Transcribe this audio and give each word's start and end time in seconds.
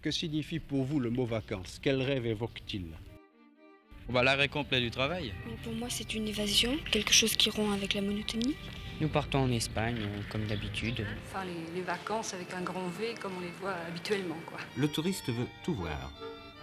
Que 0.00 0.12
signifie 0.12 0.60
pour 0.60 0.84
vous 0.84 1.00
le 1.00 1.10
mot 1.10 1.24
vacances? 1.24 1.80
Quel 1.82 2.00
rêve 2.00 2.24
évoque-t-il? 2.24 2.86
Bah, 4.08 4.22
L'arrêt 4.22 4.48
complet 4.48 4.80
du 4.80 4.92
travail. 4.92 5.32
Pour 5.64 5.74
moi, 5.74 5.88
c'est 5.90 6.14
une 6.14 6.28
évasion, 6.28 6.76
quelque 6.92 7.12
chose 7.12 7.34
qui 7.34 7.50
rompt 7.50 7.74
avec 7.74 7.94
la 7.94 8.02
monotonie. 8.02 8.54
Nous 9.00 9.08
partons 9.08 9.40
en 9.40 9.50
Espagne, 9.50 9.98
comme 10.30 10.46
d'habitude. 10.46 11.04
Enfin, 11.26 11.44
les, 11.44 11.80
les, 11.80 11.82
vacances 11.82 12.32
avec 12.32 12.52
un 12.54 12.62
grand 12.62 12.86
V, 12.88 13.14
comme 13.20 13.32
on 13.38 13.40
les 13.40 13.50
voit 13.60 13.74
habituellement. 13.88 14.38
Quoi. 14.46 14.58
Le 14.76 14.86
touriste 14.86 15.30
veut 15.30 15.46
tout 15.64 15.74
voir 15.74 16.12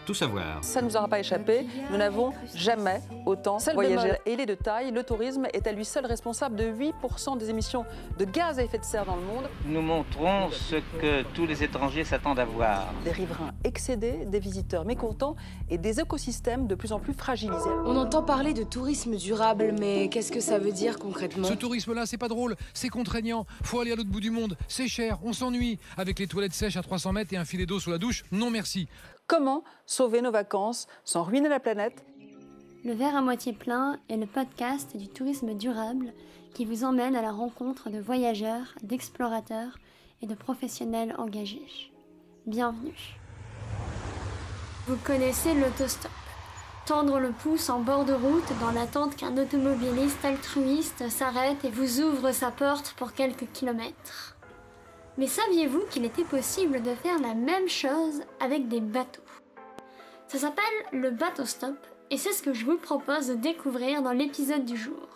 tout 0.06 0.14
savoir. 0.14 0.64
Ça 0.64 0.82
ne 0.82 0.88
nous 0.88 0.96
aura 0.96 1.08
pas 1.08 1.20
échappé, 1.20 1.66
nous 1.92 1.98
n'avons 1.98 2.34
jamais 2.54 3.02
autant 3.26 3.58
voyagé. 3.74 4.14
Et 4.26 4.34
il 4.34 4.40
est 4.40 4.46
de 4.46 4.56
taille, 4.56 4.92
le 4.92 5.04
tourisme 5.04 5.48
est 5.54 5.68
à 5.68 5.72
lui 5.72 5.86
seul 5.86 6.06
responsable 6.06 6.56
de 6.56 6.66
8% 6.66 7.38
des 7.38 7.50
émissions 7.50 7.86
de 8.18 8.26
gaz 8.26 8.60
à 8.60 8.64
effet 8.64 8.78
de 8.78 8.84
serre 8.84 9.06
dans 9.06 9.16
le 9.16 9.24
monde. 9.24 9.50
Nous 9.66 9.82
montrons 9.82 10.50
ce 10.52 10.76
que 11.00 11.24
tous 11.34 11.46
les 11.46 11.64
étrangers 11.64 12.04
s'attendent 12.04 12.40
à 12.40 12.46
voir. 12.46 12.94
Des 13.04 13.12
riverains 13.12 13.52
excédés, 13.64 14.26
des 14.26 14.40
visiteurs 14.40 14.86
mécontents 14.86 15.36
et 15.70 15.78
des 15.78 16.00
écosystèmes 16.00 16.68
de 16.68 16.76
plus 16.76 16.92
en 16.92 17.00
plus 17.00 17.14
fragilisés. 17.14 17.70
On 17.86 17.98
entend 17.98 18.24
parler 18.24 18.54
de 18.54 18.64
tourisme 18.64 19.16
durable, 19.16 19.74
mais 19.80 20.10
qu'est-ce 20.10 20.32
que 20.32 20.40
ça 20.40 20.60
veut 20.60 20.72
dire 20.72 21.00
concrètement? 21.00 21.48
Ce 21.48 21.54
tourisme-là, 21.54 22.06
c'est 22.06 22.18
pas 22.18 22.28
drôle, 22.28 22.56
c'est 22.74 22.90
contraignant, 22.90 23.46
faut 23.64 23.80
aller 23.80 23.92
à 23.92 23.96
l'autre 23.96 24.10
bout 24.10 24.20
du 24.20 24.32
monde, 24.32 24.56
c'est 24.68 24.88
cher, 24.88 25.20
on 25.24 25.34
s'ennuie. 25.34 25.80
Avec 25.98 26.20
les 26.20 26.28
toilettes 26.28 26.54
sèches 26.54 26.78
à 26.78 26.82
300 26.82 27.14
mètres 27.14 27.34
et 27.34 27.38
un 27.38 27.46
filet 27.46 27.66
d'eau 27.66 27.80
sous 27.80 27.90
la 27.90 27.98
douche, 27.98 28.24
non 28.32 28.52
merci. 28.52 28.88
Comment 29.28 29.64
sauver 29.88 30.22
nos 30.22 30.30
vacances 30.30 30.86
sans 31.04 31.24
ruiner 31.24 31.50
la 31.50 31.60
planète? 31.60 32.06
Le 32.84 32.94
verre 32.94 33.16
à 33.16 33.22
moitié 33.22 33.54
plein 33.54 33.98
est 34.08 34.18
le 34.18 34.28
podcast 34.28 34.96
du 34.96 35.08
tourisme 35.08 35.56
durable 35.56 36.14
qui 36.54 36.64
vous 36.64 36.84
emmène 36.84 37.16
à 37.16 37.24
la 37.24 37.32
rencontre 37.32 37.90
de 37.90 38.00
voyageurs, 38.00 38.76
d'explorateurs 38.84 39.80
et 40.22 40.28
de 40.28 40.36
professionnels 40.36 41.16
engagés. 41.18 41.92
Bienvenue. 42.46 43.18
Vous 44.86 44.98
connaissez 44.98 45.56
l'autostop. 45.56 46.12
Tendre 46.86 47.18
le 47.20 47.32
pouce 47.32 47.72
en 47.72 47.80
bord 47.80 48.06
de 48.06 48.14
route 48.14 48.60
dans 48.62 48.70
l'attente 48.70 49.16
qu'un 49.16 49.36
automobiliste 49.40 50.24
altruiste 50.24 51.10
s'arrête 51.10 51.66
et 51.66 51.72
vous 51.72 52.00
ouvre 52.00 52.32
sa 52.32 52.52
porte 52.52 52.94
pour 52.96 53.14
quelques 53.14 53.52
kilomètres. 53.54 54.35
Mais 55.18 55.28
saviez-vous 55.28 55.86
qu'il 55.90 56.04
était 56.04 56.24
possible 56.26 56.82
de 56.82 56.94
faire 56.94 57.20
la 57.20 57.34
même 57.34 57.70
chose 57.70 58.22
avec 58.40 58.68
des 58.68 58.82
bateaux? 58.82 59.22
Ça 60.28 60.40
s'appelle 60.40 60.64
le 60.92 61.12
bateau 61.12 61.46
stop 61.46 61.78
et 62.10 62.18
c'est 62.18 62.34
ce 62.34 62.44
que 62.44 62.54
je 62.54 62.66
vous 62.66 62.78
propose 62.78 63.28
de 63.28 63.36
découvrir 63.36 64.02
dans 64.02 64.12
l'épisode 64.12 64.66
du 64.66 64.76
jour. 64.76 65.08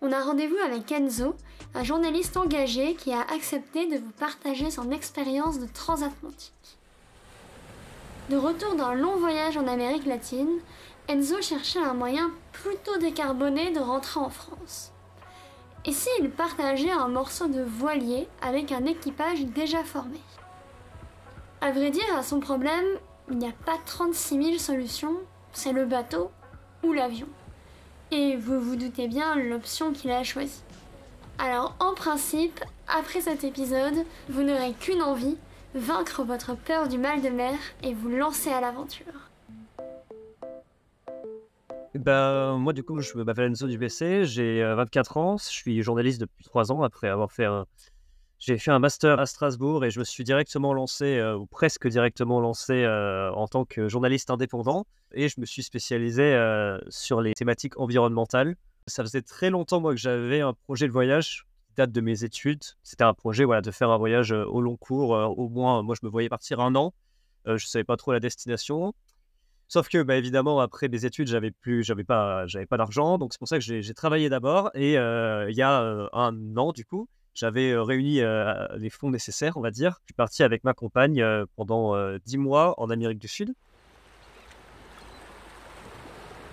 On 0.00 0.12
a 0.12 0.22
rendez-vous 0.22 0.56
avec 0.64 0.90
Enzo, 0.92 1.34
un 1.74 1.84
journaliste 1.84 2.36
engagé 2.36 2.94
qui 2.94 3.12
a 3.12 3.20
accepté 3.20 3.86
de 3.86 3.98
vous 3.98 4.12
partager 4.12 4.70
son 4.70 4.90
expérience 4.90 5.58
de 5.58 5.66
transatlantique. 5.66 6.52
De 8.30 8.36
retour 8.36 8.74
d'un 8.74 8.94
long 8.94 9.16
voyage 9.16 9.56
en 9.56 9.66
Amérique 9.66 10.06
latine, 10.06 10.60
Enzo 11.08 11.40
cherchait 11.42 11.78
un 11.78 11.94
moyen 11.94 12.30
plutôt 12.52 12.96
décarboné 12.98 13.70
de 13.70 13.80
rentrer 13.80 14.18
en 14.18 14.30
France. 14.30 14.92
Et 15.88 15.92
s'il 15.92 16.30
partageait 16.30 16.90
un 16.90 17.06
morceau 17.06 17.46
de 17.46 17.62
voilier 17.62 18.26
avec 18.42 18.72
un 18.72 18.84
équipage 18.86 19.46
déjà 19.46 19.84
formé? 19.84 20.20
À 21.60 21.70
vrai 21.70 21.90
dire, 21.90 22.16
à 22.16 22.24
son 22.24 22.40
problème, 22.40 22.84
il 23.30 23.38
n'y 23.38 23.46
a 23.46 23.54
pas 23.64 23.78
36 23.86 24.42
000 24.42 24.58
solutions, 24.58 25.14
c'est 25.52 25.72
le 25.72 25.86
bateau 25.86 26.32
ou 26.82 26.92
l'avion. 26.92 27.28
Et 28.10 28.36
vous 28.36 28.60
vous 28.60 28.74
doutez 28.74 29.06
bien 29.06 29.36
l'option 29.36 29.92
qu'il 29.92 30.10
a 30.10 30.24
choisie. 30.24 30.62
Alors 31.38 31.76
en 31.78 31.94
principe, 31.94 32.64
après 32.88 33.20
cet 33.20 33.44
épisode, 33.44 34.04
vous 34.28 34.42
n'aurez 34.42 34.72
qu'une 34.72 35.02
envie, 35.02 35.36
vaincre 35.76 36.24
votre 36.24 36.56
peur 36.56 36.88
du 36.88 36.98
mal 36.98 37.22
de 37.22 37.28
mer 37.28 37.54
et 37.84 37.94
vous 37.94 38.08
lancer 38.08 38.50
à 38.50 38.60
l'aventure. 38.60 39.25
Ben, 41.94 42.58
moi, 42.58 42.72
du 42.72 42.82
coup, 42.82 43.00
je 43.00 43.16
m'appelle 43.16 43.46
Enzo 43.46 43.66
Dubessé, 43.66 44.24
j'ai 44.24 44.62
24 44.62 45.16
ans, 45.16 45.36
je 45.38 45.44
suis 45.44 45.82
journaliste 45.82 46.20
depuis 46.20 46.44
3 46.44 46.70
ans 46.72 46.82
après 46.82 47.08
avoir 47.08 47.32
fait 47.32 47.46
un... 47.46 47.66
J'ai 48.38 48.58
fait 48.58 48.70
un 48.70 48.78
master 48.78 49.18
à 49.18 49.24
Strasbourg 49.24 49.82
et 49.82 49.90
je 49.90 49.98
me 49.98 50.04
suis 50.04 50.22
directement 50.22 50.74
lancé, 50.74 51.22
ou 51.38 51.46
presque 51.46 51.88
directement 51.88 52.38
lancé, 52.38 52.86
en 52.86 53.48
tant 53.48 53.64
que 53.64 53.88
journaliste 53.88 54.28
indépendant. 54.28 54.86
Et 55.12 55.30
je 55.30 55.40
me 55.40 55.46
suis 55.46 55.62
spécialisé 55.62 56.38
sur 56.90 57.22
les 57.22 57.32
thématiques 57.32 57.80
environnementales. 57.80 58.56
Ça 58.86 59.02
faisait 59.02 59.22
très 59.22 59.48
longtemps, 59.48 59.80
moi, 59.80 59.94
que 59.94 60.00
j'avais 60.00 60.42
un 60.42 60.52
projet 60.52 60.86
de 60.86 60.92
voyage 60.92 61.46
qui 61.68 61.76
date 61.76 61.92
de 61.92 62.00
mes 62.02 62.24
études. 62.24 62.62
C'était 62.82 63.04
un 63.04 63.14
projet 63.14 63.44
voilà, 63.44 63.62
de 63.62 63.70
faire 63.70 63.88
un 63.88 63.96
voyage 63.96 64.32
au 64.32 64.60
long 64.60 64.76
cours, 64.76 65.10
au 65.12 65.48
moins, 65.48 65.82
moi, 65.82 65.94
je 65.98 66.06
me 66.06 66.10
voyais 66.10 66.28
partir 66.28 66.60
un 66.60 66.74
an. 66.74 66.92
je 67.46 67.52
ne 67.52 67.58
savais 67.58 67.84
pas 67.84 67.96
trop 67.96 68.12
la 68.12 68.20
destination. 68.20 68.92
Sauf 69.68 69.88
que, 69.88 70.02
bah, 70.02 70.16
évidemment, 70.16 70.60
après 70.60 70.88
mes 70.88 71.04
études, 71.04 71.26
j'avais 71.28 71.50
plus, 71.50 71.82
j'avais 71.82 72.04
pas, 72.04 72.46
j'avais 72.46 72.66
pas 72.66 72.76
d'argent, 72.76 73.18
donc 73.18 73.32
c'est 73.32 73.38
pour 73.38 73.48
ça 73.48 73.58
que 73.58 73.64
j'ai 73.64 73.94
travaillé 73.94 74.28
d'abord. 74.28 74.70
Et 74.74 74.92
il 74.92 75.56
y 75.56 75.62
a 75.62 76.08
un 76.12 76.56
an, 76.56 76.72
du 76.72 76.84
coup, 76.84 77.08
j'avais 77.34 77.76
réuni 77.76 78.20
les 78.78 78.90
fonds 78.90 79.10
nécessaires, 79.10 79.56
on 79.56 79.60
va 79.60 79.70
dire. 79.70 79.98
Je 80.02 80.06
suis 80.06 80.14
parti 80.14 80.42
avec 80.42 80.64
ma 80.64 80.72
compagne 80.72 81.24
pendant 81.56 81.94
dix 82.24 82.38
mois 82.38 82.74
en 82.78 82.90
Amérique 82.90 83.18
du 83.18 83.28
Sud. 83.28 83.52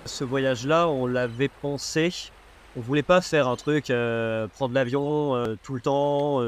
Ce 0.06 0.24
voyage-là, 0.24 0.90
on 0.90 1.06
l'avait 1.06 1.50
pensé. 1.50 2.32
On 2.76 2.82
voulait 2.82 3.04
pas 3.04 3.22
faire 3.22 3.48
un 3.48 3.56
truc, 3.56 3.94
prendre 4.56 4.74
l'avion 4.74 5.56
tout 5.62 5.76
le 5.76 5.82
temps, 5.82 6.42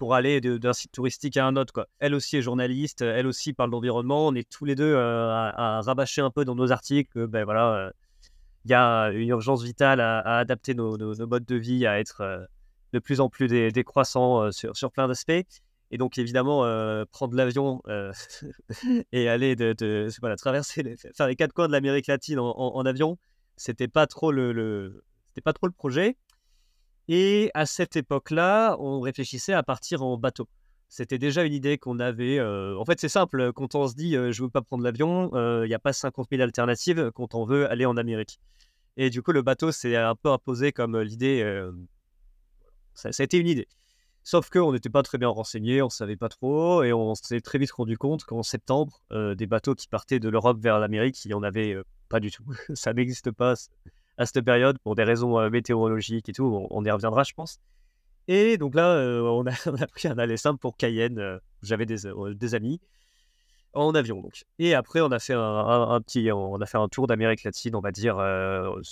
pour 0.00 0.14
aller 0.14 0.40
d'un 0.40 0.72
site 0.72 0.92
touristique 0.92 1.36
à 1.36 1.46
un 1.46 1.56
autre. 1.56 1.74
Quoi. 1.74 1.86
Elle 1.98 2.14
aussi 2.14 2.38
est 2.38 2.42
journaliste, 2.42 3.02
elle 3.02 3.26
aussi 3.26 3.52
parle 3.52 3.70
d'environnement. 3.70 4.28
On 4.28 4.34
est 4.34 4.48
tous 4.48 4.64
les 4.64 4.74
deux 4.74 4.94
euh, 4.94 5.30
à, 5.30 5.82
rabâcher 5.82 6.22
un 6.22 6.30
peu 6.30 6.46
dans 6.46 6.54
nos 6.54 6.72
articles. 6.72 7.26
Ben 7.26 7.44
voilà, 7.44 7.74
euh, 7.74 7.90
il 8.64 8.70
y 8.70 8.74
a 8.74 9.10
une 9.10 9.28
urgence 9.28 9.62
vitale 9.62 10.00
à, 10.00 10.38
adapter 10.38 10.72
nos, 10.72 10.96
modes 11.26 11.44
de 11.44 11.54
vie, 11.54 11.86
à 11.86 12.00
être 12.00 12.22
euh, 12.22 12.38
de 12.94 12.98
plus 12.98 13.20
en 13.20 13.28
plus 13.28 13.46
décroissants 13.46 14.50
sur, 14.50 14.74
sur, 14.74 14.90
plein 14.90 15.06
d'aspects. 15.06 15.60
Et 15.90 15.98
donc, 15.98 16.16
évidemment, 16.16 16.60
prendre 17.12 17.36
l'avion 17.36 17.82
et 19.12 19.28
aller 19.28 19.54
de, 19.54 20.34
traverser, 20.36 20.96
faire 21.14 21.26
les 21.26 21.36
quatre 21.36 21.52
coins 21.52 21.66
de 21.66 21.72
l'Amérique 21.72 22.06
latine 22.06 22.38
en, 22.38 22.86
avion, 22.86 23.18
c'était 23.58 23.88
pas 23.88 24.06
trop 24.06 24.32
le 24.32 25.04
c'était 25.28 25.42
pas 25.42 25.52
trop 25.52 25.66
le 25.66 25.72
projet. 25.72 26.16
Et 27.12 27.50
à 27.54 27.66
cette 27.66 27.96
époque-là, 27.96 28.76
on 28.78 29.00
réfléchissait 29.00 29.52
à 29.52 29.64
partir 29.64 30.04
en 30.04 30.16
bateau. 30.16 30.48
C'était 30.88 31.18
déjà 31.18 31.42
une 31.42 31.52
idée 31.52 31.76
qu'on 31.76 31.98
avait. 31.98 32.38
Euh, 32.38 32.78
en 32.78 32.84
fait, 32.84 33.00
c'est 33.00 33.08
simple. 33.08 33.52
Quand 33.52 33.74
on 33.74 33.88
se 33.88 33.96
dit 33.96 34.12
je 34.12 34.30
je 34.30 34.42
veux 34.44 34.48
pas 34.48 34.62
prendre 34.62 34.84
l'avion, 34.84 35.28
il 35.64 35.66
n'y 35.66 35.74
a 35.74 35.80
pas 35.80 35.92
50 35.92 36.28
000 36.30 36.40
alternatives 36.40 37.10
quand 37.12 37.34
on 37.34 37.44
veut 37.44 37.68
aller 37.68 37.84
en 37.84 37.96
Amérique. 37.96 38.38
Et 38.96 39.10
du 39.10 39.22
coup, 39.22 39.32
le 39.32 39.42
bateau 39.42 39.72
s'est 39.72 39.96
un 39.96 40.14
peu 40.14 40.30
imposé 40.30 40.70
comme 40.70 41.00
l'idée. 41.00 41.42
Ça, 42.94 43.08
a 43.08 43.22
été 43.24 43.38
une 43.38 43.48
idée. 43.48 43.66
Sauf 44.22 44.48
qu'on 44.48 44.72
n'était 44.72 44.88
pas 44.88 45.02
très 45.02 45.18
bien 45.18 45.30
renseigné, 45.30 45.82
on 45.82 45.86
ne 45.86 45.90
savait 45.90 46.16
pas 46.16 46.28
trop, 46.28 46.84
et 46.84 46.92
on 46.92 47.16
s'est 47.16 47.40
très 47.40 47.58
vite 47.58 47.72
rendu 47.72 47.98
compte 47.98 48.22
qu'en 48.22 48.44
septembre, 48.44 49.02
des 49.10 49.46
bateaux 49.48 49.74
qui 49.74 49.88
partaient 49.88 50.20
de 50.20 50.28
l'Europe 50.28 50.60
vers 50.60 50.78
l'Amérique, 50.78 51.24
il 51.24 51.28
n'y 51.28 51.34
en 51.34 51.42
avait 51.42 51.76
pas 52.08 52.20
du 52.20 52.30
tout. 52.30 52.44
ça 52.74 52.92
n'existe 52.92 53.32
pas 53.32 53.54
à 54.20 54.26
cette 54.26 54.44
période 54.44 54.78
pour 54.78 54.94
des 54.94 55.04
raisons 55.04 55.50
météorologiques 55.50 56.28
et 56.28 56.32
tout. 56.32 56.66
On, 56.70 56.84
y 56.84 56.90
reviendra, 56.90 57.24
je 57.24 57.32
pense. 57.32 57.58
Et 58.28 58.58
donc 58.58 58.74
là, 58.74 59.00
on, 59.24 59.46
a, 59.46 59.50
on, 59.66 59.74
a, 59.74 59.86
pris 59.86 60.08
un 60.08 60.18
aller 60.18 60.36
simple 60.36 60.58
pour 60.58 60.76
Cayenne. 60.76 61.40
J'avais 61.62 61.86
des, 61.86 61.96
des, 62.34 62.54
amis 62.54 62.80
en 63.72 63.94
avion 63.94 64.20
donc. 64.20 64.44
Et 64.58 64.74
après, 64.74 65.00
on 65.00 65.10
a 65.10 65.18
fait 65.18 65.34
un, 65.34 66.00
petit, 66.02 66.30
on 66.32 66.60
a 66.60 66.66
fait 66.66 66.78
un 66.78 66.88
tour 66.88 67.06
d'Amérique 67.06 67.44
latine, 67.44 67.74
on 67.74 67.80
va 67.80 67.92
dire 67.92 68.20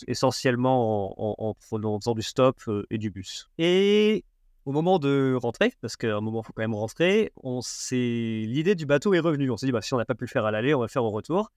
essentiellement 0.07 1.15
en, 1.21 1.51
en, 1.51 1.55
faisant 1.61 2.15
du 2.15 2.23
stop 2.23 2.63
et 2.91 2.99
du 2.99 3.11
bus. 3.11 3.51
Et 3.59 4.25
au 4.69 4.73
moment 4.73 4.99
de 4.99 5.35
rentrer, 5.41 5.73
parce 5.81 5.97
qu'à 5.97 6.17
un 6.17 6.21
moment, 6.21 6.43
il 6.43 6.47
faut 6.47 6.53
quand 6.53 6.63
même 6.63 6.75
rentrer, 6.75 7.33
on 7.43 7.61
l'idée 7.91 8.75
du 8.75 8.85
bateau 8.85 9.15
est 9.15 9.19
revenue. 9.19 9.51
On 9.51 9.57
s'est 9.57 9.65
dit, 9.65 9.73
bah, 9.73 9.81
si 9.81 9.95
on 9.95 9.97
n'a 9.97 10.05
pas 10.05 10.15
pu 10.15 10.25
le 10.25 10.29
faire 10.29 10.45
à 10.45 10.51
l'aller, 10.51 10.75
on 10.75 10.81
va 10.81 10.85
le 10.85 10.91
faire 10.91 11.05
au 11.05 11.11
retour. 11.11 11.51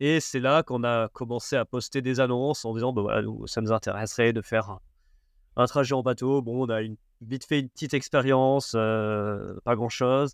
Et 0.00 0.18
c'est 0.20 0.40
là 0.40 0.62
qu'on 0.62 0.82
a 0.82 1.08
commencé 1.08 1.56
à 1.56 1.66
poster 1.66 2.00
des 2.00 2.20
annonces 2.20 2.64
en 2.64 2.72
disant, 2.74 2.92
bah, 2.92 3.02
voilà, 3.02 3.28
ça 3.44 3.60
nous 3.60 3.70
intéresserait 3.70 4.32
de 4.32 4.40
faire 4.40 4.78
un, 5.56 5.66
trajet 5.66 5.94
en 5.94 6.02
bateau. 6.02 6.40
Bon, 6.40 6.66
on 6.66 6.70
a 6.70 6.80
vite 7.20 7.44
fait 7.44 7.60
une 7.60 7.68
petite 7.68 7.92
expérience, 7.92 8.72
euh, 8.74 9.54
pas 9.64 9.76
grand-chose, 9.76 10.32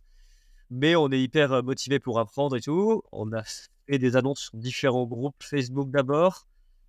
mais 0.71 0.95
on 0.95 1.11
est 1.11 1.21
hyper 1.21 1.65
motivé 1.65 1.99
pour 1.99 2.21
apprendre 2.21 2.57
et 2.57 2.61
tout. 2.61 3.03
On 3.11 3.33
a 3.33 3.43
fait 3.89 3.99
des 3.99 4.15
annonces 4.15 4.41
sur 4.41 4.57
différents 4.57 5.05
groupes 5.05 5.43
Facebook 5.43 5.91
d'abord, 5.91 6.47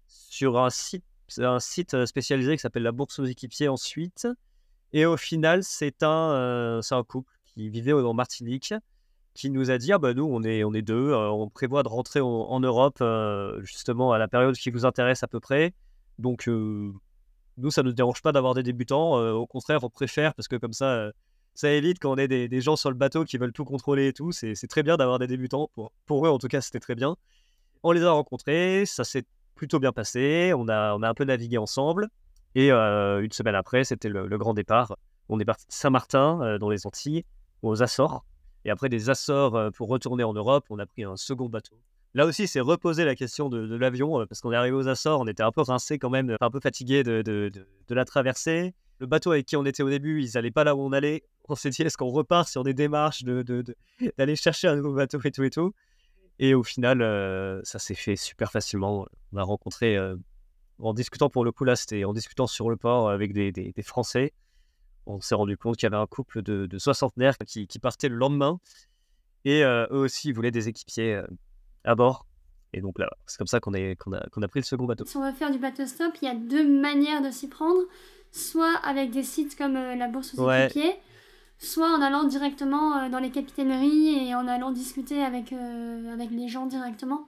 sur 0.08 0.60
un 0.60 0.70
site, 0.70 1.04
un 1.40 1.60
site 1.60 2.06
spécialisé 2.06 2.56
qui 2.56 2.62
s'appelle 2.62 2.84
la 2.84 2.92
Bourse 2.92 3.18
aux 3.18 3.26
équipiers 3.26 3.70
ensuite. 3.70 4.28
Et 4.94 5.08
au 5.08 5.18
final, 5.18 5.64
c'est 5.64 6.04
un, 6.04 6.32
euh, 6.32 6.82
un 6.92 7.04
couple 7.04 7.34
qui 7.46 7.70
vivait 7.70 7.94
en 7.94 8.14
Martinique 8.14 8.74
qui 9.38 9.52
nous 9.52 9.70
a 9.70 9.78
dit 9.78 9.94
ah 9.94 10.00
bah 10.00 10.16
nous 10.16 10.26
on 10.26 10.44
est 10.44 10.64
on 10.64 10.74
est 10.74 10.82
deux, 10.82 11.12
euh, 11.12 11.30
on 11.30 11.48
prévoit 11.48 11.84
de 11.84 11.88
rentrer 11.88 12.20
en, 12.22 12.60
Europe 12.60 12.98
euh, 13.02 13.62
justement 13.62 14.12
à 14.12 14.18
la 14.18 14.28
période 14.28 14.56
qui 14.56 14.72
vous 14.72 14.84
intéresse 14.84 15.22
à 15.22 15.28
peu 15.28 15.40
près. 15.40 15.74
Donc 16.18 16.48
euh, 16.48 16.92
nous 17.58 17.70
ça 17.70 17.84
ne 17.84 17.90
nous 17.90 17.94
dérange 17.94 18.24
pas 18.24 18.32
d'avoir 18.32 18.56
des 18.56 18.64
débutants, 18.64 19.14
au 19.14 19.46
contraire 19.46 19.84
on 19.84 19.90
préfère 19.92 20.34
parce 20.34 20.48
que 20.48 20.56
comme 20.56 20.74
ça 20.74 21.12
ça 21.54 21.72
évite 21.72 22.00
quand 22.00 22.12
on 22.14 22.18
est 22.18 22.28
des, 22.28 22.62
gens 22.62 22.76
sur 22.76 22.90
le 22.90 22.98
bateau 22.98 23.26
qui 23.26 23.38
veulent 23.38 23.54
tout 23.54 23.66
contrôler 23.66 24.08
et 24.08 24.14
tout. 24.14 24.32
C'est 24.32 24.68
très 24.68 24.84
bien 24.84 24.98
d'avoir 24.98 25.18
des 25.18 25.26
débutants. 25.26 25.72
Pour, 26.06 26.28
eux, 26.28 26.30
en 26.30 26.38
tout 26.38 26.48
cas, 26.48 26.62
c'était 26.62 26.80
très 26.80 26.94
bien. 26.94 27.16
On 27.82 27.92
les 27.94 28.04
a 28.04 28.12
rencontrés, 28.12 28.86
ça 28.86 29.04
s'est 29.04 29.24
plutôt 29.56 29.80
bien 29.80 29.92
passé. 29.92 30.54
On 30.56 30.68
a, 30.68 30.94
on 30.94 31.02
a 31.02 31.10
un 31.10 31.16
peu 31.16 31.24
navigué 31.24 31.58
ensemble. 31.58 32.10
Et 32.54 32.70
une 32.70 33.32
semaine 33.32 33.56
après, 33.56 33.86
c'était 33.86 34.10
le, 34.10 34.38
grand 34.38 34.54
départ. 34.54 34.98
On 35.30 35.40
est 35.40 35.46
parti 35.46 35.66
de 35.66 35.74
Saint-Martin, 35.74 36.60
dans 36.60 36.70
les 36.70 36.86
Antilles, 36.86 37.26
aux 37.64 37.82
Açores. 37.82 38.24
Et 38.68 38.70
après 38.70 38.90
des 38.90 39.10
Açores, 39.10 39.72
pour 39.72 39.88
retourner 39.88 40.26
en 40.26 40.34
Europe, 40.34 40.66
on 40.70 40.78
a 40.78 40.86
pris 40.86 41.06
un 41.06 41.16
second 41.16 41.48
bateau. 41.48 41.80
Là 42.14 42.26
aussi, 42.26 42.48
c'est 42.48 42.60
reposer 42.60 43.06
la 43.06 43.16
question 43.16 43.48
de, 43.48 43.76
l'avion, 43.76 44.26
parce 44.28 44.42
qu'on 44.42 44.52
est 44.52 44.58
arrivé 44.58 44.76
aux 44.76 44.90
Açores, 44.90 45.22
on 45.22 45.28
était 45.28 45.42
un 45.42 45.54
peu 45.54 45.62
rincé 45.62 45.98
quand 45.98 46.10
même, 46.10 46.36
un 46.42 46.52
peu 46.52 46.60
fatigué 46.60 47.02
de, 47.04 47.52
la 47.90 48.04
traversée. 48.04 48.74
Le 49.00 49.06
bateau 49.08 49.32
avec 49.32 49.46
qui 49.46 49.56
on 49.56 49.64
était 49.66 49.84
au 49.84 49.90
début, 49.90 50.22
ils 50.22 50.32
n'allaient 50.34 50.52
pas 50.52 50.66
là 50.66 50.76
où 50.76 50.82
on 50.82 50.92
allait. 50.92 51.24
On 51.48 51.56
s'est 51.56 51.70
dit, 51.70 51.82
est-ce 51.84 51.96
qu'on 51.96 52.10
repart 52.10 52.50
sur 52.50 52.66
des 52.66 52.74
démarches 52.74 53.24
d'aller 53.24 54.36
chercher 54.36 54.68
un 54.68 54.76
nouveau 54.76 54.94
bateau 54.94 55.22
et 55.24 55.32
tout 55.32 55.44
et 55.44 55.50
tout 55.50 55.74
Et 56.38 56.54
au 56.54 56.64
final, 56.64 57.00
ça 57.64 57.80
s'est 57.80 57.96
fait 57.96 58.18
super 58.18 58.52
facilement. 58.52 59.08
On 59.32 59.38
a 59.38 59.44
rencontré 59.44 59.98
en 60.80 60.94
discutant 60.94 61.30
pour 61.30 61.46
le 61.46 61.52
coup 61.52 61.64
là, 61.64 61.76
c'était 61.76 62.04
en 62.04 62.14
discutant 62.14 62.48
sur 62.48 62.70
le 62.70 62.76
port 62.76 63.10
avec 63.10 63.32
des, 63.32 63.74
Français, 63.82 64.34
on 65.08 65.22
s'est 65.22 65.36
rendu 65.36 65.58
compte 65.58 65.78
qu'il 65.78 65.86
y 65.86 65.94
avait 65.94 66.02
un 66.02 66.06
couple 66.06 66.42
de, 66.42 66.66
de 66.66 66.78
soixantenaires 66.78 67.38
qui, 67.38 67.68
qui, 67.68 67.80
partaient 67.80 68.10
le 68.10 68.16
lendemain 68.16 68.60
et 69.46 69.64
euh, 69.64 69.88
eux 69.92 70.00
aussi 70.00 70.30
ils 70.30 70.34
voulaient 70.34 70.52
des 70.52 70.68
équipiers 70.68 71.16
euh, 71.16 71.28
à 71.84 71.96
bord. 71.96 72.26
Et 72.74 72.82
donc 72.82 73.00
là, 73.00 73.10
c'est 73.26 73.38
comme 73.38 73.48
ça 73.48 73.62
qu'on 73.62 73.74
a, 73.74 73.78
a 73.80 74.48
pris 74.48 74.60
le 74.60 74.66
second 74.66 74.86
bateau. 74.86 75.06
Si 75.06 75.16
on 75.16 75.26
veut 75.26 75.36
faire 75.36 75.52
du 75.52 75.58
bateau 75.58 75.86
stop, 75.86 76.14
il 76.22 76.26
y 76.26 76.32
a 76.32 76.36
deux 76.36 76.68
manières 76.68 77.22
de 77.22 77.32
s'y 77.32 77.48
prendre. 77.48 77.80
Soit 78.34 78.76
avec 78.84 79.10
des 79.10 79.24
sites 79.24 79.58
comme 79.58 79.78
euh, 79.78 79.96
la 79.96 80.10
Bourse 80.10 80.38
aux 80.38 80.52
équipiers, 80.52 80.96
soit 81.58 81.90
en 81.90 82.02
allant 82.02 82.26
directement 82.26 83.10
dans 83.10 83.20
les 83.20 83.32
capitaineries 83.32 84.28
et 84.28 84.36
en 84.36 84.48
allant 84.48 84.72
discuter 84.72 85.24
avec, 85.24 85.54
avec 85.54 86.30
les 86.30 86.50
gens 86.50 86.66
directement. 86.66 87.26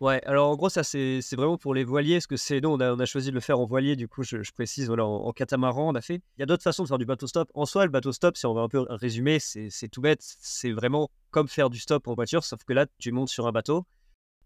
Ouais, 0.00 0.22
alors 0.24 0.48
en 0.48 0.56
gros, 0.56 0.70
ça 0.70 0.82
c'est 0.82 1.20
vraiment 1.32 1.58
pour 1.58 1.74
les 1.74 1.84
voiliers, 1.84 2.16
parce 2.16 2.26
que 2.26 2.38
c'est 2.38 2.62
nous, 2.62 2.70
on 2.70 2.80
a, 2.80 2.90
on 2.90 2.98
a 2.98 3.04
choisi 3.04 3.28
de 3.28 3.34
le 3.34 3.40
faire 3.40 3.60
en 3.60 3.66
voilier, 3.66 3.96
du 3.96 4.08
coup, 4.08 4.22
je, 4.22 4.38
précise, 4.52 4.86
voilà, 4.86 5.04
en, 5.04 5.30
catamaran, 5.32 5.88
on 5.90 5.94
a 5.94 6.00
fait. 6.00 6.14
Il 6.14 6.40
y 6.40 6.42
a 6.42 6.46
d'autres 6.46 6.62
façons 6.62 6.84
de 6.84 6.88
faire 6.88 6.96
du 6.96 7.04
bateau 7.04 7.26
stop. 7.26 7.50
En 7.52 7.66
soi, 7.66 7.84
le 7.84 7.90
bateau 7.90 8.10
stop, 8.10 8.38
si 8.38 8.46
on 8.46 8.54
va 8.54 8.62
un 8.62 8.68
peu 8.68 8.86
résumer, 8.88 9.38
c'est 9.40 9.88
tout 9.92 10.00
bête, 10.00 10.20
c'est 10.22 10.72
vraiment 10.72 11.10
comme 11.30 11.48
faire 11.48 11.68
du 11.68 11.78
stop 11.78 12.08
en 12.08 12.14
voiture, 12.14 12.44
sauf 12.44 12.64
que 12.64 12.72
là, 12.72 12.86
tu 12.98 13.12
montes 13.12 13.28
sur 13.28 13.46
un 13.46 13.52
bateau. 13.52 13.84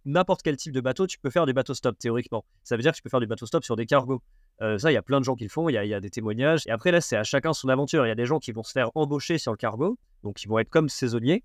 N'importe 0.05 0.43
quel 0.43 0.57
type 0.57 0.73
de 0.73 0.81
bateau, 0.81 1.07
tu 1.07 1.21
peux 1.21 1.31
faire 1.31 1.47
du 1.47 1.53
bateau 1.53 1.73
stop, 1.73 1.97
théoriquement. 1.99 2.45
Ça 2.65 2.77
veut 2.77 2.83
dire 2.83 2.91
que 2.91 2.97
tu 2.97 3.03
peux 3.03 3.09
faire 3.09 3.21
du 3.21 3.29
bateau 3.29 3.47
stop 3.47 3.63
sur 3.65 3.77
des 3.77 3.87
cargos. 3.87 4.23
Euh, 4.61 4.77
ça, 4.77 4.91
il 4.91 4.95
y 4.95 4.99
a 4.99 5.03
plein 5.03 5.21
de 5.21 5.25
gens 5.25 5.37
qui 5.37 5.45
le 5.45 5.51
font, 5.51 5.69
il 5.69 5.73
y 5.73 5.89
y 5.89 5.95
a, 5.95 6.01
des 6.01 6.11
témoignages. 6.11 6.67
Et 6.67 6.71
après, 6.71 6.91
là, 6.91 7.01
c'est 7.01 7.17
à 7.17 7.23
chacun 7.23 7.53
son 7.53 7.69
aventure. 7.69 8.05
Il 8.05 8.09
y 8.09 8.13
a 8.13 8.17
des 8.17 8.27
gens 8.27 8.41
qui 8.41 8.51
vont 8.51 8.65
se 8.65 8.73
faire 8.73 8.91
embaucher 8.97 9.39
sur 9.39 9.53
le 9.53 9.57
cargo, 9.57 9.99
donc 10.25 10.43
ils 10.43 10.49
vont 10.49 10.59
être 10.59 10.69
comme 10.69 10.89
saisonniers. 10.89 11.45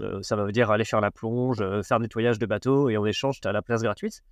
Euh, 0.00 0.22
ça 0.22 0.36
veut 0.36 0.52
dire 0.52 0.70
aller 0.70 0.84
faire 0.84 1.00
la 1.00 1.10
plonge, 1.10 1.60
euh, 1.60 1.82
faire 1.82 2.00
nettoyage 2.00 2.38
de 2.38 2.46
bateau 2.46 2.88
et 2.88 2.96
en 2.96 3.04
échange, 3.04 3.40
tu 3.40 3.48
as 3.48 3.52
la 3.52 3.62
place 3.62 3.82
gratuite. 3.82 4.22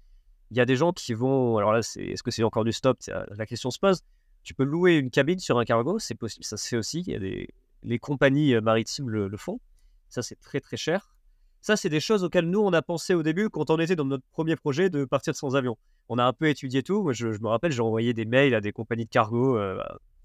Il 0.51 0.57
y 0.57 0.61
a 0.61 0.65
des 0.65 0.77
gens 0.77 0.93
qui 0.93 1.15
vont. 1.15 1.57
Alors 1.59 1.73
là, 1.73 1.81
est-ce 1.81 2.23
que 2.23 2.31
c'est 2.31 2.45
encore 2.45 2.65
du 2.65 2.73
stop? 2.73 2.99
La 3.09 3.47
question 3.47 3.71
se 3.71 3.79
pose. 3.79 4.03
Tu 4.45 4.55
peux 4.55 4.65
louer 4.65 4.97
une 4.97 5.11
cabine 5.11 5.41
sur 5.41 5.59
un 5.59 5.65
cargo, 5.65 5.99
c'est 5.99 6.15
possible, 6.15 6.45
ça 6.45 6.57
se 6.57 6.69
fait 6.69 6.77
aussi. 6.77 7.03
Il 7.07 7.13
y 7.13 7.17
a. 7.17 7.47
Les 7.83 7.99
compagnies 8.01 8.55
euh, 8.55 8.61
maritimes 8.61 9.09
le, 9.09 9.29
le 9.29 9.37
font. 9.37 9.61
Ça, 10.09 10.23
c'est 10.23 10.41
très 10.41 10.61
très 10.61 10.77
cher. 10.77 11.15
Ça, 11.61 11.77
c'est 11.77 11.89
des 11.89 12.01
choses 12.01 12.25
auxquelles 12.25 12.49
nous, 12.49 12.61
on 12.61 12.73
a 12.73 12.83
pensé 12.83 13.15
au 13.15 13.23
début 13.23 13.49
quand 13.49 13.71
on 13.71 13.79
était 13.79 13.97
dans 13.97 14.05
notre 14.05 14.25
premier 14.33 14.57
projet 14.57 14.91
de 14.91 15.05
partir 15.05 15.37
sans 15.37 15.55
avion. 15.55 15.77
On 16.09 16.19
a 16.19 16.25
un 16.25 16.33
peu 16.33 16.49
étudié 16.49 16.83
tout. 16.83 17.03
Moi, 17.03 17.13
je, 17.13 17.29
me 17.29 17.49
rappelle, 17.49 17.73
j'ai 17.73 17.81
envoyé 17.81 18.15
des 18.15 18.25
mails 18.25 18.55
à 18.55 18.61
des 18.61 18.73
compagnies 18.73 19.05
de 19.05 19.11
cargo 19.11 19.59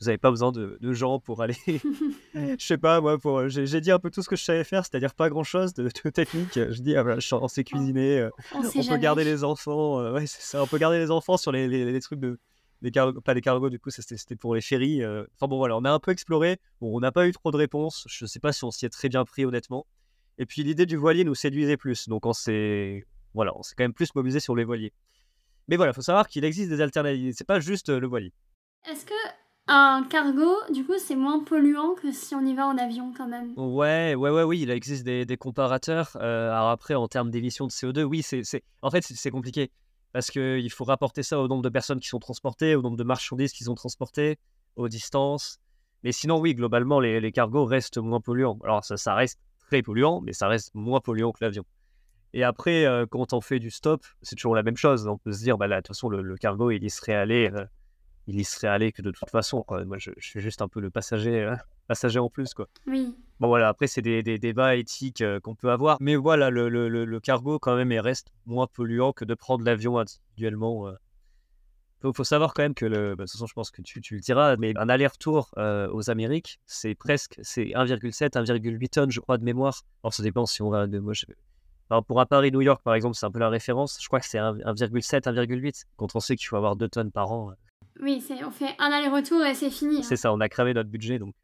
vous 0.02 0.08
n'avez 0.08 0.18
pas 0.18 0.32
besoin 0.32 0.52
de, 0.52 0.94
gens 0.94 1.20
pour 1.20 1.44
aller. 1.44 1.56
je 2.34 2.56
sais 2.60 2.80
pas, 2.80 3.02
moi, 3.02 3.20
pour... 3.20 3.48
j'ai 3.48 3.82
dit 3.82 3.92
un 3.92 4.00
peu 4.00 4.10
tout 4.10 4.24
ce 4.24 4.30
que 4.30 4.36
je 4.36 4.44
savais 4.44 4.64
faire, 4.64 4.84
c'est-à-dire 4.84 5.14
pas 5.14 5.30
grand-chose 5.30 5.76
de, 5.76 5.90
technique. 6.10 6.54
Je 6.56 6.82
dis, 6.82 6.96
ah, 6.96 7.04
voilà, 7.04 7.20
on 7.34 7.48
sait 7.48 7.64
cuisiner, 7.64 8.20
euh, 8.20 8.30
on, 8.56 8.64
peut 8.64 8.98
garder 8.98 9.24
les 9.24 9.44
enfants. 9.44 10.00
Euh, 10.00 10.14
ouais, 10.14 10.26
c'est 10.26 10.42
ça, 10.42 10.64
on 10.64 10.68
peut 10.68 10.80
garder 10.80 10.98
les 10.98 11.12
enfants 11.12 11.38
sur 11.38 11.52
les, 11.52 11.68
les, 11.68 12.02
trucs 12.02 12.20
de. 12.20 12.40
Les 12.82 12.90
pas 13.24 13.36
les 13.36 13.42
cargos, 13.42 13.70
du 13.70 13.78
coup, 13.78 13.92
c'était 13.92 14.36
pour 14.36 14.56
les 14.56 14.62
ferries. 14.62 15.04
Euh. 15.04 15.24
Enfin 15.36 15.48
bon, 15.48 15.58
voilà, 15.58 15.78
on 15.78 15.86
a 15.86 15.92
un 15.92 16.00
peu 16.00 16.10
exploré. 16.10 16.58
Bon, 16.82 16.98
on 16.98 17.00
n'a 17.00 17.12
pas 17.12 17.28
eu 17.28 17.32
trop 17.32 17.52
de 17.52 17.58
réponses. 17.58 18.08
Je 18.10 18.26
sais 18.26 18.40
pas 18.40 18.54
si 18.54 18.64
on 18.64 18.72
s'y 18.72 18.88
est 18.88 18.90
très 18.90 19.08
bien 19.08 19.24
pris, 19.24 19.46
honnêtement. 19.46 19.86
Et 20.40 20.48
puis 20.48 20.64
l'idée 20.64 20.88
du 20.88 20.96
voilier 20.96 21.24
nous 21.24 21.36
séduisait 21.36 21.78
plus. 21.78 22.10
Donc 22.10 22.26
on 22.26 22.34
s'est 22.34 23.06
voilà, 23.36 23.56
on 23.56 23.62
s'est 23.62 23.76
quand 23.78 23.84
même 23.84 23.94
plus 23.94 24.16
mobilisé 24.16 24.40
sur 24.40 24.56
les 24.56 24.64
voiliers. 24.64 24.94
Mais 25.68 25.78
voilà, 25.78 25.92
il 25.92 25.96
faut 25.96 26.02
savoir 26.02 26.28
qu'il 26.28 26.44
existe 26.44 26.70
des 26.70 26.82
alternatives. 26.82 27.34
C'est 27.38 27.48
pas 27.48 27.60
juste 27.60 27.90
le 27.90 28.08
voilier. 28.08 28.34
Est-ce 28.90 29.06
que 29.06 29.14
un 29.68 30.04
cargo, 30.10 30.54
du 30.74 30.84
coup, 30.84 30.98
c'est 30.98 31.16
moins 31.16 31.44
polluant 31.44 31.94
que 31.94 32.12
si 32.12 32.36
on 32.36 32.42
y 32.42 32.54
va 32.54 32.68
en 32.68 32.78
avion 32.78 33.14
quand 33.16 33.28
même? 33.28 33.54
Ouais, 33.56 34.16
ouais, 34.16 34.30
ouais, 34.30 34.44
oui, 34.44 34.62
il 34.62 34.70
existe 34.70 35.04
des, 35.04 35.26
des 35.26 35.38
comparateurs. 35.38 36.18
Euh, 36.20 36.52
alors 36.52 36.70
après, 36.70 36.96
en 36.96 37.08
termes 37.08 37.30
d'émissions 37.30 37.68
de 37.68 37.72
CO2, 37.72 38.04
oui, 38.04 38.22
c'est, 38.22 38.44
en 38.82 38.90
fait, 38.90 39.02
c'est 39.04 39.32
compliqué. 39.32 39.72
Parce 40.14 40.30
qu'il 40.30 40.70
faut 40.72 40.84
rapporter 40.84 41.24
ça 41.24 41.40
au 41.40 41.48
nombre 41.48 41.62
de 41.62 41.70
personnes 41.70 42.00
qui 42.00 42.10
sont 42.10 42.20
transportées, 42.20 42.76
au 42.76 42.82
nombre 42.82 42.98
de 42.98 43.04
marchandises 43.04 43.54
qui 43.54 43.64
sont 43.64 43.76
transportées, 43.76 44.40
aux 44.76 44.90
distances. 44.90 45.60
Mais 46.04 46.12
sinon, 46.12 46.40
oui, 46.40 46.54
globalement, 46.54 47.00
les, 47.00 47.22
les 47.22 47.32
cargos 47.32 47.64
restent 47.66 48.00
moins 48.00 48.20
polluants. 48.20 48.60
Alors, 48.64 48.84
ça, 48.84 48.98
ça, 48.98 49.14
reste 49.14 49.40
très 49.60 49.82
polluant, 49.82 50.20
mais 50.20 50.34
ça 50.34 50.48
reste 50.48 50.72
moins 50.74 51.00
polluant 51.00 51.32
que 51.32 51.46
l'avion. 51.46 51.64
Et 52.34 52.44
après, 52.44 52.86
euh, 52.86 53.06
quand 53.06 53.34
on 53.34 53.42
fait 53.42 53.60
du 53.60 53.70
stop, 53.70 54.06
c'est 54.22 54.36
toujours 54.36 54.56
la 54.56 54.64
même 54.64 54.78
chose. 54.78 55.08
On 55.08 55.18
peut 55.18 55.34
se 55.34 55.44
dire, 55.44 55.58
bah 55.58 55.68
là, 55.68 55.78
de 55.78 55.82
toute 55.82 55.96
façon, 55.96 56.10
le, 56.10 56.38
cargo, 56.38 56.72
il 56.72 56.84
y 56.84 56.90
serait 56.90 57.14
allé. 57.14 57.52
Euh, 57.54 57.66
il 58.28 58.40
y 58.40 58.44
serait 58.44 58.68
allé 58.68 58.92
que 58.92 59.02
de 59.02 59.12
toute 59.12 59.30
façon. 59.30 59.66
Moi, 59.70 59.98
je, 59.98 60.12
suis 60.20 60.40
juste 60.40 60.62
un 60.62 60.68
peu 60.68 60.80
le 60.80 60.90
passager, 60.90 61.42
euh, 61.42 61.56
passager 61.88 62.20
en 62.20 62.30
plus. 62.30 62.54
Quoi. 62.54 62.68
Oui. 62.88 63.14
Bon, 63.40 63.48
voilà, 63.48 63.68
après, 63.68 63.88
c'est 63.88 64.02
des, 64.02 64.24
des, 64.24 64.38
débats 64.38 64.76
éthiques 64.76 65.24
qu'on 65.44 65.56
peut 65.56 65.72
avoir. 65.72 65.98
Mais 66.00 66.16
voilà, 66.16 66.50
le, 66.50 66.70
le, 66.70 66.88
le, 66.88 67.20
cargo, 67.20 67.60
quand 67.60 67.76
même, 67.76 67.92
il 67.92 68.00
reste 68.00 68.32
moins 68.46 68.68
polluant 68.68 69.12
que 69.12 69.26
de 69.26 69.34
prendre 69.34 69.66
l'avion 69.66 69.98
individuellement. 69.98 70.90
Il 72.04 72.14
faut, 72.16 72.24
savoir 72.24 72.54
quand 72.54 72.64
même 72.64 72.74
que, 72.74 72.86
le, 72.86 73.16
bah, 73.16 73.24
de 73.24 73.28
toute 73.28 73.32
façon, 73.34 73.48
je 73.48 73.54
pense 73.54 73.72
que 73.72 73.82
tu, 73.82 74.02
tu 74.02 74.16
le 74.16 74.22
diras, 74.22 74.56
mais 74.58 74.74
un 74.78 74.88
aller-retour 74.88 75.50
aux 75.58 76.10
Amériques, 76.10 76.60
c'est 76.68 76.96
presque 76.96 77.40
c'est 77.42 77.66
1,7, 77.66 78.30
1,8 78.30 78.90
tonnes, 78.90 79.12
je 79.12 79.20
crois, 79.20 79.38
de 79.38 79.44
mémoire. 79.44 79.82
Alors, 80.04 80.14
ça 80.14 80.24
dépend 80.24 80.46
si 80.46 80.62
on 80.62 80.70
va. 80.70 80.86
De, 80.88 81.00
moi, 81.00 81.14
pour 82.08 82.22
un 82.22 82.26
Paris-New 82.26 82.62
York, 82.62 82.82
par 82.84 82.96
exemple, 82.96 83.16
c'est 83.16 83.26
un 83.26 83.32
peu 83.32 83.40
la 83.40 83.50
référence. 83.50 83.98
Je 84.02 84.08
crois 84.08 84.20
que 84.20 84.26
c'est 84.26 84.38
1,7, 84.38 85.24
1,8. 85.24 85.84
Quand 85.98 86.16
on 86.16 86.20
sait 86.20 86.36
qu'il 86.36 86.48
faut 86.48 86.56
avoir 86.56 86.76
2 86.76 86.88
tonnes 86.88 87.12
par 87.12 87.32
an. 87.32 87.52
Oui, 88.00 88.24
on 88.46 88.52
fait 88.52 88.74
un 88.80 88.92
aller-retour 88.92 89.44
et 89.44 89.54
c'est 89.54 89.70
fini. 89.70 89.98
Hein. 89.98 90.04
C'est 90.04 90.16
ça, 90.16 90.34
on 90.34 90.40
a 90.40 90.50
cramé 90.50 90.74
notre 90.74 90.90
budget, 90.90 91.20
donc 91.20 91.36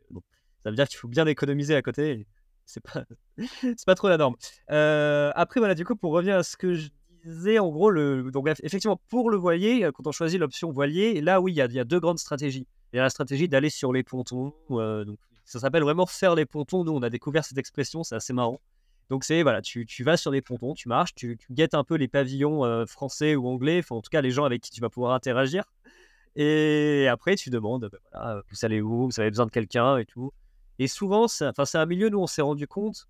ça 0.63 0.69
veut 0.69 0.75
dire 0.75 0.87
qu'il 0.87 0.97
faut 0.97 1.07
bien 1.07 1.25
économiser 1.27 1.75
à 1.75 1.81
côté. 1.81 2.25
C'est 2.65 2.81
pas, 2.81 3.03
c'est 3.61 3.85
pas 3.85 3.95
trop 3.95 4.09
la 4.09 4.17
norme. 4.17 4.35
Euh, 4.71 5.31
après, 5.35 5.59
voilà, 5.59 5.75
du 5.75 5.85
coup, 5.85 5.95
pour 5.95 6.11
revenir 6.11 6.37
à 6.37 6.43
ce 6.43 6.57
que 6.57 6.73
je 6.73 6.89
disais, 7.23 7.59
en 7.59 7.69
gros, 7.69 7.89
le, 7.89 8.31
donc 8.31 8.47
effectivement, 8.63 8.99
pour 9.09 9.29
le 9.29 9.37
voilier, 9.37 9.83
euh, 9.83 9.91
quand 9.91 10.07
on 10.07 10.11
choisit 10.11 10.39
l'option 10.39 10.71
voilier, 10.71 11.21
là, 11.21 11.41
oui, 11.41 11.53
il 11.53 11.57
y, 11.57 11.79
a, 11.79 11.83
deux 11.83 11.99
grandes 11.99 12.19
stratégies. 12.19 12.67
Il 12.93 12.97
y 12.97 12.99
a 12.99 13.03
la 13.03 13.09
stratégie 13.09 13.47
d'aller 13.47 13.69
sur 13.69 13.93
les 13.93 14.03
pontons. 14.03 14.53
Euh, 14.71 15.05
donc, 15.05 15.19
ça 15.45 15.59
s'appelle 15.59 15.83
vraiment 15.83 16.05
faire 16.05 16.35
les 16.35 16.45
pontons. 16.45 16.83
Nous, 16.83 16.91
on 16.91 17.01
a 17.01 17.09
découvert 17.09 17.45
cette 17.45 17.57
expression, 17.57 18.03
c'est 18.03 18.15
assez 18.15 18.33
marrant. 18.33 18.59
Donc 19.09 19.23
c'est 19.23 19.41
voilà, 19.43 19.61
tu, 19.61 19.85
tu, 19.85 20.03
vas 20.03 20.17
sur 20.17 20.31
les 20.31 20.41
pontons, 20.41 20.73
tu 20.73 20.89
marches, 20.89 21.15
tu, 21.15 21.39
guettes 21.49 21.73
un 21.73 21.83
peu 21.83 21.95
les 21.95 22.07
pavillons 22.07 22.85
français 22.85 23.35
ou 23.35 23.47
anglais, 23.47 23.79
enfin 23.79 23.95
en 23.95 24.01
tout 24.01 24.09
cas 24.09 24.21
les 24.21 24.31
gens 24.31 24.43
avec 24.43 24.61
qui 24.61 24.71
tu 24.71 24.81
vas 24.81 24.89
pouvoir 24.89 25.13
interagir. 25.13 25.63
Et 26.35 27.07
après, 27.09 27.35
tu 27.35 27.49
demandes, 27.49 27.89
bah, 27.91 27.97
voilà, 28.11 28.41
vous 28.51 28.57
allez 28.63 28.79
où 28.79 29.07
Vous 29.07 29.19
avez 29.19 29.29
besoin 29.29 29.47
de 29.47 29.51
quelqu'un 29.51 29.97
et 29.97 30.05
tout. 30.05 30.31
Et 30.77 30.87
souvent, 30.87 31.27
c'est 31.27 31.45
un 31.73 31.85
milieu, 31.87 32.09
nous, 32.09 32.19
on 32.19 32.27
s'est 32.27 32.43
rendu 32.43 32.67
compte, 32.67 33.07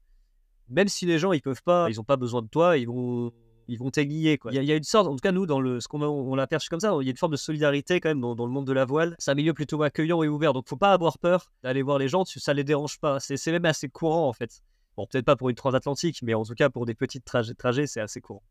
même 0.69 0.87
si 0.87 1.05
les 1.05 1.19
gens, 1.19 1.33
ils 1.33 1.41
peuvent 1.41 1.63
pas, 1.63 1.89
ils 1.89 1.97
n'ont 1.97 2.05
pas 2.05 2.15
besoin 2.15 2.41
de 2.41 2.47
toi, 2.47 2.77
ils 2.77 2.87
vont 2.87 3.33
ils 3.67 3.77
vont 3.77 3.89
t'aiguiller. 3.89 4.39
Il, 4.49 4.63
y, 4.63 4.71
a 4.71 4.75
une 4.75 4.83
sorte, 4.83 5.07
en 5.07 5.11
tout 5.11 5.21
cas 5.21 5.31
nous, 5.31 5.45
dans 5.45 5.59
le, 5.59 5.81
ce 5.81 5.89
qu'on 5.89 6.01
on 6.01 6.35
l'a 6.35 6.47
perçu 6.47 6.69
comme 6.69 6.79
ça, 6.79 6.95
il 7.01 7.05
y 7.05 7.09
a 7.09 7.11
une 7.11 7.17
forme 7.17 7.33
de 7.33 7.37
solidarité 7.37 7.99
quand 7.99 8.09
même 8.09 8.21
dans, 8.21 8.45
le 8.45 8.51
monde 8.51 8.65
de 8.65 8.73
la 8.73 8.85
voile. 8.85 9.15
C'est 9.19 9.31
un 9.31 9.35
milieu 9.35 9.53
plutôt 9.53 9.81
accueillant 9.83 10.23
et 10.23 10.29
ouvert, 10.29 10.53
donc 10.53 10.69
faut 10.69 10.77
pas 10.77 10.93
avoir 10.93 11.17
peur 11.17 11.51
d'aller 11.63 11.81
voir 11.81 11.97
les 11.97 12.07
gens, 12.07 12.23
ça 12.23 12.53
les 12.53 12.63
dérange 12.63 12.99
pas. 12.99 13.19
C'est 13.19 13.51
même 13.51 13.65
assez 13.65 13.89
courant 13.89 14.27
en 14.27 14.33
fait. 14.33 14.61
Bon, 14.97 15.05
peut-être 15.05 15.25
pas 15.25 15.35
pour 15.35 15.49
une 15.49 15.55
transatlantique, 15.55 16.21
mais 16.23 16.33
en 16.33 16.43
tout 16.43 16.55
cas 16.55 16.69
pour 16.69 16.85
des 16.85 16.95
petites 16.95 17.23
trajets 17.23 17.87
c'est 17.87 18.01
assez 18.01 18.19
courant. 18.19 18.43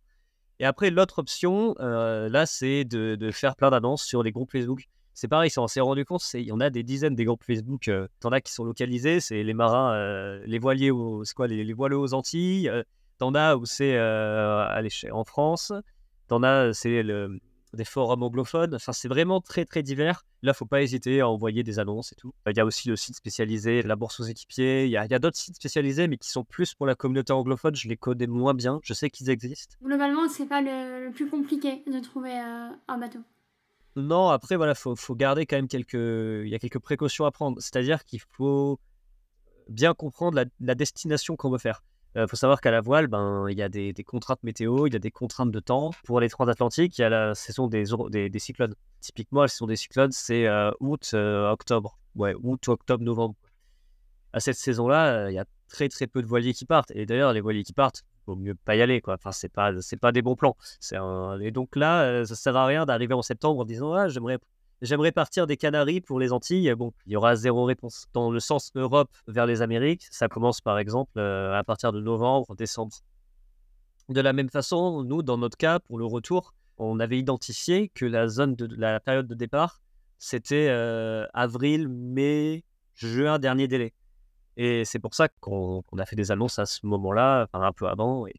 Et 0.58 0.64
après, 0.64 0.90
l'autre 0.90 1.18
option, 1.18 1.74
euh, 1.80 2.28
là, 2.30 2.46
c'est 2.46 2.84
de, 2.84 3.30
faire 3.30 3.56
plein 3.56 3.70
d'annonces 3.70 4.04
sur 4.04 4.22
les 4.22 4.32
groupes 4.32 4.50
Facebook. 4.50 4.84
C'est 5.12 5.28
pareil, 5.28 5.50
on 5.56 5.66
s'est 5.66 5.80
rendu 5.80 6.04
compte, 6.04 6.22
il 6.34 6.42
y 6.42 6.52
en 6.52 6.60
a 6.60 6.70
des 6.70 6.82
dizaines 6.82 7.14
des 7.14 7.24
groupes 7.24 7.44
Facebook. 7.44 7.88
Euh, 7.88 8.06
T'en 8.20 8.30
as 8.30 8.40
qui 8.40 8.52
sont 8.52 8.64
localisés, 8.64 9.20
c'est 9.20 9.42
les 9.42 9.54
marins, 9.54 9.94
euh, 9.94 10.42
les 10.46 10.58
voiliers, 10.58 10.90
c'est 11.24 11.34
quoi, 11.34 11.46
les, 11.46 11.64
les, 11.64 11.72
voileux 11.72 11.98
aux 11.98 12.14
Antilles. 12.14 12.68
Euh, 12.68 12.82
T'en 13.18 13.34
as 13.34 13.56
où 13.56 13.64
c'est 13.64 13.98
en 15.10 15.24
France. 15.24 15.72
T'en 16.28 16.42
as, 16.42 16.74
c'est 16.74 17.02
le, 17.02 17.40
des 17.76 17.84
forums 17.84 18.22
anglophones. 18.22 18.74
Enfin, 18.74 18.92
c'est 18.92 19.08
vraiment 19.08 19.40
très 19.40 19.64
très 19.64 19.82
divers. 19.82 20.24
Là, 20.42 20.54
faut 20.54 20.66
pas 20.66 20.82
hésiter 20.82 21.20
à 21.20 21.28
envoyer 21.28 21.62
des 21.62 21.78
annonces 21.78 22.12
et 22.12 22.16
tout. 22.16 22.32
Il 22.46 22.56
y 22.56 22.60
a 22.60 22.64
aussi 22.64 22.88
le 22.88 22.96
site 22.96 23.16
spécialisé, 23.16 23.82
la 23.82 23.96
bourse 23.96 24.20
aux 24.20 24.24
équipiers. 24.24 24.86
Il 24.86 24.90
y 24.90 24.96
a, 24.96 25.02
a 25.02 25.18
d'autres 25.18 25.36
sites 25.36 25.56
spécialisés, 25.56 26.08
mais 26.08 26.16
qui 26.16 26.30
sont 26.30 26.44
plus 26.44 26.74
pour 26.74 26.86
la 26.86 26.94
communauté 26.94 27.32
anglophone. 27.32 27.74
Je 27.76 27.88
les 27.88 27.96
connais 27.96 28.26
moins 28.26 28.54
bien. 28.54 28.80
Je 28.82 28.94
sais 28.94 29.10
qu'ils 29.10 29.30
existent. 29.30 29.76
Globalement, 29.82 30.28
c'est 30.28 30.46
pas 30.46 30.60
le, 30.60 31.10
plus 31.12 31.28
compliqué 31.28 31.82
de 31.86 32.00
trouver 32.00 32.32
euh, 32.32 32.68
un 32.88 32.98
bateau. 32.98 33.20
Non, 33.96 34.28
après, 34.28 34.56
voilà, 34.56 34.74
faut, 34.74 34.94
faut 34.94 35.14
garder 35.14 35.46
quand 35.46 35.56
même 35.56 35.68
quelques. 35.68 35.94
Il 35.94 36.48
y 36.48 36.54
a 36.54 36.58
quelques 36.58 36.80
précautions 36.80 37.24
à 37.24 37.30
prendre. 37.30 37.60
C'est-à-dire 37.60 38.04
qu'il 38.04 38.20
faut 38.20 38.78
bien 39.68 39.94
comprendre 39.94 40.42
la, 40.60 40.74
destination 40.74 41.36
qu'on 41.36 41.50
veut 41.50 41.58
faire. 41.58 41.82
Il 42.16 42.26
faut 42.28 42.36
savoir 42.36 42.60
qu'à 42.60 42.70
la 42.70 42.80
voile, 42.80 43.08
ben, 43.08 43.46
il 43.50 43.58
y 43.58 43.62
a 43.62 43.68
des, 43.68 43.92
contraintes 44.04 44.42
météo, 44.42 44.86
il 44.86 44.92
y 44.94 44.96
a 44.96 44.98
des 44.98 45.10
contraintes 45.10 45.50
de 45.50 45.60
temps. 45.60 45.90
Pour 46.04 46.18
les 46.20 46.30
transatlantiques, 46.30 46.96
il 46.98 47.02
y 47.02 47.04
a 47.04 47.10
la 47.10 47.34
saison 47.34 47.66
des, 47.68 47.84
des, 48.30 48.38
cyclones. 48.38 48.74
Typiquement, 49.00 49.42
la 49.42 49.48
saison 49.48 49.66
des 49.66 49.76
cyclones, 49.76 50.12
c'est 50.12 50.48
août, 50.80 51.14
octobre. 51.14 51.98
Ouais, 52.14 52.34
août, 52.42 52.68
octobre, 52.68 53.04
novembre. 53.04 53.34
À 54.32 54.40
cette 54.40 54.56
saison-là, 54.56 55.30
il 55.30 55.34
y 55.34 55.38
a 55.38 55.44
très 55.68 55.88
très 55.88 56.06
peu 56.06 56.22
de 56.22 56.26
voiliers 56.26 56.54
qui 56.54 56.64
partent. 56.64 56.90
Et 56.92 57.06
d'ailleurs, 57.06 57.32
les 57.32 57.40
voiliers 57.40 57.64
qui 57.64 57.72
partent, 57.72 58.02
vaut 58.26 58.36
mieux 58.36 58.54
pas 58.54 58.76
y 58.76 58.82
aller 58.82 59.00
quoi. 59.00 59.14
Enfin, 59.14 59.32
c'est 59.32 59.48
pas 59.48 59.72
pas 60.00 60.12
des 60.12 60.22
bons 60.22 60.36
plans. 60.36 60.56
Et 61.40 61.50
donc 61.50 61.76
là, 61.76 62.02
euh, 62.02 62.24
ça 62.24 62.34
sert 62.34 62.56
à 62.56 62.66
rien 62.66 62.86
d'arriver 62.86 63.14
en 63.14 63.22
septembre 63.22 63.60
en 63.60 63.64
disant 63.64 63.92
ah 63.92 64.08
j'aimerais 64.08 64.38
j'aimerais 64.82 65.12
partir 65.12 65.46
des 65.46 65.56
Canaries 65.56 66.00
pour 66.00 66.20
les 66.20 66.32
Antilles. 66.32 66.72
Bon, 66.74 66.92
il 67.06 67.12
y 67.12 67.16
aura 67.16 67.36
zéro 67.36 67.64
réponse. 67.64 68.06
Dans 68.12 68.30
le 68.30 68.40
sens 68.40 68.70
Europe 68.74 69.10
vers 69.26 69.46
les 69.46 69.62
Amériques, 69.62 70.06
ça 70.10 70.28
commence 70.28 70.60
par 70.60 70.78
exemple 70.78 71.18
euh, 71.18 71.58
à 71.58 71.64
partir 71.64 71.92
de 71.92 72.00
novembre, 72.00 72.54
décembre. 72.56 72.94
De 74.08 74.20
la 74.20 74.32
même 74.32 74.50
façon, 74.50 75.02
nous, 75.02 75.22
dans 75.22 75.38
notre 75.38 75.56
cas, 75.56 75.80
pour 75.80 75.98
le 75.98 76.04
retour, 76.04 76.54
on 76.78 77.00
avait 77.00 77.18
identifié 77.18 77.88
que 77.88 78.04
la 78.04 78.28
zone 78.28 78.54
de 78.54 78.68
la 78.76 79.00
période 79.00 79.26
de 79.26 79.34
départ, 79.34 79.80
c'était 80.18 80.68
euh, 80.68 81.26
avril, 81.34 81.88
mai, 81.88 82.64
juin, 82.94 83.38
dernier 83.38 83.66
délai. 83.66 83.92
Et 84.56 84.84
c'est 84.84 84.98
pour 84.98 85.14
ça 85.14 85.28
qu'on 85.40 85.82
a 85.98 86.06
fait 86.06 86.16
des 86.16 86.30
annonces 86.30 86.58
à 86.58 86.66
ce 86.66 86.86
moment-là, 86.86 87.48
un 87.52 87.72
peu 87.72 87.88
avant. 87.88 88.26
Et, 88.26 88.34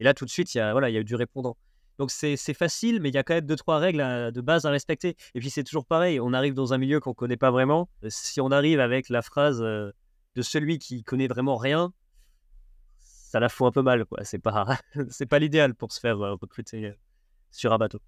là, 0.00 0.12
tout 0.12 0.24
de 0.24 0.30
suite, 0.30 0.54
il 0.54 0.60
voilà, 0.72 0.90
il 0.90 0.94
y 0.94 0.96
a 0.96 1.00
eu 1.00 1.04
du 1.04 1.14
répondant. 1.14 1.56
Donc 2.02 2.10
c'est 2.10 2.54
facile, 2.54 3.00
mais 3.00 3.10
il 3.10 3.14
y 3.14 3.18
a 3.18 3.22
quand 3.22 3.34
même 3.34 3.46
deux, 3.46 3.54
trois 3.54 3.78
règles 3.78 4.32
de 4.32 4.40
base 4.40 4.66
à 4.66 4.70
respecter. 4.70 5.14
Et 5.36 5.38
puis 5.38 5.50
c'est 5.50 5.62
toujours 5.62 5.86
pareil, 5.86 6.18
on 6.18 6.32
arrive 6.32 6.52
dans 6.52 6.72
un 6.72 6.78
milieu 6.78 6.98
qu'on 6.98 7.10
ne 7.10 7.14
connaît 7.14 7.36
pas 7.36 7.52
vraiment. 7.52 7.88
Si 8.08 8.40
on 8.40 8.50
arrive 8.50 8.80
avec 8.80 9.08
la 9.08 9.22
phrase 9.22 9.62
euh, 9.62 9.92
de 10.34 10.42
celui 10.42 10.80
qui 10.80 11.04
connaît 11.04 11.28
vraiment 11.28 11.54
rien, 11.54 11.92
ça 12.98 13.38
la 13.38 13.48
fout 13.48 13.68
un 13.68 13.70
peu 13.70 13.82
mal. 13.82 14.04
C'est 14.22 14.40
pas, 14.40 14.80
pas 15.30 15.38
l'idéal 15.38 15.76
pour 15.76 15.92
se 15.92 16.00
faire 16.00 16.20
euh, 16.20 16.34
recruter 16.34 16.86
euh, 16.86 16.92
sur 17.52 17.72
un 17.72 17.78
bateau. 17.78 18.00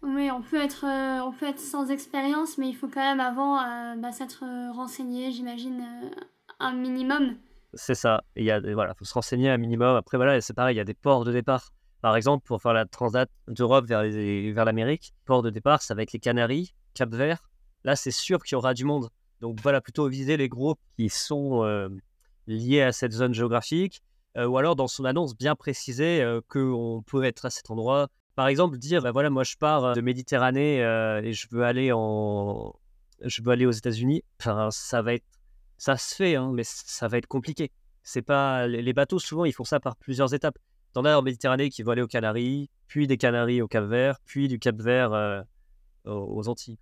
Oui, 0.00 0.30
on 0.30 0.40
peut 0.40 0.62
être, 0.62 0.86
on 0.86 1.32
peut 1.32 1.46
être 1.46 1.60
sans 1.60 1.90
expérience, 1.90 2.56
mais 2.56 2.70
il 2.70 2.74
faut 2.74 2.88
quand 2.88 3.04
même 3.04 3.20
avant 3.20 3.56
bah, 3.98 4.12
s'être 4.12 4.44
renseigné, 4.74 5.30
j'imagine, 5.30 5.84
un 6.58 6.72
minimum. 6.72 7.36
C'est 7.74 7.94
ça. 7.94 8.24
Il 8.34 8.44
y 8.44 8.50
a, 8.50 8.60
voilà, 8.72 8.94
faut 8.94 9.04
se 9.04 9.12
renseigner 9.12 9.50
un 9.50 9.58
minimum. 9.58 9.94
Après, 9.94 10.16
voilà, 10.16 10.40
c'est 10.40 10.54
pareil, 10.54 10.76
il 10.76 10.78
y 10.78 10.80
a 10.80 10.84
des 10.84 10.94
ports 10.94 11.26
de 11.26 11.32
départ. 11.32 11.70
Par 12.00 12.16
exemple, 12.16 12.46
pour 12.46 12.62
faire 12.62 12.72
la 12.72 12.86
transat 12.86 13.28
d'Europe 13.48 13.86
vers, 13.86 14.64
l'Amérique, 14.64 15.12
port 15.24 15.42
de 15.42 15.50
départ, 15.50 15.82
ça 15.82 15.94
va 15.94 16.02
être 16.02 16.12
les 16.12 16.18
Canaries, 16.18 16.74
Cap 16.94 17.14
Vert. 17.14 17.50
Là, 17.84 17.96
c'est 17.96 18.10
sûr 18.10 18.42
qu'il 18.42 18.56
y 18.56 18.58
aura 18.58 18.74
du 18.74 18.84
monde. 18.84 19.10
Donc 19.40 19.60
voilà, 19.62 19.80
plutôt 19.80 20.08
viser 20.08 20.36
les 20.36 20.48
groupes 20.48 20.80
qui 20.96 21.08
sont 21.08 21.64
euh, 21.64 21.88
liés 22.46 22.82
à 22.82 22.92
cette 22.92 23.12
zone 23.12 23.34
géographique. 23.34 24.02
Euh, 24.36 24.46
ou 24.46 24.58
alors, 24.58 24.76
dans 24.76 24.88
son 24.88 25.04
annonce, 25.04 25.36
bien 25.36 25.54
préciser 25.56 26.22
euh, 26.22 26.40
qu'on 26.48 27.02
peut 27.06 27.24
être 27.24 27.46
à 27.46 27.50
cet 27.50 27.70
endroit. 27.70 28.08
Par 28.34 28.48
exemple, 28.48 28.78
dire, 28.78 29.02
bah, 29.02 29.10
voilà, 29.10 29.28
moi 29.28 29.44
je 29.44 29.56
pars 29.56 29.94
de 29.94 30.00
Méditerranée 30.00 30.78
et 30.78 31.32
je 31.32 31.46
veux 31.50 31.64
aller 31.64 31.92
en... 31.92 32.74
Je 33.22 33.42
aller 33.50 33.66
aux 33.66 33.70
États-Unis. 33.70 34.24
Enfin, 34.38 34.70
ça 34.70 35.02
va 35.02 35.12
être 35.12 35.24
ça 35.80 35.96
se 35.96 36.14
fait, 36.14 36.36
hein, 36.36 36.50
mais 36.52 36.62
ça 36.62 37.08
va 37.08 37.16
être 37.16 37.26
compliqué. 37.26 37.72
C'est 38.02 38.20
pas 38.20 38.66
les 38.66 38.92
bateaux 38.92 39.18
souvent 39.18 39.46
ils 39.46 39.52
font 39.52 39.64
ça 39.64 39.80
par 39.80 39.96
plusieurs 39.96 40.34
étapes. 40.34 40.58
T'en 40.92 41.04
as 41.04 41.16
en 41.16 41.22
Méditerranée 41.22 41.70
qui 41.70 41.82
vont 41.82 41.92
aller 41.92 42.02
aux 42.02 42.08
Canaries, 42.08 42.68
puis 42.86 43.06
des 43.06 43.16
Canaries 43.16 43.62
au 43.62 43.68
Cap 43.68 43.84
Vert, 43.84 44.18
puis 44.24 44.48
du 44.48 44.58
Cap 44.58 44.76
Vert 44.76 45.12
euh, 45.12 45.42
aux 46.04 46.48
Antilles. 46.48 46.78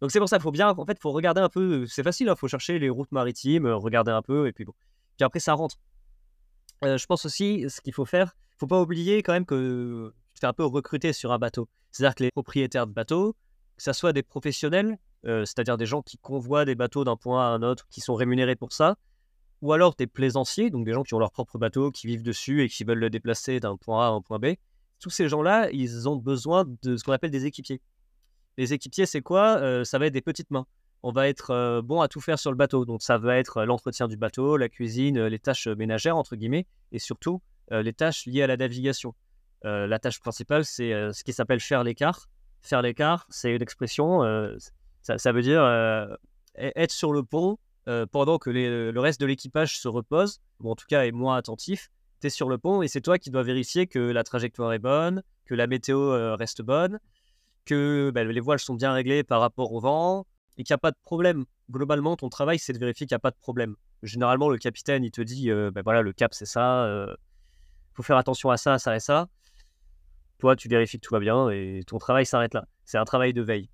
Donc 0.00 0.10
c'est 0.10 0.18
pour 0.18 0.28
ça 0.28 0.40
faut 0.40 0.50
bien, 0.50 0.70
en 0.70 0.86
fait, 0.86 0.98
faut 1.00 1.12
regarder 1.12 1.40
un 1.40 1.48
peu. 1.48 1.86
C'est 1.86 2.02
facile, 2.02 2.26
il 2.26 2.30
hein, 2.30 2.36
faut 2.36 2.48
chercher 2.48 2.78
les 2.78 2.90
routes 2.90 3.12
maritimes, 3.12 3.66
regarder 3.66 4.10
un 4.10 4.22
peu, 4.22 4.46
et 4.48 4.52
puis 4.52 4.64
bon. 4.64 4.72
Puis 5.16 5.24
après 5.24 5.40
ça 5.40 5.54
rentre. 5.54 5.76
Euh, 6.84 6.98
je 6.98 7.06
pense 7.06 7.24
aussi, 7.26 7.66
ce 7.68 7.80
qu'il 7.80 7.92
faut 7.92 8.04
faire, 8.04 8.34
faut 8.58 8.66
pas 8.66 8.80
oublier 8.80 9.22
quand 9.22 9.32
même 9.32 9.46
que 9.46 10.12
tu 10.34 10.40
fais 10.40 10.46
un 10.46 10.52
peu 10.52 10.64
recruter 10.64 11.12
sur 11.12 11.30
un 11.32 11.38
bateau. 11.38 11.68
C'est-à-dire 11.90 12.14
que 12.14 12.24
les 12.24 12.30
propriétaires 12.30 12.86
de 12.86 12.92
bateaux, 12.92 13.34
que 13.76 13.82
ce 13.82 13.92
soit 13.92 14.12
des 14.12 14.22
professionnels 14.22 14.98
euh, 15.24 15.44
c'est-à-dire 15.44 15.76
des 15.76 15.86
gens 15.86 16.02
qui 16.02 16.18
convoient 16.18 16.64
des 16.64 16.74
bateaux 16.74 17.04
d'un 17.04 17.16
point 17.16 17.44
à 17.44 17.50
un 17.50 17.62
autre, 17.62 17.86
qui 17.90 18.00
sont 18.00 18.14
rémunérés 18.14 18.56
pour 18.56 18.72
ça, 18.72 18.96
ou 19.62 19.72
alors 19.72 19.94
des 19.94 20.06
plaisanciers, 20.06 20.70
donc 20.70 20.84
des 20.84 20.92
gens 20.92 21.02
qui 21.02 21.14
ont 21.14 21.18
leur 21.18 21.32
propre 21.32 21.56
bateau, 21.56 21.90
qui 21.90 22.06
vivent 22.06 22.22
dessus 22.22 22.62
et 22.62 22.68
qui 22.68 22.84
veulent 22.84 22.98
le 22.98 23.10
déplacer 23.10 23.60
d'un 23.60 23.76
point 23.76 24.04
A 24.04 24.08
à 24.08 24.10
un 24.10 24.20
point 24.20 24.38
B. 24.38 24.54
Tous 24.98 25.10
ces 25.10 25.28
gens-là, 25.28 25.70
ils 25.72 26.08
ont 26.08 26.16
besoin 26.16 26.64
de 26.82 26.96
ce 26.96 27.04
qu'on 27.04 27.12
appelle 27.12 27.30
des 27.30 27.46
équipiers. 27.46 27.80
Les 28.58 28.72
équipiers, 28.72 29.06
c'est 29.06 29.22
quoi? 29.22 29.56
Euh, 29.58 29.84
Ça 29.84 29.98
va 29.98 30.06
être 30.06 30.12
des 30.12 30.20
petites 30.20 30.50
mains. 30.50 30.66
On 31.02 31.10
va 31.10 31.28
être 31.28 31.50
euh, 31.50 31.82
bon 31.82 32.00
à 32.00 32.08
tout 32.08 32.20
faire 32.20 32.38
sur 32.38 32.50
le 32.50 32.56
bateau. 32.56 32.84
Donc 32.84 33.02
ça 33.02 33.18
va 33.18 33.36
être 33.38 33.64
l'entretien 33.64 34.08
du 34.08 34.16
bateau, 34.16 34.56
la 34.56 34.68
cuisine, 34.68 35.26
les 35.26 35.38
tâches 35.38 35.66
ménagères, 35.66 36.16
entre 36.16 36.36
guillemets, 36.36 36.66
et 36.92 36.98
surtout 36.98 37.40
les 37.70 37.94
tâches 37.94 38.26
liées 38.26 38.42
à 38.42 38.46
la 38.46 38.58
navigation. 38.58 39.14
la 39.62 39.98
tâche 39.98 40.20
principale, 40.20 40.66
c'est 40.66 40.90
ce 41.12 41.24
qui 41.24 41.32
s'appelle 41.32 41.60
faire 41.60 41.82
l'écart. 41.84 42.28
Faire 42.60 42.82
l'écart, 42.82 43.26
c'est 43.30 43.54
une 43.54 43.62
expression, 43.62 44.22
ça, 45.02 45.32
veut 45.32 45.42
dire 45.42 45.62
euh, 45.62 46.06
être 46.56 46.92
sur 46.92 47.12
le 47.12 47.22
pont 47.22 47.58
euh, 47.88 48.06
pendant 48.06 48.38
que 48.38 48.50
le 48.50 49.00
reste 49.00 49.20
de 49.20 49.26
l'équipage 49.26 49.78
se 49.78 49.88
repose, 49.88 50.40
ou 50.60 50.70
en 50.70 50.76
tout 50.76 50.86
cas 50.88 51.04
est 51.04 51.12
moins 51.12 51.36
attentif. 51.36 51.90
Tu 52.20 52.28
es 52.28 52.30
sur 52.30 52.48
le 52.48 52.58
pont 52.58 52.82
et 52.82 52.88
c'est 52.88 53.00
toi 53.00 53.18
qui 53.18 53.30
dois 53.30 53.42
vérifier 53.42 53.86
que 53.86 53.98
la 53.98 54.22
trajectoire 54.22 54.72
est 54.72 54.78
bonne, 54.78 55.22
que 55.44 55.54
la 55.54 55.66
météo 55.66 55.98
euh, 56.12 56.36
reste 56.36 56.62
bonne, 56.62 57.00
que 57.64 58.12
bah, 58.14 58.24
les 58.24 58.40
voiles 58.40 58.60
sont 58.60 58.74
bien 58.74 58.92
réglées 58.92 59.24
par 59.24 59.40
rapport 59.40 59.72
au 59.72 59.80
vent 59.80 60.26
et 60.56 60.64
qu'il 60.64 60.72
n'y 60.72 60.76
a 60.76 60.78
pas 60.78 60.92
de 60.92 60.98
problème. 61.02 61.44
Globalement, 61.70 62.16
ton 62.16 62.28
travail, 62.28 62.58
c'est 62.58 62.72
de 62.72 62.78
vérifier 62.78 63.06
qu'il 63.06 63.14
n'y 63.14 63.16
a 63.16 63.20
pas 63.20 63.30
de 63.30 63.38
problème. 63.40 63.74
Généralement, 64.02 64.48
le 64.48 64.58
capitaine, 64.58 65.02
il 65.04 65.10
te 65.10 65.22
dit, 65.22 65.50
bah, 65.72 65.80
voilà, 65.82 66.02
le 66.02 66.12
cap, 66.12 66.34
c'est 66.34 66.46
ça, 66.46 66.86
il 67.92 67.94
faut 67.94 68.02
faire 68.02 68.16
attention 68.16 68.50
à 68.50 68.56
ça, 68.56 68.78
ça 68.78 68.94
et 68.94 69.00
ça. 69.00 69.28
Toi, 70.38 70.56
tu 70.56 70.68
vérifies 70.68 70.98
que 70.98 71.06
tout 71.06 71.14
va 71.14 71.20
bien 71.20 71.50
et 71.50 71.82
ton 71.86 71.98
travail 71.98 72.26
s'arrête 72.26 72.52
là. 72.52 72.66
C'est 72.84 72.98
un 72.98 73.04
travail 73.04 73.32
de 73.32 73.42
veille. 73.42 73.70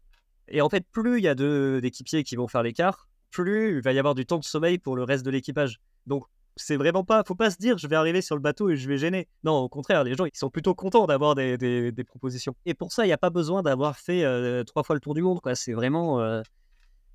Et 0.48 0.60
en 0.60 0.68
fait, 0.68 0.86
plus 0.90 1.18
il 1.18 1.24
y 1.24 1.28
a 1.28 1.34
d'équipiers 1.34 2.24
qui 2.24 2.36
vont 2.36 2.46
faire 2.46 2.62
l'écart, 2.62 3.07
plus 3.30 3.76
il 3.76 3.82
va 3.82 3.92
y 3.92 3.98
avoir 3.98 4.14
du 4.14 4.26
temps 4.26 4.38
de 4.38 4.44
sommeil 4.44 4.78
pour 4.78 4.96
le 4.96 5.04
reste 5.04 5.24
de 5.24 5.30
l'équipage. 5.30 5.80
Donc, 6.06 6.24
c'est 6.56 6.76
vraiment 6.76 7.04
pas, 7.04 7.22
faut 7.26 7.34
pas 7.34 7.50
se 7.50 7.58
dire 7.58 7.78
je 7.78 7.86
vais 7.86 7.96
arriver 7.96 8.20
sur 8.20 8.34
le 8.34 8.42
bateau 8.42 8.68
et 8.70 8.76
je 8.76 8.88
vais 8.88 8.98
gêner. 8.98 9.28
Non, 9.44 9.58
au 9.58 9.68
contraire, 9.68 10.04
les 10.04 10.14
gens 10.14 10.24
ils 10.24 10.36
sont 10.36 10.50
plutôt 10.50 10.74
contents 10.74 11.06
d'avoir 11.06 11.34
des, 11.34 12.04
propositions. 12.06 12.54
Et 12.66 12.74
pour 12.74 12.92
ça, 12.92 13.04
il 13.04 13.08
n'y 13.08 13.12
a 13.12 13.18
pas 13.18 13.30
besoin 13.30 13.62
d'avoir 13.62 13.96
fait 13.96 14.24
euh, 14.24 14.64
trois 14.64 14.82
fois 14.82 14.96
le 14.96 15.00
tour 15.00 15.14
du 15.14 15.22
monde. 15.22 15.40
Quoi. 15.40 15.54
C'est 15.54 15.72
vraiment, 15.72 16.20
euh, 16.20 16.42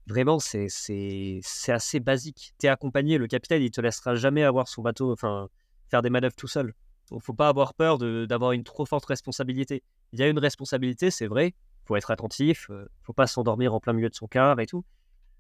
vraiment, 0.08 0.40
c'est, 0.40 0.68
c'est, 0.70 1.42
assez 1.68 2.00
basique. 2.00 2.54
Tu 2.60 2.68
es 2.68 2.70
accompagné, 2.70 3.18
le 3.18 3.28
capitaine 3.28 3.62
il 3.62 3.72
te 3.72 3.82
laissera 3.82 4.16
jamais 4.16 4.44
avoir 4.44 4.68
son 4.68 4.82
bateau, 4.82 5.12
enfin, 5.12 5.50
faire 5.90 6.02
des 6.02 6.10
manœuvres 6.10 6.36
tout 6.36 6.48
seul. 6.48 6.74
Donc, 7.12 7.22
faut 7.22 7.34
pas 7.34 7.50
avoir 7.50 7.74
peur 7.74 7.98
d'avoir 7.98 8.54
une 8.54 8.64
trop 8.64 8.86
forte 8.86 9.06
responsabilité. 9.06 9.84
Il 10.14 10.20
y 10.20 10.24
a 10.24 10.28
une 10.28 10.40
responsabilité, 10.40 11.12
c'est 11.12 11.28
vrai, 11.28 11.54
faut 11.86 11.96
être 11.96 12.12
attentif, 12.12 12.70
euh, 12.70 12.88
faut 13.02 13.14
pas 13.14 13.28
s'endormir 13.28 13.74
en 13.74 13.80
plein 13.80 13.94
milieu 13.94 14.10
de 14.10 14.16
son 14.16 14.28
car 14.28 14.60
et 14.60 14.66
tout. 14.66 14.86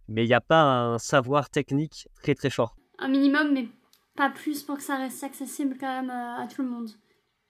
Mais 0.07 0.24
il 0.24 0.27
n'y 0.27 0.33
a 0.33 0.41
pas 0.41 0.63
un 0.63 0.98
savoir 1.00 1.50
technique 1.50 2.07
très 2.22 2.36
très 2.36 2.50
fort. 2.50 2.75
Un 3.00 3.07
minimum, 3.07 3.53
mais 3.53 3.67
pas 4.15 4.29
plus 4.29 4.63
pour 4.63 4.77
que 4.77 4.83
ça 4.83 4.98
reste 4.98 5.24
accessible 5.24 5.75
quand 5.79 6.01
même 6.01 6.10
euh, 6.10 6.43
à 6.43 6.48
tout 6.48 6.62
le 6.62 6.69
monde. 6.69 6.89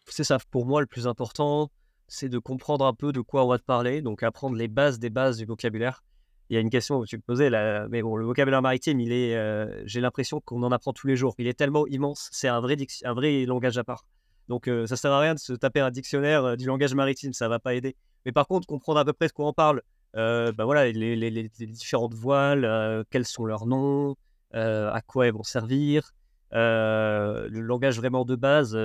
C'est 0.07 0.23
ça, 0.23 0.37
pour 0.51 0.65
moi, 0.65 0.81
le 0.81 0.87
plus 0.87 1.07
important, 1.07 1.69
c'est 2.07 2.29
de 2.29 2.39
comprendre 2.39 2.85
un 2.85 2.93
peu 2.93 3.11
de 3.11 3.21
quoi 3.21 3.45
on 3.45 3.47
va 3.47 3.57
te 3.57 3.63
parler, 3.63 4.01
donc 4.01 4.23
apprendre 4.23 4.55
les 4.55 4.67
bases 4.67 4.99
des 4.99 5.09
bases 5.09 5.37
du 5.37 5.45
vocabulaire. 5.45 6.03
Il 6.49 6.55
y 6.55 6.57
a 6.57 6.59
une 6.59 6.69
question 6.69 7.01
que 7.01 7.07
tu 7.07 7.17
me 7.17 7.21
posais, 7.21 7.49
là, 7.49 7.87
mais 7.89 8.01
bon, 8.01 8.15
le 8.15 8.25
vocabulaire 8.25 8.61
maritime, 8.61 8.99
il 8.99 9.11
est, 9.11 9.35
euh, 9.35 9.81
j'ai 9.85 10.01
l'impression 10.01 10.41
qu'on 10.41 10.61
en 10.63 10.71
apprend 10.71 10.93
tous 10.93 11.07
les 11.07 11.15
jours. 11.15 11.35
Il 11.37 11.47
est 11.47 11.53
tellement 11.53 11.87
immense, 11.87 12.29
c'est 12.31 12.49
un 12.49 12.59
vrai, 12.59 12.77
un 13.05 13.13
vrai 13.13 13.45
langage 13.45 13.77
à 13.77 13.83
part. 13.83 14.05
Donc 14.49 14.69
ça 14.85 14.97
sert 14.97 15.11
à 15.11 15.21
rien 15.21 15.33
de 15.33 15.39
se 15.39 15.53
taper 15.53 15.79
un 15.79 15.89
dictionnaire 15.89 16.57
du 16.57 16.65
langage 16.65 16.93
maritime, 16.93 17.31
ça 17.31 17.47
va 17.47 17.59
pas 17.59 17.75
aider. 17.75 17.95
Mais 18.25 18.31
par 18.31 18.47
contre, 18.47 18.67
comprendre 18.67 18.99
à 18.99 19.05
peu 19.05 19.13
près 19.13 19.27
de 19.27 19.31
quoi 19.31 19.47
on 19.47 19.53
parle, 19.53 19.77
euh, 19.77 19.81
bah 20.13 20.65
voilà, 20.65 20.91
les, 20.91 21.49
différentes 21.67 22.13
voiles, 22.13 22.65
euh, 22.65 23.03
quels 23.09 23.25
sont 23.25 23.45
leurs 23.45 23.65
noms, 23.65 24.15
euh, 24.53 24.91
à 24.91 25.01
quoi 25.01 25.27
elles 25.27 25.33
vont 25.33 25.43
servir, 25.43 26.11
le 26.51 27.47
langage 27.49 27.97
vraiment 27.97 28.25
de 28.25 28.35
base, 28.35 28.77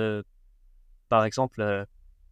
par 1.07 1.25
exemple, 1.25 1.85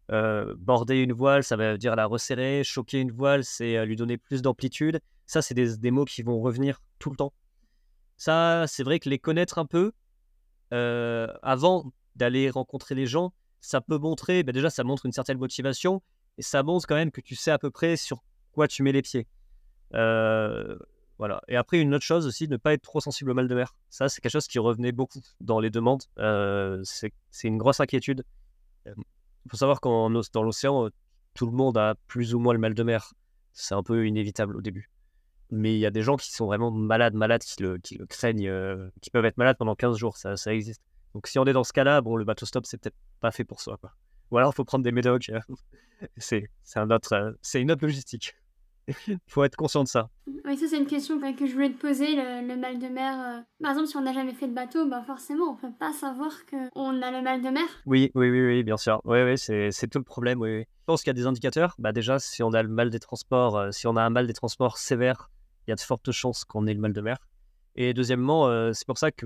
border 0.10 0.98
une 0.98 1.14
voile, 1.14 1.44
ça 1.44 1.56
veut 1.56 1.78
dire 1.78 1.96
la 1.96 2.06
resserrer, 2.06 2.64
choquer 2.64 3.00
une 3.00 3.12
voile, 3.12 3.44
c'est 3.44 3.86
lui 3.86 3.96
donner 3.96 4.18
plus 4.18 4.42
d'amplitude. 4.42 5.00
Ça, 5.26 5.42
c'est 5.42 5.54
des, 5.54 5.92
mots 5.92 6.06
qui 6.06 6.24
vont 6.24 6.40
revenir 6.40 6.82
tout 7.00 7.10
le 7.10 7.18
temps. 7.18 7.34
Ça, 8.16 8.66
c'est 8.68 8.84
vrai 8.84 9.00
que 9.00 9.10
les 9.10 9.20
connaître 9.20 9.60
un 9.60 9.66
peu 9.66 9.92
avant 10.72 11.92
d'aller 12.16 12.50
rencontrer 12.50 12.96
les 12.96 13.06
gens, 13.06 13.32
ça 13.62 13.82
peut 13.82 13.98
montrer, 13.98 14.44
bah 14.44 14.52
déjà, 14.52 14.70
ça 14.70 14.84
montre 14.84 15.06
une 15.06 15.12
certaine 15.12 15.38
motivation 15.38 16.02
et 16.38 16.42
ça 16.42 16.64
montre 16.64 16.88
quand 16.88 16.96
même 16.96 17.12
que 17.12 17.22
tu 17.22 17.36
sais 17.36 17.52
à 17.52 17.60
peu 17.60 17.70
près 17.70 17.98
sur 17.98 18.24
quoi 18.58 18.68
tu 18.68 18.82
mets 18.82 18.92
les 18.92 19.04
pieds. 19.04 19.28
Euh, 19.94 20.78
voilà. 21.20 21.42
Et 21.48 21.56
après, 21.56 21.80
une 21.80 21.94
autre 21.94 22.04
chose 22.04 22.26
aussi, 22.26 22.48
ne 22.48 22.58
pas 22.58 22.74
être 22.74 22.82
trop 22.82 23.00
sensible 23.00 23.30
au 23.30 23.34
mal 23.36 23.48
de 23.48 23.54
mer. 23.54 23.76
Ça, 23.92 24.10
c'est 24.10 24.20
quelque 24.20 24.32
chose 24.32 24.48
qui 24.48 24.58
revenait 24.58 24.92
beaucoup 24.92 25.22
dans 25.42 25.60
les 25.60 25.70
demandes. 25.70 26.04
Euh, 26.18 26.82
c'est 26.84 27.14
une 27.44 27.60
grosse 27.60 27.80
inquiétude. 27.80 28.24
Il 28.88 29.52
faut 29.52 29.58
savoir 29.58 29.80
qu'en 29.80 30.10
dans 30.10 30.44
l'océan, 30.44 30.90
tout 31.36 31.46
le 31.46 31.52
monde 31.52 31.78
a 31.78 31.96
plus 32.08 32.34
ou 32.34 32.40
moins 32.40 32.54
le 32.54 32.60
mal 32.60 32.74
de 32.74 32.84
mer. 32.84 33.14
C'est 33.54 33.76
un 33.76 33.84
peu 33.84 34.08
inévitable 34.08 34.58
au 34.58 34.62
début. 34.62 34.90
mais 35.52 35.76
il 35.76 35.80
y 35.80 35.86
a 35.86 35.92
des 35.92 36.02
gens 36.02 36.18
qui 36.18 36.32
sont 36.32 36.48
vraiment 36.48 36.72
malades, 36.72 37.14
malades, 37.14 37.44
qui 37.44 37.62
le, 37.62 37.80
craignent, 38.10 38.48
euh, 38.50 38.90
qui 39.02 39.12
peuvent 39.12 39.26
être 39.26 39.38
malades 39.38 39.58
pendant 39.58 39.76
15 39.76 39.98
jours, 39.98 40.18
ça, 40.18 40.36
existe. 40.48 40.82
Donc 41.14 41.28
si 41.28 41.38
on 41.40 41.46
est 41.46 41.54
dans 41.54 41.64
ce 41.64 41.74
cas-là, 41.74 42.02
bon, 42.02 42.16
le 42.16 42.26
bateau 42.26 42.46
stop, 42.46 42.66
c'est 42.66 42.78
peut-être 42.80 42.98
pas 43.22 43.32
fait 43.32 43.46
pour 43.46 43.62
soi. 43.62 43.80
Ou 44.32 44.38
alors, 44.38 44.52
il 44.52 44.56
faut 44.56 44.66
prendre 44.66 44.84
des 44.84 44.92
médocs. 44.92 45.30
euh, 45.30 45.40
c'est 46.18 47.62
une 47.62 47.72
autre 47.72 47.86
logistique. 47.86 48.36
Il 48.88 49.18
faut 49.28 49.44
être 49.44 49.56
conscient 49.56 49.84
de 49.84 49.88
ça. 49.88 50.10
Oui, 50.46 50.58
ça 50.58 50.68
c'est 50.70 50.78
une 50.78 50.86
question 50.86 51.20
que 51.20 51.46
je 51.46 51.54
voulais 51.54 51.72
te 51.72 51.80
poser, 51.80 52.16
le, 52.16 52.56
mal 52.56 52.80
de 52.80 52.88
mer. 52.88 53.20
euh. 53.20 53.42
Par 53.62 53.72
exemple, 53.72 53.88
si 53.88 53.98
on 53.98 54.02
n'a 54.02 54.14
jamais 54.14 54.34
fait 54.34 54.48
de 54.48 54.54
bateau, 54.54 54.88
bah 54.88 55.04
forcément, 55.06 55.52
on 55.52 55.56
peut 55.56 55.74
pas 55.78 55.92
savoir 55.94 56.32
qu'on 56.50 57.02
a 57.02 57.12
le 57.12 57.22
mal 57.22 57.42
de 57.42 57.50
mer. 57.50 57.68
Oui, 57.86 58.12
oui, 58.16 58.30
oui, 58.30 58.42
oui, 58.46 58.64
bien 58.64 58.78
sûr. 58.78 59.02
Oui, 59.04 59.22
oui, 59.24 59.38
c'est 59.38 59.72
c'est 59.72 59.88
tout 59.88 59.98
le 59.98 60.04
problème. 60.06 60.40
Oui, 60.40 60.58
oui. 60.58 60.62
Je 60.62 60.86
pense 60.86 61.02
qu'il 61.02 61.10
y 61.10 61.12
a 61.12 61.14
des 61.22 61.28
indicateurs. 61.28 61.76
Bah 61.80 61.92
déjà, 61.92 62.20
si 62.20 62.44
on 62.44 62.54
a 62.54 62.64
le 62.64 62.70
mal 62.70 62.90
des 62.90 63.00
transports, 63.00 63.58
euh, 63.58 63.72
si 63.72 63.88
on 63.88 63.96
a 63.98 64.02
un 64.02 64.10
mal 64.10 64.26
des 64.26 64.34
transports 64.34 64.78
sévère, 64.78 65.30
il 65.68 65.72
y 65.72 65.74
a 65.74 65.76
de 65.76 65.82
fortes 65.82 66.12
chances 66.12 66.46
qu'on 66.46 66.66
ait 66.66 66.74
le 66.74 66.80
mal 66.80 66.94
de 66.94 67.02
mer. 67.02 67.18
Et 67.76 67.94
deuxièmement, 67.94 68.48
euh, 68.48 68.72
c'est 68.74 68.88
pour 68.88 68.98
ça 68.98 69.12
que 69.12 69.26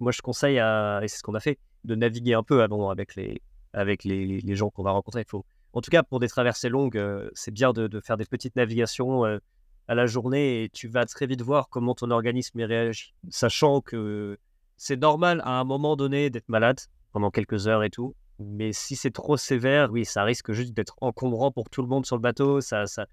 moi 0.00 0.12
je 0.12 0.20
conseille 0.22 0.58
à, 0.58 1.00
et 1.02 1.08
c'est 1.08 1.18
ce 1.18 1.22
qu'on 1.22 1.34
a 1.34 1.40
fait, 1.40 1.58
de 1.84 1.94
naviguer 1.94 2.34
un 2.34 2.42
peu 2.42 2.62
avant 2.62 2.90
avec 2.90 3.14
les, 3.14 3.40
avec 3.72 4.04
les, 4.04 4.40
les 4.40 4.56
gens 4.56 4.70
qu'on 4.70 4.82
va 4.82 4.90
rencontrer. 4.90 5.20
Il 5.20 5.30
faut, 5.30 5.44
en 5.78 5.80
tout 5.80 5.92
cas, 5.92 6.02
pour 6.02 6.18
des 6.18 6.26
traversées 6.26 6.68
longues, 6.68 6.96
euh, 6.96 7.30
c'est 7.34 7.52
bien 7.52 7.72
de, 7.72 8.00
faire 8.00 8.16
des 8.16 8.24
petites 8.24 8.56
navigations 8.56 9.24
euh, 9.24 9.38
à 9.86 9.94
la 9.94 10.06
journée 10.06 10.64
et 10.64 10.68
tu 10.70 10.88
vas 10.88 11.06
très 11.06 11.26
vite 11.26 11.40
voir 11.40 11.68
comment 11.68 11.94
ton 11.94 12.10
organisme 12.10 12.60
réagit, 12.60 13.14
sachant 13.30 13.80
que 13.80 14.38
c'est 14.76 14.96
normal 14.96 15.40
à 15.44 15.60
un 15.60 15.62
moment 15.62 15.94
donné 15.94 16.30
d'être 16.30 16.48
malade 16.48 16.80
pendant 17.12 17.30
quelques 17.30 17.68
heures 17.68 17.84
et 17.84 17.90
tout. 17.90 18.16
Mais 18.40 18.72
si 18.72 18.96
c'est 18.96 19.12
trop 19.12 19.36
sévère, 19.36 19.92
oui, 19.92 20.04
ça 20.04 20.24
risque 20.24 20.50
juste 20.50 20.72
d'être 20.72 20.96
encombrant 21.00 21.52
pour 21.52 21.70
tout 21.70 21.82
le 21.82 21.88
monde 21.88 22.04
sur 22.04 22.16
le 22.16 22.22
bateau. 22.22 22.60
Ça, 22.60 22.86
ça, 22.86 23.06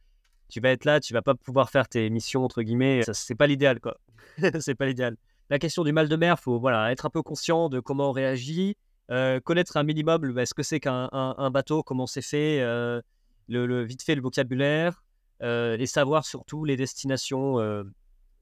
tu 0.49 0.59
vas 0.59 0.71
être 0.71 0.85
là, 0.85 0.99
tu 0.99 1.13
vas 1.13 1.21
pas 1.21 1.35
pouvoir 1.35 1.69
faire 1.69 1.87
tes 1.87 2.09
missions 2.09 2.43
entre 2.43 2.63
guillemets. 2.63 3.01
C'est 3.13 3.35
pas 3.35 3.45
l'idéal, 3.45 3.79
quoi. 3.79 3.97
c'est 4.59 4.75
pas 4.75 4.87
l'idéal. 4.87 5.17
La 5.51 5.59
question 5.59 5.83
du 5.83 5.93
mal 5.93 6.09
de 6.09 6.15
mer, 6.15 6.39
faut 6.39 6.59
voilà 6.59 6.91
être 6.91 7.05
un 7.05 7.11
peu 7.11 7.21
conscient 7.21 7.69
de 7.69 7.79
comment 7.79 8.09
on 8.09 8.11
réagit, 8.11 8.75
euh, 9.11 9.39
connaître 9.39 9.77
un 9.77 9.83
minimum 9.83 10.33
bah, 10.33 10.45
ce 10.45 10.53
que 10.53 10.63
c'est 10.63 10.79
qu'un 10.79 11.09
un, 11.11 11.35
un 11.37 11.51
bateau, 11.51 11.83
comment 11.83 12.07
c'est 12.07 12.21
fait, 12.21 12.61
euh, 12.61 13.01
le, 13.47 13.83
vite 13.83 14.01
fait 14.03 14.15
le 14.15 14.21
vocabulaire, 14.21 15.03
euh, 15.43 15.77
et 15.77 15.85
savoir 15.85 16.25
surtout 16.25 16.65
les 16.65 16.75
destinations, 16.75 17.59
euh, 17.59 17.83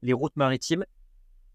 les 0.02 0.12
routes 0.12 0.36
maritimes. 0.36 0.84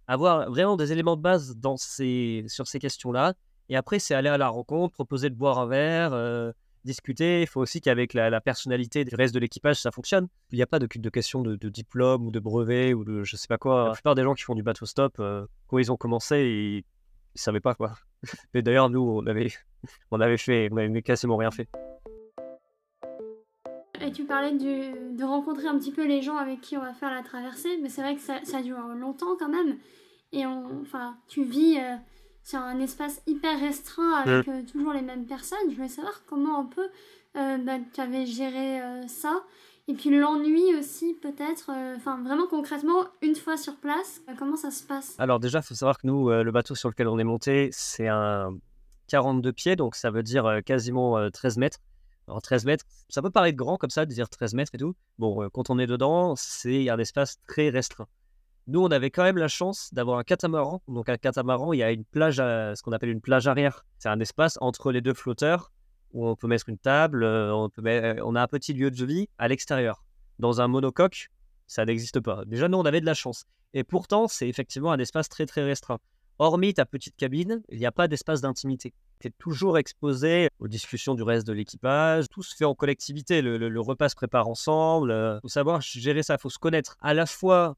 Avoir 0.08 0.50
vraiment 0.50 0.76
des 0.76 0.92
éléments 0.92 1.16
de 1.16 1.22
base 1.22 1.56
dans 1.58 1.78
ces, 1.78 2.44
sur 2.48 2.68
ces 2.68 2.80
questions-là. 2.80 3.34
Et 3.70 3.76
après, 3.76 4.00
c'est 4.00 4.16
aller 4.16 4.30
à 4.30 4.38
la 4.38 4.50
rencontre, 4.50 4.94
proposer 4.94 5.30
de 5.30 5.36
boire 5.36 5.60
un 5.60 5.68
verre, 5.68 6.54
discuter. 6.84 7.42
Il 7.42 7.48
faut 7.48 7.62
aussi 7.62 7.80
qu'avec 7.80 8.16
la, 8.16 8.42
personnalité 8.42 9.06
du 9.06 9.14
reste 9.14 9.36
de 9.36 9.40
l'équipage, 9.40 9.80
ça 9.80 9.92
fonctionne. 9.92 10.28
Il 10.52 10.56
n'y 10.56 10.64
a 10.64 10.68
pas 10.68 10.80
de, 10.80 10.88
de 10.92 11.10
question 11.12 11.44
de, 11.44 11.70
diplôme 11.70 12.26
ou 12.26 12.32
de 12.32 12.40
brevet 12.40 12.96
ou 12.96 13.06
de 13.06 13.24
je 13.24 13.36
sais 13.36 13.48
pas 13.48 13.60
quoi. 13.60 13.90
La 13.90 13.92
plupart 13.92 14.16
des 14.16 14.24
gens 14.24 14.34
qui 14.34 14.42
font 14.42 14.56
du 14.56 14.64
bateau 14.64 14.88
stop, 14.88 15.22
quand 15.68 15.78
ils 15.78 15.92
ont 15.92 15.98
commencé, 15.98 16.40
ils, 16.40 16.84
ils 17.36 17.42
savaient 17.42 17.60
pas 17.60 17.76
quoi. 17.76 17.94
Mais 18.54 18.62
d'ailleurs, 18.62 18.90
nous, 18.90 19.02
on 19.02 19.26
avait, 19.26 19.52
on 20.12 20.20
avait 20.20 20.38
fait, 20.38 20.70
on 20.72 20.78
avait 20.78 21.02
quasiment 21.02 21.38
rien 21.38 21.52
fait. 21.52 21.68
Et 24.02 24.12
tu 24.12 24.24
parlais 24.24 24.52
du, 24.52 25.16
de 25.16 25.24
rencontrer 25.24 25.68
un 25.68 25.78
petit 25.78 25.92
peu 25.92 26.08
les 26.08 26.22
gens 26.22 26.38
avec 26.38 26.62
qui 26.62 26.78
on 26.78 26.82
va 26.82 26.94
faire 26.94 27.12
la 27.12 27.22
traversée, 27.22 27.78
mais 27.82 27.90
c'est 27.90 28.02
vrai 28.02 28.16
que 28.16 28.22
ça, 28.22 28.40
ça, 28.44 28.62
dure 28.62 28.80
longtemps 28.96 29.36
quand 29.38 29.50
même. 29.50 29.78
Et 30.32 30.46
on, 30.46 30.82
enfin, 30.82 31.18
tu 31.28 31.44
vis 31.44 31.78
euh, 31.78 31.96
sur 32.44 32.60
un 32.60 32.80
espace 32.80 33.22
hyper 33.28 33.60
restreint 33.60 34.14
avec 34.14 34.48
mmh. 34.48 34.52
euh, 34.52 34.62
toujours 34.64 34.94
les 34.94 35.02
mêmes 35.02 35.26
personnes. 35.26 35.70
Je 35.70 35.76
voulais 35.76 35.90
savoir 35.90 36.24
comment 36.26 36.60
un 36.60 36.66
peu 36.66 36.88
euh, 37.36 37.58
bah, 37.58 37.78
tu 37.94 38.00
avais 38.00 38.26
géré 38.26 38.80
ça. 39.08 39.44
Et 39.90 39.94
puis 39.96 40.12
l'ennui 40.16 40.76
aussi, 40.78 41.16
peut-être. 41.16 41.72
euh, 41.72 41.96
Enfin, 41.98 42.22
vraiment 42.24 42.46
concrètement, 42.48 43.08
une 43.24 43.36
fois 43.36 43.58
sur 43.58 43.76
place, 43.78 44.22
euh, 44.30 44.34
comment 44.38 44.56
ça 44.56 44.70
se 44.70 44.84
passe? 44.84 45.16
Alors 45.18 45.40
déjà, 45.40 45.60
il 45.60 45.64
faut 45.64 45.74
savoir 45.74 45.98
que 45.98 46.06
nous, 46.06 46.30
euh, 46.30 46.44
le 46.44 46.52
bateau 46.52 46.76
sur 46.76 46.90
lequel 46.90 47.08
on 47.08 47.18
est 47.18 47.24
monté, 47.24 47.70
c'est 47.72 48.08
un 48.08 48.56
42 49.08 49.52
pieds, 49.52 49.76
donc 49.76 49.96
ça 49.96 50.12
veut 50.12 50.22
dire 50.22 50.60
quasiment 50.64 51.18
euh, 51.18 51.30
13 51.32 51.58
mètres. 51.58 51.80
Alors 52.28 52.40
13 52.44 52.66
mètres, 52.66 52.86
ça 53.10 53.24
peut 53.24 53.32
paraître 53.32 53.58
grand 53.58 53.78
comme 53.78 53.90
ça, 53.90 54.06
de 54.06 54.14
dire 54.14 54.30
13 54.30 54.54
mètres 54.54 54.76
et 54.76 54.78
tout. 54.78 54.94
Bon, 55.18 55.50
quand 55.50 55.72
on 55.72 55.80
est 55.80 55.88
dedans, 55.88 56.36
c'est 56.38 56.88
un 56.88 57.00
espace 57.00 57.38
très 57.48 57.70
restreint. 57.70 58.06
Nous, 58.68 58.80
on 58.84 58.92
avait 58.92 59.10
quand 59.10 59.24
même 59.24 59.38
la 59.40 59.48
chance 59.48 59.92
d'avoir 59.96 60.20
un 60.20 60.24
catamaran. 60.24 60.84
Donc 60.88 61.10
un 61.10 61.18
catamaran, 61.18 61.74
il 61.74 61.78
y 61.80 61.84
a 61.84 61.92
une 61.92 62.06
plage, 62.06 62.36
ce 62.36 62.80
qu'on 62.84 62.92
appelle 62.92 63.10
une 63.10 63.22
plage 63.22 63.48
arrière. 63.48 63.84
C'est 63.98 64.10
un 64.10 64.20
espace 64.20 64.60
entre 64.62 64.92
les 64.92 65.02
deux 65.02 65.16
flotteurs 65.16 65.72
où 66.14 66.28
on 66.28 66.36
peut 66.36 66.48
mettre 66.48 66.70
une 66.70 66.78
table, 66.78 67.24
euh, 67.24 67.68
mettre, 67.82 68.22
on 68.26 68.36
a 68.36 68.42
un 68.42 68.48
petit 68.48 68.74
lieu 68.74 68.92
de 68.92 69.06
vie 69.06 69.28
à 69.38 69.48
l'extérieur. 69.48 70.04
Dans 70.40 70.62
un 70.62 70.68
monocoque, 70.68 71.30
ça 71.68 71.86
n'existe 71.86 72.20
pas. 72.20 72.46
Déjà, 72.46 72.68
nous, 72.68 72.78
on 72.78 72.86
avait 72.86 73.02
de 73.02 73.06
la 73.06 73.14
chance. 73.14 73.46
Et 73.74 73.84
pourtant, 73.84 74.28
c'est 74.28 74.48
effectivement 74.48 74.92
un 74.92 75.00
espace 75.00 75.30
très 75.30 75.46
très 75.46 75.64
restreint. 75.64 76.00
Hormis 76.40 76.74
ta 76.74 76.86
petite 76.86 77.18
cabine, 77.18 77.62
il 77.70 77.80
n'y 77.80 77.86
a 77.86 77.92
pas 77.92 78.08
d'espace 78.08 78.40
d'intimité. 78.40 78.94
Tu 79.20 79.28
es 79.28 79.32
toujours 79.38 79.78
exposé 79.78 80.48
aux 80.60 80.70
discussions 80.70 81.14
du 81.14 81.22
reste 81.22 81.46
de 81.46 81.52
l'équipage. 81.52 82.30
Tout 82.30 82.42
se 82.44 82.56
fait 82.56 82.64
en 82.64 82.74
collectivité. 82.74 83.42
Le, 83.42 83.58
le, 83.58 83.68
le 83.68 83.82
repas 83.82 84.08
se 84.08 84.16
prépare 84.16 84.48
ensemble. 84.48 85.10
Il 85.10 85.14
euh, 85.14 85.40
faut 85.42 85.50
savoir 85.50 85.82
gérer 85.82 86.24
ça. 86.24 86.36
Il 86.36 86.42
faut 86.42 86.50
se 86.50 86.58
connaître. 86.58 86.96
À 87.02 87.14
la 87.14 87.26
fois 87.26 87.76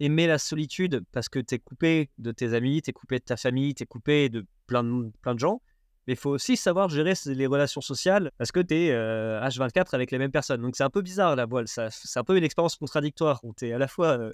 aimer 0.00 0.26
la 0.26 0.38
solitude 0.38 1.04
parce 1.12 1.28
que 1.28 1.38
tu 1.38 1.56
es 1.56 1.58
coupé 1.58 2.10
de 2.18 2.32
tes 2.32 2.54
amis, 2.54 2.82
tu 2.82 2.90
es 2.90 2.92
coupé 2.92 3.18
de 3.18 3.24
ta 3.24 3.36
famille, 3.36 3.74
tu 3.74 3.82
es 3.82 3.86
coupé 3.86 4.28
de 4.28 4.46
plein 4.66 4.84
de, 4.84 5.10
plein 5.20 5.34
de 5.34 5.40
gens. 5.40 5.60
Mais 6.06 6.14
il 6.14 6.18
faut 6.18 6.30
aussi 6.30 6.56
savoir 6.56 6.88
gérer 6.88 7.14
les 7.26 7.46
relations 7.46 7.80
sociales 7.80 8.30
parce 8.36 8.52
que 8.52 8.60
tu 8.60 8.74
es 8.74 8.90
euh, 8.90 9.40
H24 9.40 9.94
avec 9.94 10.10
les 10.10 10.18
mêmes 10.18 10.30
personnes. 10.30 10.60
Donc 10.60 10.76
c'est 10.76 10.84
un 10.84 10.90
peu 10.90 11.00
bizarre 11.00 11.34
la 11.34 11.46
voile. 11.46 11.66
C'est 11.66 12.18
un 12.18 12.24
peu 12.24 12.36
une 12.36 12.44
expérience 12.44 12.76
contradictoire 12.76 13.40
où 13.42 13.54
tu 13.54 13.72
à 13.72 13.78
la 13.78 13.88
fois 13.88 14.18
euh, 14.18 14.32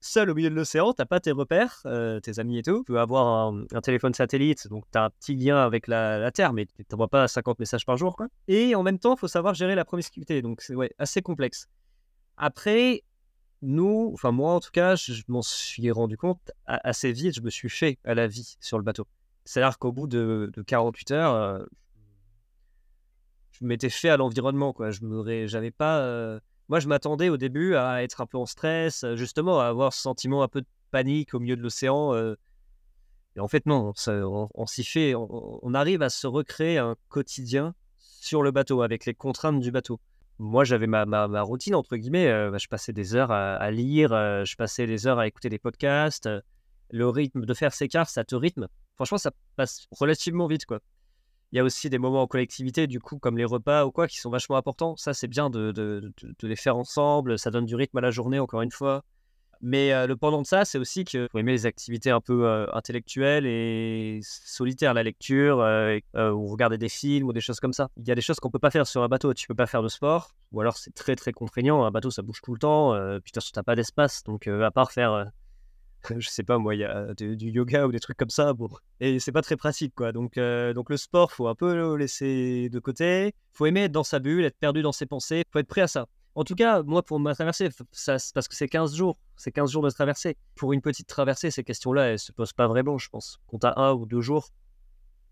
seul 0.00 0.30
au 0.30 0.34
milieu 0.34 0.50
de 0.50 0.54
l'océan, 0.54 0.92
tu 0.92 1.04
pas 1.06 1.20
tes 1.20 1.32
repères, 1.32 1.80
euh, 1.86 2.20
tes 2.20 2.38
amis 2.38 2.58
et 2.58 2.62
tout. 2.62 2.82
Tu 2.86 2.92
peux 2.92 3.00
avoir 3.00 3.52
un, 3.52 3.80
téléphone 3.80 4.12
satellite, 4.12 4.68
donc 4.68 4.84
tu 4.92 4.98
as 4.98 5.04
un 5.04 5.10
petit 5.10 5.34
lien 5.34 5.58
avec 5.58 5.86
la, 5.86 6.30
Terre, 6.30 6.52
mais 6.52 6.66
tu 6.66 6.84
n'envoies 6.90 7.08
pas 7.08 7.26
50 7.26 7.58
messages 7.58 7.86
par 7.86 7.96
jour. 7.96 8.16
Et 8.48 8.74
en 8.74 8.82
même 8.82 8.98
temps, 8.98 9.14
il 9.14 9.18
faut 9.18 9.28
savoir 9.28 9.54
gérer 9.54 9.74
la 9.74 9.84
promiscuité. 9.84 10.42
Donc 10.42 10.60
c'est 10.60 10.74
ouais, 10.74 10.90
assez 10.98 11.22
complexe. 11.22 11.68
Après, 12.36 13.02
nous, 13.62 14.10
enfin 14.12 14.30
moi 14.30 14.52
en 14.52 14.60
tout 14.60 14.70
cas, 14.70 14.94
je 14.94 15.22
m'en 15.28 15.42
suis 15.42 15.90
rendu 15.90 16.16
compte 16.16 16.50
assez 16.66 17.12
vite, 17.12 17.34
je 17.34 17.40
me 17.40 17.50
suis 17.50 17.70
fait 17.70 17.98
à 18.04 18.14
la 18.14 18.26
vie 18.26 18.56
sur 18.60 18.78
le 18.78 18.84
bateau. 18.84 19.06
C'est-à-dire 19.48 19.78
qu'au 19.78 19.92
bout 19.92 20.06
de, 20.06 20.50
de, 20.52 20.60
48 20.60 21.10
heures, 21.12 21.32
euh, 21.32 21.64
je 23.52 23.64
m'étais 23.64 23.88
fait 23.88 24.10
à 24.10 24.18
l'environnement. 24.18 24.74
quoi. 24.74 24.90
Je 24.90 25.70
pas. 25.70 26.00
Euh... 26.00 26.38
Moi, 26.68 26.80
je 26.80 26.86
m'attendais 26.86 27.30
au 27.30 27.38
début 27.38 27.74
à 27.74 28.02
être 28.02 28.20
un 28.20 28.26
peu 28.26 28.36
en 28.36 28.44
stress, 28.44 29.06
justement, 29.14 29.58
à 29.58 29.64
avoir 29.64 29.94
ce 29.94 30.02
sentiment 30.02 30.42
un 30.42 30.48
peu 30.48 30.60
de 30.60 30.66
panique 30.90 31.32
au 31.32 31.40
milieu 31.40 31.56
de 31.56 31.62
l'océan. 31.62 32.12
Euh... 32.12 32.34
Et 33.36 33.40
en 33.40 33.48
fait, 33.48 33.64
non, 33.64 33.94
on, 34.54 34.66
s'y 34.66 34.84
fait. 34.84 35.14
On, 35.14 35.72
arrive 35.72 36.02
à 36.02 36.10
se 36.10 36.26
recréer 36.26 36.76
un 36.76 36.96
quotidien 37.08 37.74
sur 37.96 38.42
le 38.42 38.50
bateau 38.50 38.82
avec 38.82 39.06
les 39.06 39.14
contraintes 39.14 39.60
du 39.60 39.70
bateau. 39.70 39.98
Moi, 40.38 40.64
j'avais 40.64 40.86
ma, 40.86 41.06
ma, 41.06 41.40
routine, 41.40 41.74
entre 41.74 41.96
guillemets. 41.96 42.28
Euh, 42.28 42.58
je 42.58 42.68
passais 42.68 42.92
des 42.92 43.14
heures 43.14 43.30
à, 43.30 43.70
lire, 43.70 44.10
je 44.10 44.56
passais 44.56 44.86
des 44.86 45.06
heures 45.06 45.18
à 45.18 45.26
écouter 45.26 45.48
des 45.48 45.58
podcasts. 45.58 46.28
le 46.90 47.08
rythme 47.08 47.46
de 47.46 47.54
faire 47.54 47.72
ses 47.72 47.88
cartes, 47.88 48.10
ça 48.10 48.24
te 48.24 48.34
rythme 48.34 48.68
franchement, 48.98 49.18
ça 49.18 49.30
passe 49.54 49.86
relativement 49.92 50.48
vite, 50.48 50.66
quoi. 50.66 50.80
Il 51.52 51.56
y 51.56 51.60
a 51.60 51.64
aussi 51.64 51.88
des 51.88 51.98
moments 51.98 52.22
en 52.22 52.26
collectivité, 52.26 52.86
du 52.86 53.00
coup, 53.00 53.18
comme 53.18 53.38
les 53.38 53.44
repas 53.44 53.86
ou 53.86 53.92
quoi, 53.92 54.06
qui 54.06 54.18
sont 54.18 54.28
vachement 54.28 54.56
importants. 54.56 54.96
Ça, 54.96 55.14
c'est 55.14 55.28
bien 55.28 55.48
de, 55.48 55.72
de, 55.72 56.12
de, 56.22 56.48
les 56.48 56.56
faire 56.56 56.76
ensemble. 56.76 57.38
Ça 57.38 57.50
donne 57.50 57.64
du 57.64 57.74
rythme 57.74 57.96
à 57.96 58.00
la 58.02 58.10
journée, 58.10 58.38
encore 58.38 58.60
une 58.60 58.72
fois. 58.72 59.02
Mais 59.62 59.92
euh, 59.92 60.06
le 60.06 60.16
pendant 60.16 60.42
de 60.42 60.46
ça, 60.46 60.64
c'est 60.64 60.78
aussi 60.78 61.04
que 61.04 61.26
faut 61.32 61.38
aimer 61.38 61.52
les 61.52 61.64
activités 61.64 62.10
un 62.10 62.20
peu 62.20 62.46
euh, 62.46 62.66
intellectuelles 62.74 63.46
et 63.46 64.20
solitaires, 64.22 64.94
la 64.94 65.02
lecture, 65.02 65.60
euh, 65.60 66.00
ou 66.14 66.48
regarder 66.48 66.76
des 66.76 66.90
films 66.90 67.28
ou 67.28 67.32
des 67.32 67.40
choses 67.40 67.60
comme 67.60 67.72
ça. 67.72 67.88
Il 67.96 68.06
y 68.06 68.10
a 68.10 68.14
des 68.14 68.20
choses 68.20 68.40
qu'on 68.40 68.50
peut 68.50 68.58
pas 68.58 68.70
faire 68.70 68.86
sur 68.86 69.02
un 69.02 69.08
bateau. 69.08 69.32
Tu 69.32 69.46
peux 69.46 69.54
pas 69.54 69.66
faire 69.66 69.82
de 69.82 69.88
sport, 69.88 70.32
ou 70.52 70.60
alors 70.60 70.76
c'est 70.76 70.94
très 70.94 71.16
très 71.16 71.32
contraignant. 71.32 71.84
Un 71.84 71.90
bateau, 71.90 72.10
ça 72.10 72.22
bouge 72.22 72.40
tout 72.42 72.52
le 72.52 72.58
temps. 72.58 72.94
puis 73.22 73.32
tu 73.32 73.40
n'as 73.56 73.62
pas 73.62 73.74
d'espace, 73.74 74.22
donc 74.24 74.46
à 74.46 74.70
part 74.70 74.92
faire 74.92 75.30
je 76.18 76.28
sais 76.28 76.42
pas 76.42 76.58
moi, 76.58 76.74
il 76.74 76.80
y 76.80 76.84
a 76.84 77.14
du, 77.14 77.50
yoga 77.50 77.86
ou 77.86 77.92
des 77.92 78.00
trucs 78.00 78.16
comme 78.16 78.30
ça, 78.30 78.52
bon, 78.52 78.68
et 79.00 79.20
c'est 79.20 79.32
pas 79.32 79.42
très 79.42 79.56
pratique 79.56 79.94
quoi. 79.94 80.12
Donc, 80.12 80.38
euh, 80.38 80.72
donc 80.72 80.90
le 80.90 80.96
sport, 80.96 81.32
faut 81.32 81.48
un 81.48 81.54
peu 81.54 81.74
le 81.74 81.96
laisser 81.96 82.68
de 82.70 82.78
côté. 82.78 83.34
Faut 83.52 83.66
aimer 83.66 83.84
être 83.84 83.92
dans 83.92 84.04
sa 84.04 84.18
bulle, 84.18 84.44
être 84.44 84.58
perdu 84.58 84.82
dans 84.82 84.92
ses 84.92 85.06
pensées. 85.06 85.42
Faut 85.52 85.58
être 85.58 85.68
prêt 85.68 85.80
à 85.82 85.88
ça. 85.88 86.06
En 86.34 86.44
tout 86.44 86.54
cas, 86.54 86.82
moi 86.82 87.02
pour 87.02 87.18
ma 87.18 87.34
traversée, 87.34 87.68
ça, 87.90 88.16
parce 88.32 88.46
que 88.46 88.54
c'est 88.54 88.68
15 88.68 88.94
jours, 88.94 89.18
c'est 89.36 89.50
15 89.50 89.72
jours 89.72 89.82
de 89.82 89.90
traversée. 89.90 90.36
Pour 90.54 90.72
une 90.72 90.80
petite 90.80 91.08
traversée, 91.08 91.50
ces 91.50 91.64
questions-là, 91.64 92.04
elles 92.04 92.18
se 92.18 92.32
posent 92.32 92.52
pas 92.52 92.68
vraiment, 92.68 92.96
je 92.98 93.08
pense. 93.08 93.40
Quand 93.48 93.58
t'as 93.58 93.74
un 93.76 93.92
ou 93.92 94.06
deux 94.06 94.20
jours, 94.20 94.48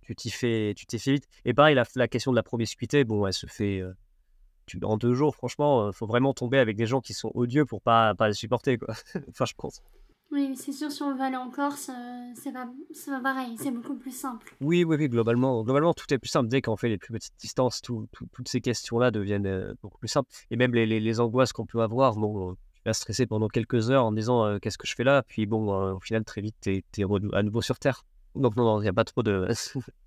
tu 0.03 0.17
t'y 0.17 0.31
fais, 0.31 0.75
tu 0.77 0.87
t'y 0.87 0.99
fais 0.99 1.13
vite. 1.13 1.29
Et 1.45 1.55
pareil, 1.55 1.77
la, 1.77 1.85
la, 1.95 2.09
question 2.09 2.33
de 2.33 2.37
la 2.37 2.43
promiscuité, 2.43 3.05
bon, 3.05 3.27
elle 3.27 3.33
se 3.33 3.47
fait. 3.47 3.81
Euh, 3.81 3.93
tu, 4.67 4.81
en 4.83 4.97
deux 4.97 5.15
jours, 5.15 5.37
franchement, 5.37 5.93
faut 5.93 6.07
vraiment 6.07 6.35
tomber 6.35 6.59
avec 6.59 6.77
des 6.77 6.87
gens 6.87 7.01
qui 7.01 7.15
sont 7.15 7.31
odieux 7.35 7.65
pour 7.67 7.81
pas, 7.81 8.17
pas 8.17 8.27
les 8.27 8.35
supporter, 8.35 8.79
quoi. 8.79 8.95
enfin, 9.29 9.45
je 9.45 9.55
pense. 9.57 9.81
Oui, 10.33 10.57
c'est 10.57 10.73
sûr, 10.73 10.91
si 10.91 11.03
on 11.03 11.15
veut 11.15 11.23
aller 11.23 11.37
en 11.37 11.51
Corse, 11.51 11.89
euh, 11.89 12.33
c'est 12.35 12.53
pas, 12.53 12.69
pas 13.07 13.21
pareil, 13.21 13.57
c'est 13.59 13.71
beaucoup 13.71 13.95
plus 13.95 14.15
simple. 14.15 14.57
Oui, 14.61 14.83
oui, 14.83 14.97
oui, 14.99 15.09
globalement, 15.09 15.63
globalement, 15.63 15.95
tout 15.95 16.13
est 16.13 16.19
plus 16.19 16.29
simple. 16.29 16.49
Dès 16.49 16.61
qu'on 16.61 16.77
fait 16.77 16.89
les 16.89 16.99
plus 16.99 17.13
petites 17.13 17.39
distances, 17.39 17.81
tout, 17.81 18.09
tout, 18.11 18.27
toutes 18.33 18.49
ces 18.49 18.61
questions-là 18.61 19.13
deviennent 19.13 19.47
euh, 19.47 19.75
beaucoup 19.83 19.99
plus 19.99 20.09
simples. 20.09 20.29
Et 20.51 20.57
même 20.57 20.75
les, 20.75 20.85
les, 20.85 20.99
les 20.99 21.21
angoisses 21.21 21.53
qu'on 21.53 21.65
peut 21.65 21.81
avoir, 21.81 22.17
bon, 22.17 22.55
tu 22.75 22.83
vas 22.85 22.93
stresser 22.93 23.27
pendant 23.27 23.49
quelques 23.49 23.91
heures 23.91 24.05
en 24.05 24.13
disant 24.13 24.59
qu'est-ce 24.59 24.79
que 24.79 24.87
je 24.87 24.95
fais 24.97 25.05
là, 25.05 25.23
puis 25.23 25.47
bon, 25.47 25.73
au 25.93 26.01
final, 26.01 26.25
très 26.25 26.41
vite, 26.41 26.57
tu 26.61 26.73
es, 26.73 27.05
à 27.33 27.43
nouveau 27.43 27.63
sur 27.63 27.79
Terre. 27.79 28.03
Donc 28.35 28.57
non, 28.57 28.81
il 28.81 28.83
n'y 28.83 28.89
a 28.89 28.93
pas 28.93 29.05
trop 29.05 29.23
de, 29.23 29.49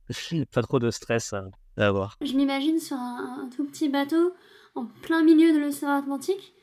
pas 0.54 0.62
trop 0.62 0.80
de 0.80 0.92
stress 0.92 1.34
à, 1.34 1.46
avoir. 1.78 2.18
Je 2.22 2.34
m'imagine 2.34 2.78
sur 2.80 2.98
un, 2.98 3.50
tout 3.56 3.66
petit 3.66 3.90
bateau 3.90 4.34
en 4.76 4.86
plein 4.86 5.24
milieu 5.24 5.54
de 5.54 5.60
l'océan 5.60 5.92
Atlantique. 5.92 6.54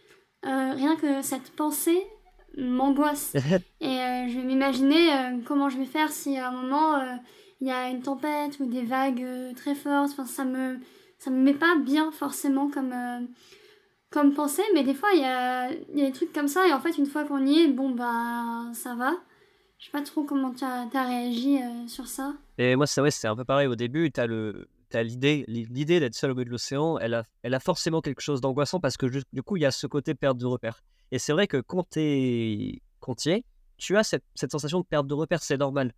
rien 0.42 0.96
que 0.96 1.22
cette 1.22 1.56
pensée 1.56 2.06
m'angoisse. 2.56 3.34
Et 3.80 4.28
je 4.28 4.38
vais 4.38 4.44
m'imaginer 4.44 5.40
comment 5.44 5.68
je 5.68 5.78
vais 5.78 5.86
faire 5.86 6.10
si 6.10 6.36
à 6.38 6.48
un 6.48 6.52
moment 6.52 7.00
il 7.60 7.66
y 7.66 7.70
a 7.70 7.88
une 7.88 8.02
tempête 8.02 8.58
ou 8.60 8.66
des 8.66 8.82
vagues 8.82 9.26
très 9.56 9.74
fortes. 9.74 10.10
Enfin, 10.12 10.26
ça 10.26 10.44
me, 10.44 10.78
ça 11.18 11.30
me 11.30 11.42
met 11.42 11.54
pas 11.54 11.76
bien 11.76 12.10
forcément 12.12 12.70
comme 12.70 12.94
comme 14.10 14.32
pensée, 14.32 14.62
mais 14.74 14.82
des 14.82 14.94
fois 14.94 15.10
il 15.14 15.20
y 15.20 15.24
a, 15.24 15.70
y 15.72 16.02
a, 16.02 16.06
des 16.06 16.12
trucs 16.12 16.32
comme 16.32 16.48
ça, 16.48 16.66
et 16.66 16.72
en 16.72 16.80
fait, 16.80 16.96
une 16.96 17.06
fois 17.06 17.24
qu'on 17.24 17.44
y 17.44 17.60
est, 17.60 17.68
bon, 17.68 17.90
bah, 17.90 18.70
ça 18.72 18.94
va. 18.94 19.12
Je 19.78 19.86
sais 19.86 19.90
pas 19.90 20.02
trop 20.02 20.24
comment 20.24 20.52
tu 20.52 20.64
as, 20.64 20.88
réagi 20.94 21.58
euh, 21.58 21.86
sur 21.86 22.06
ça. 22.06 22.34
Et 22.56 22.76
moi, 22.76 22.86
c'est 22.86 23.02
ouais, 23.02 23.10
un 23.24 23.36
peu 23.36 23.44
pareil. 23.44 23.66
Au 23.66 23.76
début, 23.76 24.10
tu 24.10 24.20
as 24.20 24.26
le. 24.26 24.68
L'idée, 24.94 25.44
l'idée 25.48 26.00
d'être 26.00 26.14
seul 26.14 26.30
au 26.30 26.34
milieu 26.34 26.46
de 26.46 26.50
l'océan, 26.50 26.96
elle 26.98 27.12
a, 27.12 27.24
elle 27.42 27.52
a 27.52 27.60
forcément 27.60 28.00
quelque 28.00 28.22
chose 28.22 28.40
d'angoissant 28.40 28.80
parce 28.80 28.96
que 28.96 29.04
du 29.04 29.42
coup, 29.42 29.56
il 29.56 29.62
y 29.62 29.66
a 29.66 29.70
ce 29.70 29.86
côté 29.86 30.14
perte 30.14 30.38
de 30.38 30.46
repère. 30.46 30.82
Et 31.12 31.18
c'est 31.18 31.32
vrai 31.32 31.46
que 31.46 31.58
quand 31.58 31.88
tu 31.90 32.00
es, 32.00 32.82
es, 33.26 33.44
tu 33.76 33.96
as 33.96 34.02
cette, 34.02 34.24
sensation 34.50 34.80
de 34.80 34.86
perte 34.86 35.06
de 35.06 35.14
repère, 35.14 35.42
c'est 35.42 35.56
normal. 35.56 35.92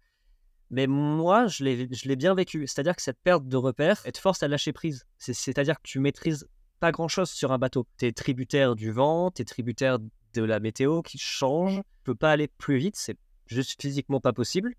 Mais 0.70 0.86
moi, 0.86 1.46
je 1.46 1.64
l'ai 1.64 2.16
bien 2.16 2.34
vécu. 2.34 2.66
C'est-à-dire 2.66 2.94
que 2.94 3.02
cette 3.02 3.18
perte 3.20 3.46
de 3.46 3.56
repère, 3.56 4.00
elle 4.04 4.12
te 4.12 4.18
force 4.18 4.42
à 4.42 4.48
lâcher 4.48 4.72
prise. 4.72 5.06
C'est-à-dire 5.18 5.76
que 5.76 5.88
tu 5.88 5.98
maîtrises 6.00 6.46
pas 6.80 6.92
grand-chose 6.92 7.30
sur 7.30 7.52
un 7.52 7.58
bateau. 7.58 7.86
Tu 7.98 8.06
es 8.06 8.12
tributaire 8.12 8.76
du 8.76 8.92
vent, 8.92 9.30
tu 9.30 9.42
es 9.42 9.44
tributaire 9.44 9.98
de 10.34 10.42
la 10.42 10.60
météo 10.60 11.02
qui 11.02 11.18
change. 11.18 11.76
Tu 11.76 12.04
peux 12.04 12.14
pas 12.14 12.32
aller 12.32 12.48
plus 12.48 12.76
vite, 12.76 12.96
c'est 12.96 13.16
juste 13.46 13.80
physiquement 13.80 14.20
pas 14.20 14.32
possible. 14.32 14.74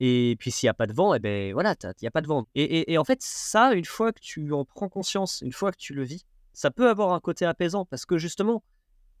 Et 0.00 0.36
puis 0.40 0.50
s'il 0.50 0.66
n'y 0.66 0.70
a 0.70 0.74
pas 0.74 0.86
de 0.86 0.92
vent, 0.92 1.14
et 1.14 1.18
eh 1.18 1.20
ben 1.20 1.52
voilà, 1.52 1.76
il 1.84 1.92
n'y 2.02 2.08
a 2.08 2.10
pas 2.10 2.22
de 2.22 2.26
vent. 2.26 2.48
Et, 2.56 2.98
en 2.98 3.04
fait, 3.04 3.22
ça, 3.22 3.72
une 3.72 3.84
fois 3.84 4.12
que 4.12 4.18
tu 4.20 4.52
en 4.52 4.64
prends 4.64 4.88
conscience, 4.88 5.42
une 5.42 5.52
fois 5.52 5.70
que 5.70 5.76
tu 5.76 5.94
le 5.94 6.02
vis, 6.02 6.26
ça 6.52 6.70
peut 6.72 6.88
avoir 6.88 7.12
un 7.12 7.20
côté 7.20 7.44
apaisant 7.44 7.84
parce 7.84 8.04
que 8.04 8.18
justement, 8.18 8.64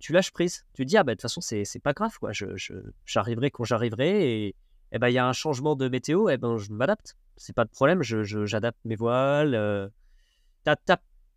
tu 0.02 0.12
lâches 0.12 0.32
prise. 0.32 0.66
Tu 0.74 0.84
dis, 0.84 0.96
ah 0.96 1.04
ben 1.04 1.12
de 1.12 1.14
toute 1.14 1.22
façon, 1.22 1.40
c'est 1.40 1.78
pas 1.82 1.92
grave, 1.92 2.18
quoi. 2.18 2.32
J'arriverai 2.32 3.46
je, 3.46 3.52
quand 3.52 3.64
j'arriverai 3.64 4.46
et, 4.48 4.56
et 4.90 4.98
ben 4.98 5.08
il 5.08 5.14
y 5.14 5.18
a 5.18 5.26
un 5.26 5.32
changement 5.32 5.76
de 5.76 5.88
météo, 5.88 6.28
et 6.28 6.36
ben 6.36 6.58
je 6.58 6.72
m'adapte. 6.72 7.16
C'est 7.36 7.54
pas 7.54 7.64
de 7.64 7.70
problème, 7.70 8.02
j'adapte 8.02 8.80
mes 8.84 8.96
voiles. 8.96 9.54
Euh, 9.54 9.88
t'as 10.64 10.76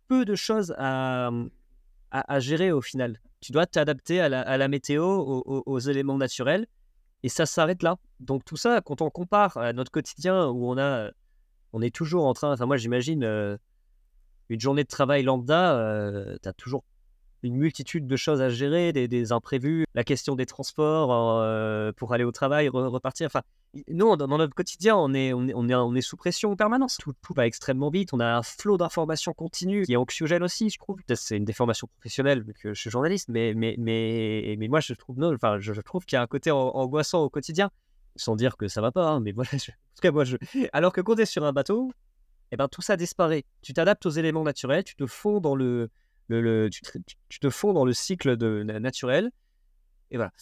peu 0.08 0.24
de 0.24 0.34
choses 0.34 0.74
à, 0.78 1.30
à, 2.10 2.40
gérer 2.40 2.72
au 2.72 2.80
final. 2.80 3.20
Tu 3.40 3.52
dois 3.52 3.66
t'adapter 3.66 4.20
à 4.20 4.28
la, 4.28 4.68
météo, 4.68 5.04
aux, 5.04 5.78
éléments 5.78 6.18
naturels, 6.18 6.66
et 7.22 7.28
ça 7.28 7.46
s'arrête 7.46 7.84
là. 7.84 7.96
Donc 8.18 8.44
tout 8.44 8.56
ça, 8.56 8.80
quand 8.80 9.00
on 9.00 9.10
compare 9.10 9.56
à 9.58 9.72
notre 9.72 9.92
quotidien 9.92 10.48
où 10.48 10.68
on 10.68 10.76
a, 10.76 11.10
on 11.72 11.82
est 11.82 11.94
toujours 11.94 12.26
en 12.26 12.34
train, 12.34 12.52
enfin 12.52 12.66
moi 12.66 12.76
j'imagine 12.76 13.22
euh, 13.22 13.56
une 14.48 14.60
journée 14.60 14.82
de 14.82 14.88
travail 14.88 15.22
lambda, 15.22 15.76
euh, 15.78 16.36
tu 16.42 16.48
as 16.48 16.52
toujours 16.52 16.84
une 17.46 17.56
multitude 17.56 18.06
de 18.06 18.16
choses 18.16 18.42
à 18.42 18.48
gérer, 18.48 18.92
des, 18.92 19.32
imprévus, 19.32 19.86
la 19.94 20.04
question 20.04 20.34
des 20.34 20.46
transports 20.46 21.10
euh, 21.12 21.92
pour 21.92 22.12
aller 22.12 22.24
au 22.24 22.32
travail, 22.32 22.68
repartir. 22.68 23.26
Enfin, 23.26 23.42
nous, 23.88 24.16
dans, 24.16 24.26
notre 24.26 24.54
quotidien, 24.54 24.96
on 24.96 25.12
est, 25.14 25.32
on 25.32 25.48
est, 25.48 25.74
on 25.74 25.94
est, 25.94 26.00
sous 26.00 26.16
pression 26.16 26.52
en 26.52 26.56
permanence. 26.56 26.98
Tout, 26.98 27.14
va 27.34 27.46
extrêmement 27.46 27.90
vite. 27.90 28.12
On 28.12 28.20
a 28.20 28.36
un 28.36 28.42
flot 28.42 28.76
d'informations 28.76 29.32
continue 29.32 29.84
qui 29.84 29.92
est 29.92 29.96
anxiogène 29.96 30.42
aussi, 30.42 30.70
je 30.70 30.78
trouve. 30.78 30.98
C'est 31.14 31.36
une 31.36 31.44
déformation 31.44 31.88
professionnelle 31.98 32.42
vu 32.42 32.54
que 32.54 32.74
je 32.74 32.80
suis 32.80 32.90
journaliste, 32.90 33.28
mais, 33.28 33.54
mais, 33.54 33.76
mais, 33.78 34.56
mais 34.58 34.68
moi, 34.68 34.80
je 34.80 34.94
trouve, 34.94 35.18
non, 35.18 35.34
enfin, 35.34 35.58
je, 35.58 35.72
trouve 35.80 36.04
qu'il 36.04 36.16
y 36.16 36.18
a 36.18 36.22
un 36.22 36.26
côté 36.26 36.50
angoissant 36.50 37.22
au 37.22 37.30
quotidien. 37.30 37.70
Sans 38.18 38.34
dire 38.34 38.56
que 38.56 38.66
ça 38.66 38.80
va 38.80 38.92
pas, 38.92 39.10
hein, 39.10 39.20
mais 39.20 39.32
voilà. 39.32 39.50
en 39.52 39.58
tout 39.58 40.00
cas, 40.00 40.10
moi, 40.10 40.24
je... 40.24 40.36
Alors 40.72 40.92
que 40.92 41.02
quand 41.02 41.16
tu 41.16 41.22
es 41.22 41.26
sur 41.26 41.44
un 41.44 41.52
bateau, 41.52 41.92
eh 42.50 42.56
ben, 42.56 42.66
tout 42.68 42.80
ça 42.80 42.96
disparaît. 42.96 43.44
Tu 43.60 43.74
t'adaptes 43.74 44.06
aux 44.06 44.10
éléments 44.10 44.42
naturels, 44.42 44.84
tu 44.84 44.96
te 44.96 45.06
fonds 45.06 45.40
dans 45.40 45.54
le, 45.54 45.90
tu, 46.28 47.40
te, 47.40 47.50
fonds 47.50 47.72
dans 47.72 47.84
le 47.84 47.92
cycle 47.92 48.36
de, 48.36 48.62
naturel. 48.62 49.30
Et 50.10 50.16
voilà. 50.16 50.32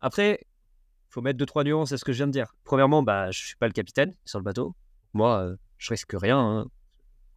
Après, 0.00 0.40
il 0.42 1.12
faut 1.12 1.22
mettre 1.22 1.38
deux, 1.38 1.46
trois 1.46 1.64
nuances 1.64 1.92
à 1.92 1.98
ce 1.98 2.04
que 2.04 2.12
je 2.12 2.18
viens 2.18 2.26
de 2.26 2.32
dire. 2.32 2.54
Premièrement, 2.64 3.02
bah, 3.02 3.30
je 3.30 3.42
ne 3.42 3.46
suis 3.46 3.56
pas 3.56 3.66
le 3.66 3.72
capitaine 3.72 4.14
sur 4.24 4.38
le 4.38 4.44
bateau. 4.44 4.74
Moi, 5.14 5.40
euh, 5.40 5.56
je 5.78 5.90
risque 5.90 6.12
rien. 6.14 6.38
Hein. 6.38 6.66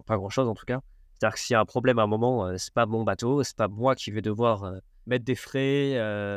Pas 0.06 0.18
grand-chose 0.18 0.48
en 0.48 0.56
tout 0.56 0.66
cas. 0.66 0.82
C'est-à-dire 1.14 1.36
que 1.36 1.40
s'il 1.40 1.54
y 1.54 1.56
a 1.56 1.60
un 1.60 1.66
problème 1.66 2.00
à 2.00 2.04
un 2.04 2.08
moment, 2.08 2.46
euh, 2.46 2.56
c'est 2.58 2.74
pas 2.74 2.86
mon 2.86 3.04
bateau, 3.04 3.44
c'est 3.44 3.56
pas 3.56 3.68
moi 3.68 3.96
qui 3.96 4.10
vais 4.12 4.22
devoir 4.22 4.64
euh, 4.64 4.80
mettre 5.06 5.26
des 5.26 5.36
frais. 5.36 5.94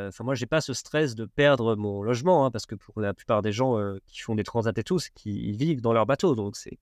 Enfin, 0.07 0.23
moi, 0.23 0.35
j'ai 0.35 0.45
pas 0.45 0.61
ce 0.61 0.73
stress 0.73 1.15
de 1.15 1.25
perdre 1.25 1.75
mon 1.75 2.03
logement, 2.03 2.45
hein, 2.45 2.51
parce 2.51 2.65
que 2.65 2.75
pour 2.75 2.99
la 3.01 3.13
plupart 3.13 3.41
des 3.41 3.51
gens 3.51 3.77
qui 4.07 4.19
font 4.21 4.35
des 4.35 4.43
transats 4.43 4.73
et 4.75 4.83
tout, 4.83 4.99
qu'ils 5.15 5.55
vivent 5.57 5.81
dans 5.81 5.93
leur 5.93 6.05
bateau. 6.05 6.35
Donc, 6.35 6.55
c'est 6.55 6.77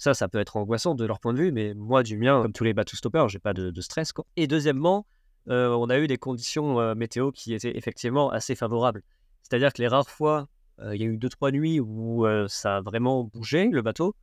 ça, 0.00 0.14
ça 0.14 0.28
peut 0.28 0.38
être 0.38 0.56
angoissant 0.56 0.94
de 0.94 1.04
leur 1.04 1.20
point 1.20 1.34
de 1.34 1.38
vue, 1.38 1.52
mais 1.52 1.74
moi, 1.74 2.02
du 2.02 2.16
mien, 2.16 2.40
comme 2.40 2.54
tous 2.54 2.64
les 2.64 2.72
bateau 2.72 2.96
stoppers, 2.96 3.28
j'ai 3.28 3.38
pas 3.38 3.52
de, 3.52 3.80
stress. 3.82 4.12
Quoi. 4.14 4.24
Et 4.34 4.46
deuxièmement, 4.46 5.06
euh, 5.50 5.68
on 5.68 5.90
a 5.90 5.98
eu 5.98 6.06
des 6.06 6.16
conditions 6.16 6.80
euh, 6.80 6.94
météo 6.94 7.32
qui 7.32 7.52
étaient 7.52 7.76
effectivement 7.76 8.30
assez 8.30 8.54
favorables. 8.54 9.02
C'est-à-dire 9.42 9.74
que 9.74 9.82
les 9.82 9.88
rares 9.88 10.08
fois, 10.08 10.48
euh, 10.80 10.96
il 10.96 11.02
y 11.02 11.04
a 11.04 11.06
eu 11.06 11.18
deux, 11.18 11.28
trois 11.28 11.50
nuits 11.50 11.80
où 11.80 12.26
ça 12.48 12.78
a 12.78 12.80
vraiment 12.80 13.24
bougé, 13.24 13.68
le 13.68 13.82
bateau, 13.82 14.16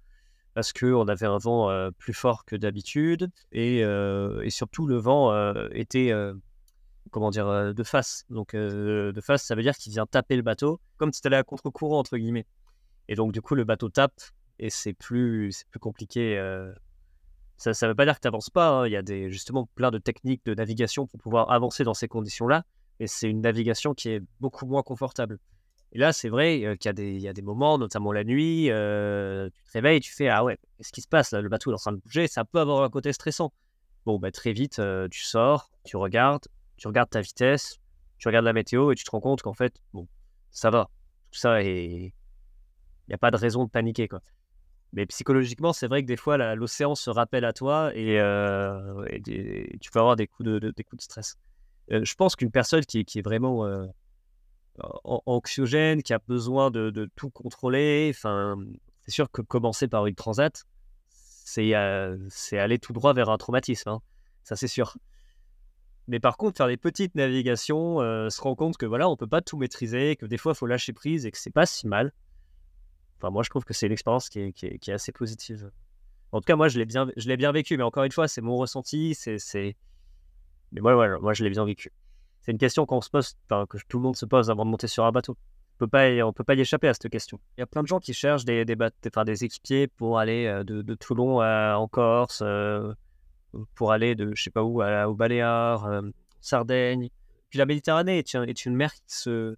parce 0.55 0.73
qu'on 0.73 1.07
avait 1.07 1.27
un 1.27 1.37
vent 1.37 1.91
plus 1.99 2.13
fort 2.13 2.43
que 2.45 2.55
d'habitude, 2.55 3.29
et, 3.51 3.81
et, 3.81 4.49
surtout 4.49 4.87
le 4.87 4.97
vent 4.97 5.53
était, 5.73 6.11
comment 7.11 7.29
dire, 7.29 7.75
de 7.75 7.83
face. 7.83 8.25
Donc 8.31 8.55
de 8.55 9.21
face, 9.21 9.43
ça 9.43 9.53
veut 9.53 9.61
dire 9.61 9.77
qu'il 9.77 9.91
vient 9.91 10.07
taper 10.07 10.37
le 10.37 10.41
bateau, 10.41 10.79
comme 10.97 11.13
si 11.13 11.21
tu 11.21 11.27
allais 11.27 11.37
à 11.37 11.43
contre-courant, 11.43 11.99
entre 11.99 12.17
guillemets. 12.17 12.47
Et 13.09 13.13
donc 13.13 13.31
du 13.31 13.43
coup, 13.43 13.53
le 13.53 13.63
bateau 13.63 13.89
tape, 13.89 14.19
et 14.59 14.69
c'est 14.69 14.93
plus, 14.93 15.65
plus 15.69 15.79
compliqué. 15.79 16.37
Euh. 16.37 16.71
Ça 17.57 17.71
ne 17.71 17.87
veut 17.87 17.95
pas 17.95 18.05
dire 18.05 18.15
que 18.15 18.21
tu 18.21 18.27
n'avances 18.27 18.49
pas. 18.49 18.69
Hein. 18.69 18.87
Il 18.87 18.91
y 18.91 18.95
a 18.95 19.01
des, 19.01 19.31
justement 19.31 19.67
plein 19.75 19.89
de 19.89 19.97
techniques 19.97 20.45
de 20.45 20.53
navigation 20.53 21.07
pour 21.07 21.19
pouvoir 21.19 21.51
avancer 21.51 21.83
dans 21.83 21.95
ces 21.95 22.07
conditions-là. 22.07 22.63
Mais 22.99 23.07
c'est 23.07 23.29
une 23.29 23.41
navigation 23.41 23.93
qui 23.93 24.09
est 24.09 24.21
beaucoup 24.39 24.65
moins 24.65 24.83
confortable. 24.83 25.39
Et 25.93 25.99
là, 25.99 26.13
c'est 26.13 26.29
vrai 26.29 26.63
euh, 26.65 26.75
qu'il 26.75 26.89
y, 26.89 26.89
a 26.89 26.93
des, 26.93 27.17
y 27.17 27.27
a 27.27 27.33
des 27.33 27.41
moments, 27.41 27.77
notamment 27.77 28.11
la 28.11 28.23
nuit, 28.23 28.69
euh, 28.69 29.49
tu 29.49 29.63
te 29.63 29.71
réveilles, 29.71 30.01
tu 30.01 30.13
fais 30.13 30.27
Ah 30.27 30.43
ouais, 30.43 30.57
qu'est-ce 30.77 30.91
qui 30.91 31.01
se 31.01 31.07
passe 31.07 31.31
là? 31.31 31.41
Le 31.41 31.49
bateau 31.49 31.71
est 31.71 31.75
en 31.75 31.77
train 31.77 31.91
de 31.93 31.97
bouger, 31.97 32.27
ça 32.27 32.45
peut 32.45 32.59
avoir 32.59 32.83
un 32.83 32.89
côté 32.89 33.13
stressant. 33.13 33.53
Bon, 34.05 34.19
bah, 34.19 34.31
très 34.31 34.53
vite, 34.53 34.81
tu 35.11 35.23
sors, 35.23 35.69
tu 35.83 35.97
regardes, 35.97 36.47
tu 36.77 36.87
regardes 36.87 37.09
ta 37.09 37.21
vitesse, 37.21 37.79
tu 38.17 38.27
regardes 38.27 38.45
la 38.45 38.53
météo 38.53 38.91
et 38.91 38.95
tu 38.95 39.03
te 39.03 39.11
rends 39.11 39.21
compte 39.21 39.41
qu'en 39.41 39.53
fait, 39.53 39.73
bon, 39.93 40.07
ça 40.51 40.69
va. 40.69 40.89
Tout 41.31 41.39
ça 41.39 41.63
est. 41.63 42.13
Il 43.07 43.11
n'y 43.11 43.15
a 43.15 43.17
pas 43.17 43.31
de 43.31 43.37
raison 43.37 43.63
de 43.63 43.69
paniquer. 43.69 44.07
Quoi. 44.07 44.21
Mais 44.93 45.05
psychologiquement, 45.05 45.73
c'est 45.73 45.87
vrai 45.87 46.01
que 46.01 46.07
des 46.07 46.15
fois, 46.15 46.37
l'océan 46.55 46.95
se 46.95 47.09
rappelle 47.09 47.45
à 47.45 47.53
toi 47.53 47.91
et, 47.93 48.19
euh, 48.19 49.05
tu 49.81 49.91
peux 49.91 49.99
avoir 49.99 50.15
des 50.15 50.27
coups 50.27 50.47
de, 50.47 50.73
stress. 50.99 51.37
Euh, 51.91 52.03
je 52.03 52.15
pense 52.15 52.35
qu'une 52.35 52.51
personne 52.51 52.85
qui, 52.85 52.99
est 52.99 53.21
vraiment 53.21 53.65
euh, 53.65 53.85
anxiogène, 55.03 56.03
qui 56.03 56.13
a 56.13 56.19
besoin 56.27 56.71
de, 56.71 56.89
de 56.89 57.09
tout 57.15 57.29
contrôler, 57.29 58.13
c'est 58.13 59.11
sûr 59.11 59.29
que 59.29 59.41
commencer 59.41 59.87
par 59.87 60.05
une 60.05 60.15
transat, 60.15 60.63
c'est 61.43 61.73
aller 61.73 62.79
tout 62.79 62.93
droit 62.93 63.13
vers 63.13 63.29
un 63.29 63.37
traumatisme. 63.37 63.89
Hein. 63.89 64.01
Ça, 64.43 64.55
c'est 64.55 64.67
sûr. 64.67 64.97
Mais 66.07 66.21
par 66.21 66.37
contre, 66.37 66.55
faire 66.55 66.67
des 66.67 66.77
petites 66.77 67.15
navigations, 67.15 67.99
se 68.29 68.41
rend 68.41 68.55
compte 68.55 68.77
que 68.77 68.85
voilà, 68.85 69.09
on 69.09 69.17
peut 69.17 69.27
pas 69.27 69.41
tout 69.41 69.57
maîtriser, 69.57 70.15
que 70.15 70.25
des 70.25 70.37
fois, 70.37 70.53
il 70.53 70.55
faut 70.55 70.65
lâcher 70.65 70.93
prise 70.93 71.25
et 71.25 71.31
que 71.31 71.37
c'est 71.37 71.51
pas 71.51 71.65
si 71.65 71.87
mal. 71.87 72.13
Enfin, 73.19 73.31
moi, 73.31 73.43
je 73.43 73.49
trouve 73.49 73.65
que 73.65 73.73
c'est 73.73 73.87
une 73.87 73.91
expérience 73.91 74.29
qui 74.29 74.39
est, 74.39 74.89
assez 74.89 75.11
positive. 75.11 75.71
En 76.31 76.39
tout 76.39 76.45
cas, 76.45 76.55
moi, 76.55 76.67
je 76.67 76.77
l'ai 76.77 76.85
bien, 76.85 77.07
je 77.15 77.27
l'ai 77.27 77.37
bien 77.37 77.51
vécu, 77.51 77.77
mais 77.77 77.83
encore 77.83 78.03
une 78.03 78.11
fois, 78.11 78.27
c'est 78.27 78.41
mon 78.41 78.57
ressenti. 78.57 79.15
C'est, 79.15 79.75
Mais 80.71 80.81
moi, 80.81 80.95
ouais, 80.95 81.19
moi, 81.19 81.33
je 81.33 81.43
l'ai 81.43 81.49
bien 81.49 81.65
vécu. 81.65 81.91
C'est 82.41 82.51
une 82.51 82.57
question 82.57 82.85
qu'on 82.85 83.01
se 83.01 83.09
pose, 83.09 83.35
que 83.49 83.77
tout 83.87 83.97
le 83.97 84.03
monde 84.03 84.15
se 84.15 84.25
pose 84.25 84.49
avant 84.49 84.65
de 84.65 84.69
monter 84.69 84.87
sur 84.87 85.05
un 85.05 85.11
bateau. 85.11 85.35
On 85.75 85.77
peut 85.79 85.87
pas, 85.87 86.09
on 86.23 86.33
peut 86.33 86.43
pas 86.43 86.55
y 86.55 86.61
échapper 86.61 86.87
à 86.87 86.93
cette 86.93 87.09
question. 87.09 87.39
Il 87.57 87.61
y 87.61 87.63
a 87.63 87.67
plein 87.67 87.83
de 87.83 87.87
gens 87.87 87.99
qui 87.99 88.13
cherchent 88.13 88.45
des, 88.45 88.65
des, 88.65 88.75
des 88.75 89.43
équipiers 89.43 89.87
pour 89.87 90.17
aller 90.17 90.45
euh, 90.45 90.63
de, 90.63 90.95
Toulon 90.95 91.41
en 91.41 91.87
Corse, 91.87 92.41
euh, 92.43 92.93
pour 93.75 93.91
aller 93.91 94.15
de 94.15 94.33
je 94.33 94.43
sais 94.43 94.49
pas 94.49 94.63
où 94.63 94.81
à, 94.81 95.07
au 95.07 95.13
Baléares, 95.13 95.85
euh, 95.85 96.01
Sardaigne. 96.41 97.09
Puis 97.49 97.59
la 97.59 97.65
Méditerranée 97.65 98.17
est, 98.17 98.35
est 98.35 98.65
une 98.65 98.75
mer 98.75 98.93
qui 98.93 99.01
se, 99.07 99.55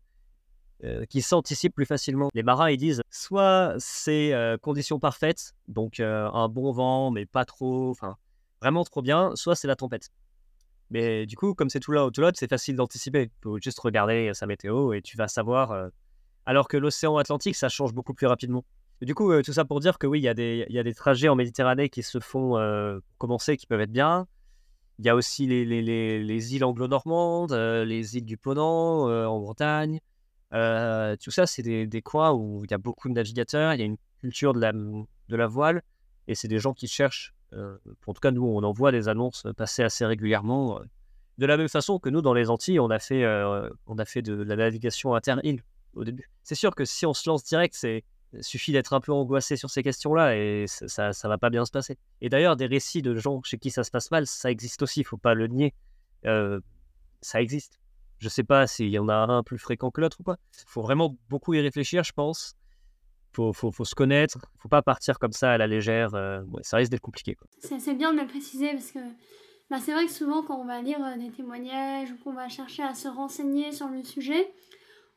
euh, 0.85 1.03
qui 1.03 1.21
s'anticipent 1.21 1.75
plus 1.75 1.85
facilement. 1.85 2.29
Les 2.33 2.41
marins, 2.41 2.69
ils 2.69 2.77
disent 2.77 3.01
soit 3.09 3.75
c'est 3.79 4.31
euh, 4.31 4.57
conditions 4.57 4.97
parfaites, 4.97 5.53
donc 5.67 5.99
euh, 5.99 6.29
un 6.31 6.47
bon 6.47 6.71
vent, 6.71 7.11
mais 7.11 7.25
pas 7.25 7.43
trop, 7.43 7.89
enfin 7.89 8.15
vraiment 8.61 8.85
trop 8.85 9.01
bien, 9.01 9.31
soit 9.35 9.55
c'est 9.55 9.67
la 9.67 9.75
tempête. 9.75 10.09
Mais 10.89 11.25
du 11.25 11.35
coup, 11.35 11.53
comme 11.53 11.69
c'est 11.69 11.81
tout 11.81 11.91
là 11.91 12.09
tout 12.13 12.21
l'autre, 12.21 12.37
c'est 12.39 12.49
facile 12.49 12.77
d'anticiper. 12.77 13.23
Il 13.23 13.43
faut 13.43 13.57
juste 13.59 13.77
regarder 13.81 14.31
sa 14.33 14.47
météo 14.47 14.93
et 14.93 15.01
tu 15.01 15.17
vas 15.17 15.27
savoir. 15.27 15.89
Alors 16.45 16.69
que 16.69 16.77
l'océan 16.77 17.17
Atlantique, 17.17 17.57
ça 17.57 17.67
change 17.67 17.93
beaucoup 17.93 18.13
plus 18.13 18.27
rapidement. 18.27 18.63
du 19.01 19.13
coup, 19.13 19.33
tout 19.41 19.53
ça 19.53 19.65
pour 19.65 19.81
dire 19.81 19.97
que 19.99 20.07
oui, 20.07 20.21
il 20.21 20.23
y, 20.23 20.29
a 20.29 20.33
des, 20.33 20.93
trajets 20.95 21.27
en 21.27 21.35
Méditerranée 21.35 21.89
qui 21.89 22.03
se 22.03 22.21
font 22.21 22.55
commencer, 23.17 23.57
qui 23.57 23.67
peuvent 23.67 23.81
être 23.81 23.91
bien. 23.91 24.27
Il 24.97 25.05
y 25.05 25.09
a 25.09 25.15
aussi 25.15 25.45
les, 25.45 25.65
les 25.65 26.55
îles 26.55 26.63
anglo-normandes, 26.63 27.51
les 27.51 28.15
îles 28.15 28.25
du 28.25 28.37
Ponant 28.37 29.09
en 29.27 29.39
Bretagne. 29.39 29.99
Tout 30.51 31.31
ça, 31.31 31.45
c'est 31.45 31.61
des, 31.61 31.87
des, 31.87 32.01
coins 32.01 32.31
où 32.31 32.63
il 32.65 32.71
y 32.71 32.73
a 32.73 32.77
beaucoup 32.77 33.09
de 33.09 33.13
navigateurs, 33.13 33.73
il 33.73 33.79
y 33.79 33.83
a 33.83 33.85
une 33.85 33.97
culture 34.19 34.53
de 34.53 34.59
la, 34.59 34.71
de 34.71 35.35
la 35.35 35.47
voile, 35.47 35.81
et 36.27 36.35
c'est 36.35 36.47
des 36.47 36.59
gens 36.59 36.73
qui 36.73 36.87
cherchent. 36.87 37.33
en 37.53 38.13
tout 38.13 38.21
cas, 38.21 38.31
nous, 38.31 38.45
on 38.45 38.63
envoie 38.63 38.91
des 38.91 39.07
annonces 39.07 39.45
passer 39.57 39.83
assez 39.83 40.05
régulièrement. 40.05 40.81
de 41.37 41.45
la 41.45 41.57
même 41.57 41.69
façon 41.69 41.99
que 41.99 42.09
nous, 42.09 42.21
dans 42.21 42.33
les 42.33 42.49
Antilles, 42.49 42.79
on 42.79 42.89
a 42.89 42.99
fait, 42.99 43.25
on 43.87 43.97
a 43.97 44.05
fait 44.05 44.21
de, 44.21 44.33
la 44.33 44.55
navigation 44.55 45.15
inter-île 45.15 45.63
au 45.93 46.03
début. 46.03 46.29
C'est 46.43 46.55
sûr 46.55 46.75
que 46.75 46.85
si 46.85 47.05
on 47.05 47.13
se 47.13 47.29
lance 47.29 47.43
direct, 47.43 47.75
c'est 47.77 48.03
suffit 48.41 48.71
d'être 48.71 48.93
un 48.93 48.99
peu 48.99 49.11
angoissé 49.11 49.57
sur 49.57 49.69
ces 49.69 49.83
questions-là 49.83 50.35
et 50.35 50.65
ça, 50.67 51.13
ça 51.13 51.27
va 51.27 51.37
pas 51.37 51.49
bien 51.49 51.65
se 51.65 51.71
passer. 51.71 51.97
Et 52.21 52.29
d'ailleurs, 52.29 52.55
des 52.55 52.67
récits 52.67 53.01
de 53.01 53.15
gens 53.15 53.41
chez 53.43 53.57
qui 53.57 53.71
ça 53.71 53.83
se 53.83 53.91
passe 53.91 54.11
mal, 54.11 54.27
ça 54.27 54.51
existe 54.51 54.81
aussi, 54.81 55.01
il 55.01 55.03
faut 55.03 55.17
pas 55.17 55.33
le 55.33 55.47
nier. 55.47 55.73
Euh, 56.25 56.59
ça 57.21 57.41
existe. 57.41 57.79
Je 58.19 58.29
sais 58.29 58.43
pas 58.43 58.67
s'il 58.67 58.89
y 58.89 58.99
en 58.99 59.09
a 59.09 59.13
un 59.13 59.43
plus 59.43 59.57
fréquent 59.57 59.91
que 59.91 60.01
l'autre 60.01 60.17
ou 60.19 60.23
pas. 60.23 60.37
Il 60.57 60.67
faut 60.67 60.81
vraiment 60.81 61.15
beaucoup 61.29 61.53
y 61.53 61.61
réfléchir, 61.61 62.03
je 62.03 62.11
pense. 62.11 62.55
Faut, 63.33 63.53
faut, 63.53 63.85
se 63.85 63.95
connaître. 63.95 64.39
faut 64.57 64.67
pas 64.69 64.81
partir 64.81 65.19
comme 65.19 65.31
ça 65.31 65.51
à 65.51 65.57
la 65.57 65.67
légère. 65.67 66.13
Euh, 66.15 66.41
ça 66.61 66.77
risque 66.77 66.91
d'être 66.91 67.01
compliqué. 67.01 67.37
C'est 67.59 67.93
bien 67.93 68.13
de 68.13 68.19
le 68.19 68.27
préciser 68.27 68.71
parce 68.71 68.91
que 68.91 68.99
bah, 69.69 69.77
c'est 69.79 69.93
vrai 69.93 70.07
que 70.07 70.11
souvent, 70.11 70.41
quand 70.41 70.59
on 70.59 70.65
va 70.65 70.81
lire 70.81 70.97
euh, 71.03 71.15
des 71.15 71.31
témoignages 71.31 72.11
ou 72.11 72.17
qu'on 72.23 72.33
va 72.33 72.49
chercher 72.49 72.83
à 72.83 72.95
se 72.95 73.07
renseigner 73.07 73.71
sur 73.71 73.87
le 73.87 74.03
sujet, 74.03 74.51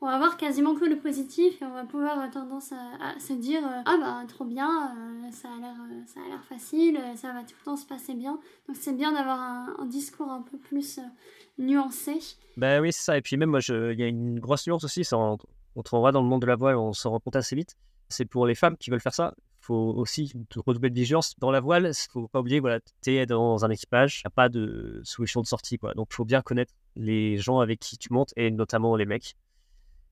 on 0.02 0.06
va 0.06 0.18
voir 0.18 0.36
quasiment 0.36 0.74
que 0.74 0.84
le 0.84 0.98
positif 0.98 1.62
et 1.62 1.64
on 1.64 1.72
va 1.72 1.84
pouvoir 1.84 2.12
avoir 2.12 2.30
tendance 2.30 2.72
à, 2.72 3.18
se 3.20 3.32
dire 3.32 3.64
euh, 3.64 3.82
ah 3.86 3.96
bah 4.00 4.24
trop 4.26 4.44
bien 4.44 4.68
euh, 4.68 5.30
ça 5.30 5.48
a 5.48 5.60
l'air 5.60 5.76
euh, 5.80 6.02
ça 6.06 6.20
a 6.20 6.28
l'air 6.28 6.44
facile 6.44 6.98
ça 7.14 7.32
va 7.32 7.42
tout 7.44 7.54
le 7.60 7.64
temps 7.64 7.76
se 7.76 7.86
passer 7.86 8.14
bien. 8.14 8.40
Donc 8.66 8.76
c'est 8.78 8.96
bien 8.96 9.12
d'avoir 9.12 9.38
un, 9.38 9.86
discours 9.86 10.28
un 10.28 10.42
peu 10.42 10.58
plus 10.58 10.98
nuancé. 11.58 12.18
Ben 12.56 12.82
oui 12.82 12.92
c'est 12.92 13.04
ça. 13.04 13.16
Et 13.16 13.22
puis 13.22 13.36
même 13.36 13.50
moi 13.50 13.60
il 13.68 13.98
y 13.98 14.02
a 14.02 14.08
une 14.08 14.40
grosse 14.40 14.66
nuance 14.66 14.82
aussi 14.82 15.04
ça, 15.04 15.16
on, 15.16 15.38
on 15.76 16.02
va 16.02 16.10
dans 16.10 16.22
le 16.22 16.28
monde 16.28 16.42
de 16.42 16.46
la 16.46 16.56
voile 16.56 16.76
on 16.76 16.92
s'en 16.92 17.10
rend 17.10 17.20
compte 17.20 17.36
assez 17.36 17.54
vite. 17.54 17.76
C'est 18.08 18.24
pour 18.26 18.46
les 18.46 18.56
femmes 18.56 18.76
qui 18.76 18.90
veulent 18.90 19.00
faire 19.00 19.14
ça 19.14 19.34
faut 19.60 19.94
aussi 19.96 20.32
redoubler 20.56 20.90
de 20.90 20.96
vigilance 20.96 21.38
dans 21.38 21.52
la 21.52 21.60
voile. 21.60 21.92
Il 21.92 22.10
faut 22.10 22.26
pas 22.26 22.40
oublier 22.40 22.58
voilà 22.58 22.80
tu 23.04 23.14
es 23.14 23.24
dans 23.26 23.64
un 23.64 23.70
équipage 23.70 24.18
il 24.18 24.26
n'y 24.26 24.32
a 24.32 24.34
pas 24.34 24.48
de 24.48 25.00
solution 25.04 25.42
de 25.42 25.46
sortie 25.46 25.78
quoi. 25.78 25.94
Donc 25.94 26.08
il 26.10 26.16
faut 26.16 26.24
bien 26.24 26.42
connaître 26.42 26.72
les 26.96 27.38
gens 27.38 27.60
avec 27.60 27.78
qui 27.78 27.96
tu 27.96 28.12
montes 28.12 28.32
et 28.34 28.50
notamment 28.50 28.96
les 28.96 29.06
mecs 29.06 29.36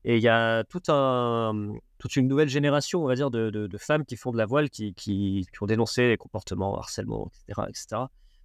et 0.04 0.16
il 0.16 0.22
y 0.22 0.28
a 0.28 0.64
tout 0.64 0.82
un, 0.88 1.74
toute 1.98 2.16
une 2.16 2.26
nouvelle 2.26 2.48
génération, 2.48 3.02
on 3.02 3.06
va 3.06 3.14
dire, 3.14 3.30
de, 3.30 3.50
de, 3.50 3.78
femmes 3.78 4.04
qui 4.04 4.16
font 4.16 4.32
de 4.32 4.38
la 4.38 4.46
voile, 4.46 4.70
qui, 4.70 4.94
qui, 4.94 5.46
qui, 5.52 5.62
ont 5.62 5.66
dénoncé 5.66 6.08
les 6.08 6.16
comportements, 6.16 6.78
harcèlement, 6.78 7.30
etc., 7.48 7.66
etc., 7.68 8.02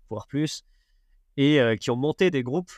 voire 0.09 0.27
plus, 0.27 0.63
et 1.37 1.59
euh, 1.59 1.75
qui 1.75 1.89
ont 1.91 1.95
monté 1.95 2.29
des 2.29 2.43
groupes 2.43 2.71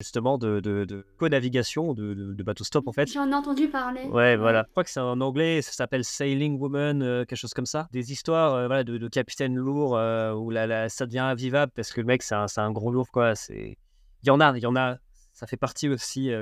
justement 0.00 0.36
de, 0.36 0.58
de, 0.58 0.84
de 0.84 1.06
co-navigation, 1.16 1.94
de, 1.94 2.14
de, 2.14 2.42
bateau 2.42 2.64
stop 2.64 2.88
en 2.88 2.92
fait. 2.92 3.08
J'en 3.12 3.30
ai 3.30 3.34
entendu 3.34 3.68
parler. 3.68 4.02
Ouais, 4.06 4.36
voilà. 4.36 4.64
Je 4.66 4.70
crois 4.72 4.82
que 4.82 4.90
c'est 4.90 4.98
en 4.98 5.20
anglais, 5.20 5.62
ça 5.62 5.70
s'appelle 5.70 6.04
Sailing 6.04 6.58
Woman, 6.58 7.02
euh, 7.02 7.24
quelque 7.24 7.38
chose 7.38 7.54
comme 7.54 7.66
ça. 7.66 7.88
Des 7.92 8.10
histoires 8.10 8.54
euh, 8.54 8.66
voilà, 8.66 8.82
de, 8.82 9.08
capitaines 9.08 9.54
lourds 9.54 9.92
où 10.36 10.50
la, 10.50 10.66
la, 10.66 10.88
ça 10.88 11.06
devient 11.06 11.20
invivable 11.20 11.70
parce 11.74 11.92
que 11.92 12.00
le 12.00 12.06
mec, 12.06 12.24
c'est 12.24 12.34
un, 12.34 12.46
un, 12.56 12.72
gros 12.72 12.90
lourd, 12.90 13.10
quoi. 13.12 13.34
Il 13.50 13.76
y 14.24 14.30
en 14.30 14.40
a, 14.40 14.56
il 14.56 14.62
y 14.62 14.66
en 14.66 14.76
a. 14.76 14.96
Ça 15.32 15.46
fait 15.46 15.56
partie 15.56 15.88
aussi 15.88 16.32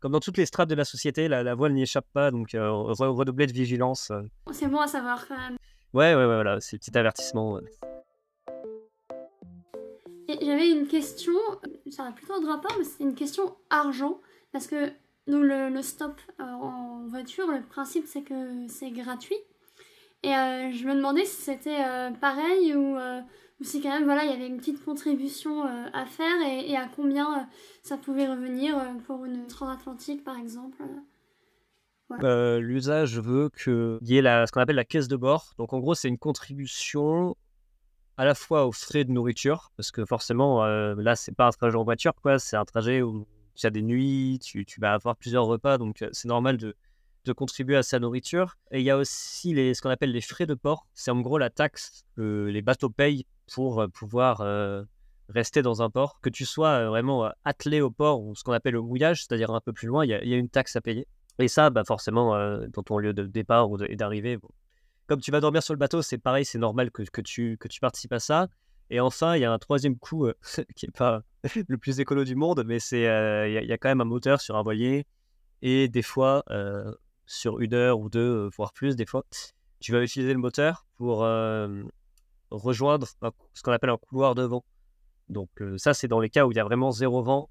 comme 0.00 0.12
dans 0.12 0.20
toutes 0.20 0.36
les 0.36 0.46
strates 0.46 0.68
de 0.68 0.74
la 0.74 0.84
société, 0.84 1.28
la, 1.28 1.54
voile 1.54 1.72
n'y 1.72 1.82
échappe 1.82 2.06
pas, 2.12 2.30
donc 2.30 2.54
euh, 2.54 2.70
redoubler 2.70 3.46
de 3.46 3.52
vigilance. 3.52 4.10
Euh. 4.10 4.22
C'est 4.52 4.68
bon 4.68 4.78
à 4.78 4.86
savoir 4.86 5.26
quand 5.26 5.36
même. 5.36 5.56
Ouais, 5.94 6.14
ouais, 6.14 6.20
ouais, 6.20 6.34
voilà, 6.34 6.60
c'est 6.60 6.78
petit 6.78 6.96
avertissement. 6.96 7.58
J'avais 10.28 10.70
une 10.70 10.86
question, 10.86 11.32
ça 11.90 12.04
a 12.04 12.12
plutôt 12.12 12.40
de 12.40 12.46
rapport, 12.46 12.74
mais 12.78 12.84
c'est 12.84 13.02
une 13.02 13.14
question 13.14 13.56
argent, 13.70 14.20
parce 14.52 14.66
que 14.66 14.92
nous, 15.26 15.42
le, 15.42 15.82
stop 15.82 16.20
euh, 16.40 16.44
en 16.44 17.06
voiture, 17.08 17.46
le 17.50 17.62
principe 17.62 18.04
c'est 18.06 18.22
que 18.22 18.66
c'est 18.68 18.90
gratuit. 18.90 19.36
Et 20.22 20.30
je 20.30 20.86
me 20.86 20.94
demandais 20.96 21.24
si 21.24 21.42
c'était 21.42 21.80
pareil 22.20 22.74
ou 22.74 22.96
ou 23.60 23.64
si 23.64 23.80
quand 23.80 23.90
même 23.90 24.04
voilà 24.04 24.24
il 24.24 24.30
y 24.30 24.34
avait 24.34 24.46
une 24.46 24.58
petite 24.58 24.84
contribution 24.84 25.66
euh, 25.66 25.86
à 25.92 26.06
faire 26.06 26.40
et, 26.46 26.76
à 26.76 26.88
combien 26.94 27.40
euh, 27.40 27.42
ça 27.82 27.96
pouvait 27.96 28.28
revenir 28.28 28.78
euh, 28.78 28.84
pour 29.06 29.24
une 29.24 29.46
transatlantique 29.46 30.24
par 30.24 30.36
exemple 30.36 30.82
L'usage 32.22 33.20
veut 33.20 33.50
qu'il 33.50 33.98
y 34.00 34.16
ait 34.16 34.22
la, 34.22 34.46
ce 34.46 34.52
qu'on 34.52 34.62
appelle 34.62 34.76
la 34.76 34.86
caisse 34.86 35.08
de 35.08 35.16
bord. 35.16 35.52
Donc 35.58 35.74
en 35.74 35.78
gros 35.78 35.94
c'est 35.94 36.08
une 36.08 36.16
contribution 36.16 37.36
à 38.16 38.24
la 38.24 38.34
fois 38.34 38.66
aux 38.66 38.72
frais 38.72 39.04
de 39.04 39.12
nourriture 39.12 39.72
parce 39.76 39.90
que 39.90 40.06
forcément 40.06 40.64
là 40.64 41.16
c'est 41.16 41.34
pas 41.34 41.48
un 41.48 41.50
trajet 41.50 41.76
en 41.76 41.84
voiture 41.84 42.14
quoi, 42.14 42.38
c'est 42.38 42.56
un 42.56 42.64
trajet 42.64 43.02
où 43.02 43.26
tu 43.54 43.66
as 43.66 43.70
des 43.70 43.82
nuits, 43.82 44.38
tu, 44.42 44.64
tu 44.64 44.80
vas 44.80 44.94
avoir 44.94 45.16
plusieurs 45.16 45.44
repas 45.44 45.76
donc 45.76 46.02
c'est 46.12 46.28
normal 46.28 46.56
de 46.56 46.74
de 47.28 47.32
contribuer 47.32 47.76
à 47.76 47.82
sa 47.82 48.00
nourriture. 48.00 48.56
Et 48.70 48.80
il 48.80 48.84
y 48.84 48.90
a 48.90 48.96
aussi 48.96 49.54
les, 49.54 49.74
ce 49.74 49.82
qu'on 49.82 49.90
appelle 49.90 50.12
les 50.12 50.20
frais 50.20 50.46
de 50.46 50.54
port. 50.54 50.86
C'est 50.94 51.10
en 51.10 51.20
gros 51.20 51.38
la 51.38 51.50
taxe 51.50 52.04
que 52.16 52.46
les 52.46 52.62
bateaux 52.62 52.90
payent 52.90 53.26
pour 53.52 53.86
pouvoir 53.92 54.42
rester 55.28 55.62
dans 55.62 55.82
un 55.82 55.90
port, 55.90 56.20
que 56.20 56.30
tu 56.30 56.44
sois 56.44 56.86
vraiment 56.86 57.30
attelé 57.44 57.80
au 57.80 57.90
port 57.90 58.22
ou 58.22 58.34
ce 58.34 58.44
qu'on 58.44 58.52
appelle 58.52 58.74
le 58.74 58.82
mouillage, 58.82 59.24
c'est-à-dire 59.24 59.50
un 59.50 59.60
peu 59.60 59.72
plus 59.72 59.88
loin, 59.88 60.04
il 60.04 60.10
y, 60.10 60.34
a 60.34 60.36
une 60.36 60.48
taxe 60.48 60.76
à 60.76 60.80
payer. 60.80 61.06
Et 61.38 61.48
ça, 61.48 61.70
bah 61.70 61.84
forcément, 61.86 62.36
dans 62.68 62.82
ton 62.82 62.98
lieu 62.98 63.12
de 63.12 63.24
départ 63.24 63.70
ou 63.70 63.76
d'arrivée, 63.76 64.38
comme 65.06 65.20
tu 65.20 65.30
vas 65.30 65.40
dormir 65.40 65.62
sur 65.62 65.74
le 65.74 65.78
bateau, 65.78 66.02
c'est 66.02 66.18
pareil, 66.18 66.44
c'est 66.44 66.58
normal 66.58 66.90
que, 66.90 67.02
que, 67.02 67.20
tu, 67.20 67.56
que 67.58 67.68
tu 67.68 67.80
participes 67.80 68.12
à 68.12 68.20
ça. 68.20 68.48
Et 68.90 69.00
enfin, 69.00 69.36
il 69.36 69.40
y 69.40 69.44
a 69.44 69.52
un 69.52 69.58
troisième 69.58 69.96
coût 69.96 70.28
qui 70.76 70.86
n'est 70.86 70.92
pas 70.92 71.22
le 71.68 71.78
plus 71.78 72.00
écolo 72.00 72.24
du 72.24 72.34
monde, 72.34 72.64
mais 72.66 72.78
c'est 72.78 73.02
il 73.02 73.66
y, 73.66 73.72
a 73.72 73.78
quand 73.78 73.88
même 73.88 74.00
un 74.00 74.06
moteur 74.06 74.40
sur 74.40 74.56
un 74.56 74.62
voilier 74.62 75.06
et 75.62 75.88
des 75.88 76.02
fois, 76.02 76.44
sur 77.26 77.60
une 77.60 77.74
heure 77.74 77.98
ou 78.00 78.08
deux, 78.08 78.48
voire 78.56 78.72
plus, 78.72 78.96
des 78.96 79.06
fois, 79.06 79.24
tu 79.80 79.92
vas 79.92 80.02
utiliser 80.02 80.32
le 80.32 80.38
moteur 80.38 80.86
pour 80.96 81.26
rejoindre 82.50 83.06
ce 83.06 83.62
qu'on 83.62 83.72
appelle 83.72 83.90
un 83.90 83.96
couloir 83.96 84.34
de 84.34 84.42
vent. 84.42 84.64
Donc 85.28 85.50
ça, 85.76 85.94
c'est 85.94 86.08
dans 86.08 86.20
les 86.20 86.30
cas 86.30 86.46
où 86.46 86.52
il 86.52 86.56
y 86.56 86.60
a 86.60 86.64
vraiment 86.64 86.90
zéro 86.90 87.22
vent. 87.22 87.50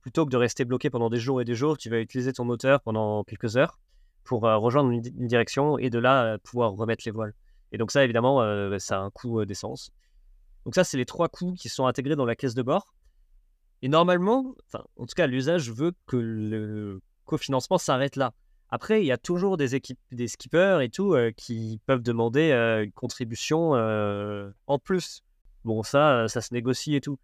Plutôt 0.00 0.24
que 0.24 0.30
de 0.30 0.36
rester 0.36 0.64
bloqué 0.64 0.88
pendant 0.88 1.10
des 1.10 1.18
jours 1.18 1.40
et 1.40 1.44
des 1.44 1.56
jours, 1.56 1.76
tu 1.76 1.90
vas 1.90 1.98
utiliser 1.98 2.32
ton 2.32 2.44
moteur 2.44 2.80
pendant 2.80 3.24
quelques 3.24 3.56
heures 3.56 3.80
pour 4.22 4.42
rejoindre 4.42 4.90
une, 4.90 5.00
direction 5.00 5.78
et 5.78 5.90
de 5.90 5.98
là 5.98 6.38
pouvoir 6.38 6.72
remettre 6.72 7.02
les 7.06 7.10
voiles. 7.10 7.34
Et 7.72 7.78
donc 7.78 7.90
ça, 7.90 8.04
évidemment, 8.04 8.40
ça 8.78 8.98
a 8.98 9.00
un 9.00 9.10
coût 9.10 9.44
d'essence. 9.44 9.90
Donc 10.64 10.74
ça, 10.74 10.84
c'est 10.84 10.96
les 10.96 11.06
trois 11.06 11.28
coûts 11.28 11.54
qui 11.54 11.68
sont 11.68 11.86
intégrés 11.86 12.14
dans 12.14 12.24
la 12.24 12.36
caisse 12.36 12.54
de 12.54 12.62
bord. 12.62 12.94
Et 13.82 13.88
normalement, 13.88 14.54
en 14.96 15.06
tout 15.06 15.14
cas, 15.14 15.26
l'usage 15.26 15.70
veut 15.70 15.92
que 16.06 16.16
le 16.16 17.00
cofinancement 17.24 17.78
s'arrête 17.78 18.16
là. 18.16 18.32
Après, 18.70 19.00
il 19.00 19.06
y 19.06 19.12
a 19.12 19.16
toujours 19.16 19.56
des 19.56 19.74
équipes, 19.76 19.98
des 20.10 20.26
skippers 20.26 20.80
et 20.82 20.88
tout 20.88 21.14
euh, 21.14 21.30
qui 21.30 21.80
peuvent 21.86 22.02
demander 22.02 22.50
euh, 22.50 22.84
une 22.84 22.92
contribution 22.92 23.76
euh, 23.76 24.50
en 24.66 24.78
plus. 24.78 25.22
Bon, 25.64 25.82
ça, 25.82 26.26
ça 26.28 26.40
se 26.40 26.52
négocie 26.52 26.96
et 26.96 27.00
tout. 27.00 27.18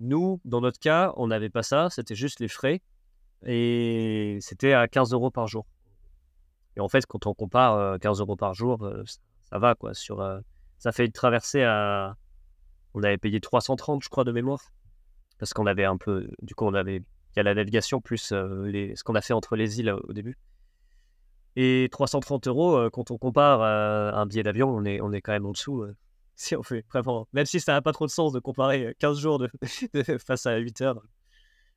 Nous, 0.00 0.40
dans 0.44 0.60
notre 0.60 0.80
cas, 0.80 1.12
on 1.16 1.28
n'avait 1.28 1.50
pas 1.50 1.62
ça, 1.62 1.88
c'était 1.90 2.14
juste 2.14 2.40
les 2.40 2.48
frais 2.48 2.82
et 3.44 4.38
c'était 4.40 4.72
à 4.72 4.88
15 4.88 5.12
euros 5.12 5.30
par 5.30 5.46
jour. 5.46 5.66
Et 6.76 6.80
en 6.80 6.88
fait, 6.88 7.06
quand 7.06 7.26
on 7.26 7.34
compare 7.34 7.98
15 8.00 8.20
euros 8.20 8.36
par 8.36 8.52
jour, 8.52 8.86
ça 9.50 9.58
va 9.58 9.74
quoi. 9.74 9.94
Sur, 9.94 10.22
ça 10.78 10.92
fait 10.92 11.06
une 11.06 11.12
traversée 11.12 11.62
à. 11.62 12.16
On 12.92 13.02
avait 13.02 13.16
payé 13.16 13.40
330, 13.40 14.02
je 14.02 14.08
crois, 14.10 14.24
de 14.24 14.32
mémoire. 14.32 14.60
Parce 15.38 15.54
qu'on 15.54 15.66
avait 15.66 15.84
un 15.84 15.96
peu. 15.96 16.28
Du 16.42 16.54
coup, 16.54 16.66
on 16.66 16.74
avait. 16.74 16.96
Il 16.96 17.36
y 17.36 17.40
a 17.40 17.42
la 17.42 17.54
navigation 17.54 18.02
plus 18.02 18.18
ce 18.18 19.02
qu'on 19.02 19.14
a 19.14 19.22
fait 19.22 19.32
entre 19.32 19.56
les 19.56 19.80
îles 19.80 19.90
au 19.90 20.12
début. 20.12 20.36
Et 21.56 21.88
330 21.90 22.46
euros, 22.48 22.76
euh, 22.76 22.90
quand 22.90 23.10
on 23.10 23.16
compare 23.16 23.62
à 23.62 24.20
un 24.20 24.26
billet 24.26 24.42
d'avion, 24.42 24.68
on 24.68 24.84
est, 24.84 25.00
on 25.00 25.10
est 25.12 25.22
quand 25.22 25.32
même 25.32 25.46
en 25.46 25.52
dessous. 25.52 25.82
Euh, 25.82 25.96
si 26.36 26.54
on 26.54 26.62
fait 26.62 26.84
vraiment. 26.92 27.26
Même 27.32 27.46
si 27.46 27.60
ça 27.60 27.72
n'a 27.72 27.80
pas 27.80 27.92
trop 27.92 28.04
de 28.04 28.10
sens 28.10 28.32
de 28.32 28.40
comparer 28.40 28.94
15 28.98 29.18
jours 29.18 29.42
face 30.26 30.44
à 30.44 30.58
8 30.58 30.80
heures. 30.82 31.02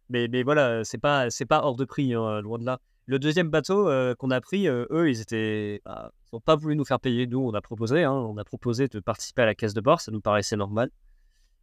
Mais, 0.10 0.28
mais 0.28 0.44
voilà, 0.44 0.84
c'est 0.84 0.98
pas, 0.98 1.28
pas 1.48 1.64
hors 1.64 1.78
de 1.78 1.86
prix, 1.86 2.14
hein, 2.14 2.42
loin 2.42 2.60
de 2.60 2.66
là. 2.66 2.82
Le 3.06 3.20
deuxième 3.20 3.50
bateau 3.50 3.88
euh, 3.88 4.14
qu'on 4.16 4.32
a 4.32 4.42
pris, 4.42 4.68
eux, 4.68 5.10
ils 5.10 5.22
étaient, 5.22 5.82
bah, 5.86 6.12
n'ont 6.34 6.42
pas 6.42 6.56
voulu 6.56 6.76
nous 6.76 6.86
faire 6.86 7.00
payer. 7.00 7.26
Nous, 7.26 7.40
on 7.40 7.54
a 7.54 7.62
proposé, 7.62 8.04
hein, 8.04 8.12
on 8.12 8.38
a 8.38 8.44
proposé 8.44 8.88
de 8.88 9.00
participer 9.00 9.44
à 9.44 9.46
la 9.46 9.56
caisse 9.56 9.74
de 9.74 9.82
bord, 9.82 10.02
ça 10.02 10.12
nous 10.12 10.22
paraissait 10.22 10.58
normal. 10.58 10.92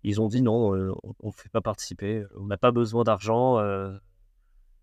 Ils 0.02 0.20
ont 0.20 0.28
dit 0.28 0.40
non, 0.40 0.72
on 1.20 1.26
ne 1.26 1.32
fait 1.32 1.48
pas 1.48 1.60
participer, 1.60 2.24
on 2.36 2.46
n'a 2.46 2.56
pas 2.56 2.70
besoin 2.70 3.04
d'argent 3.04 3.58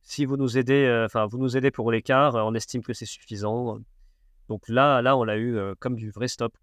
si 0.03 0.25
vous 0.25 0.37
nous 0.37 0.57
aidez, 0.57 0.85
euh, 0.85 1.05
enfin, 1.05 1.25
vous 1.25 1.37
nous 1.37 1.57
aidez 1.57 1.71
pour 1.71 1.91
l'écart, 1.91 2.35
on 2.35 2.53
estime 2.53 2.83
que 2.83 2.93
c'est 2.93 3.05
suffisant. 3.05 3.79
Donc 4.49 4.67
là, 4.67 5.01
là, 5.01 5.17
on 5.17 5.23
l'a 5.23 5.37
eu 5.37 5.57
euh, 5.57 5.73
comme 5.79 5.95
du 5.95 6.11
vrai 6.11 6.27
stop. 6.27 6.55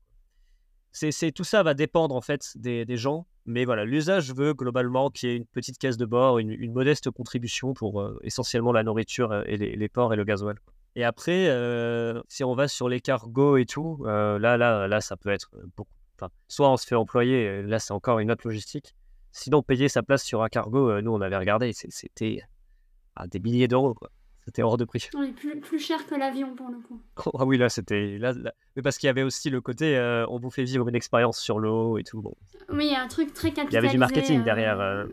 C'est, 0.93 1.33
tout 1.33 1.45
ça 1.45 1.63
va 1.63 1.73
dépendre 1.75 2.17
en 2.17 2.21
fait 2.21 2.53
des, 2.57 2.97
gens, 2.97 3.27
mais 3.47 3.65
voilà, 3.65 3.85
l'usage 3.85 4.35
veut 4.35 4.55
globalement 4.55 5.09
qu'il 5.09 5.29
y 5.29 5.33
ait 5.33 5.37
une 5.37 5.47
petite 5.47 5.79
caisse 5.79 5.97
de 5.97 6.05
bord, 6.05 6.41
une, 6.41 6.73
modeste 6.73 7.13
contribution 7.13 7.75
pour 7.75 8.01
euh, 8.01 8.19
essentiellement 8.25 8.73
la 8.73 8.83
nourriture 8.83 9.45
et 9.47 9.57
les, 9.57 9.89
ports 9.89 10.13
et 10.13 10.17
le 10.17 10.25
gasoil. 10.25 10.57
Et 10.97 11.05
après, 11.05 11.47
si 12.29 12.43
on 12.43 12.55
va 12.55 12.67
sur 12.67 12.89
les 12.89 13.01
cargos 13.01 13.57
et 13.57 13.67
tout, 13.67 14.03
là, 14.05 14.39
là, 14.39 14.89
là, 14.89 15.01
ça 15.01 15.17
peut 15.17 15.31
être 15.31 15.51
beaucoup. 15.77 15.93
soit 16.49 16.69
on 16.69 16.77
se 16.77 16.85
fait 16.85 16.97
employer, 16.97 17.63
là 17.63 17.79
c'est 17.79 17.93
encore 17.93 18.19
une 18.19 18.33
autre 18.33 18.49
logistique, 18.49 18.93
Sinon, 19.33 19.63
payer 19.63 19.89
sa 19.89 20.03
place 20.03 20.25
sur 20.25 20.43
un 20.43 20.49
cargo, 20.49 20.91
euh, 20.91 21.03
nous, 21.03 21.13
on 21.13 21.21
avait 21.21 21.37
regardé, 21.37 21.73
c'était 21.73 22.43
à 23.17 23.27
des 23.27 23.39
milliers 23.41 23.69
d'euros. 23.69 23.95
C'était 24.45 24.63
hors 24.63 24.77
de 24.79 24.85
prix. 24.85 25.09
Oui, 25.15 25.33
plus, 25.33 25.61
plus 25.61 25.79
cher 25.79 26.07
que 26.07 26.15
l'avion 26.15 26.55
pour 26.57 26.69
le 26.71 26.79
coup. 26.79 27.01
ah 27.39 27.45
oui, 27.45 27.59
là, 27.59 27.69
c'était. 27.69 28.17
Là, 28.19 28.33
Mais 28.75 28.83
parce 28.83 28.97
qu'il 28.99 29.07
y 29.07 29.11
avait 29.11 29.23
aussi 29.23 29.51
le 29.51 29.61
côté, 29.61 29.97
euh, 29.97 30.27
on 30.29 30.39
vous 30.39 30.51
fait 30.51 30.65
vivre 30.65 30.89
une 30.89 30.95
expérience 30.95 31.39
sur 31.39 31.59
l'eau 31.59 31.99
et 31.99 32.05
tout. 32.05 32.23
Bon. 32.23 32.35
Oui, 32.71 32.87
il 32.87 32.93
y 32.93 32.95
a 32.95 33.03
un 33.03 33.09
truc 33.09 33.33
très 33.35 33.51
capitalisé. 33.53 33.71
Il 33.73 33.75
y 33.75 33.79
avait 33.79 33.89
du 33.91 33.99
marketing 33.99 34.43
derrière. 34.43 34.81
euh, 34.81 35.07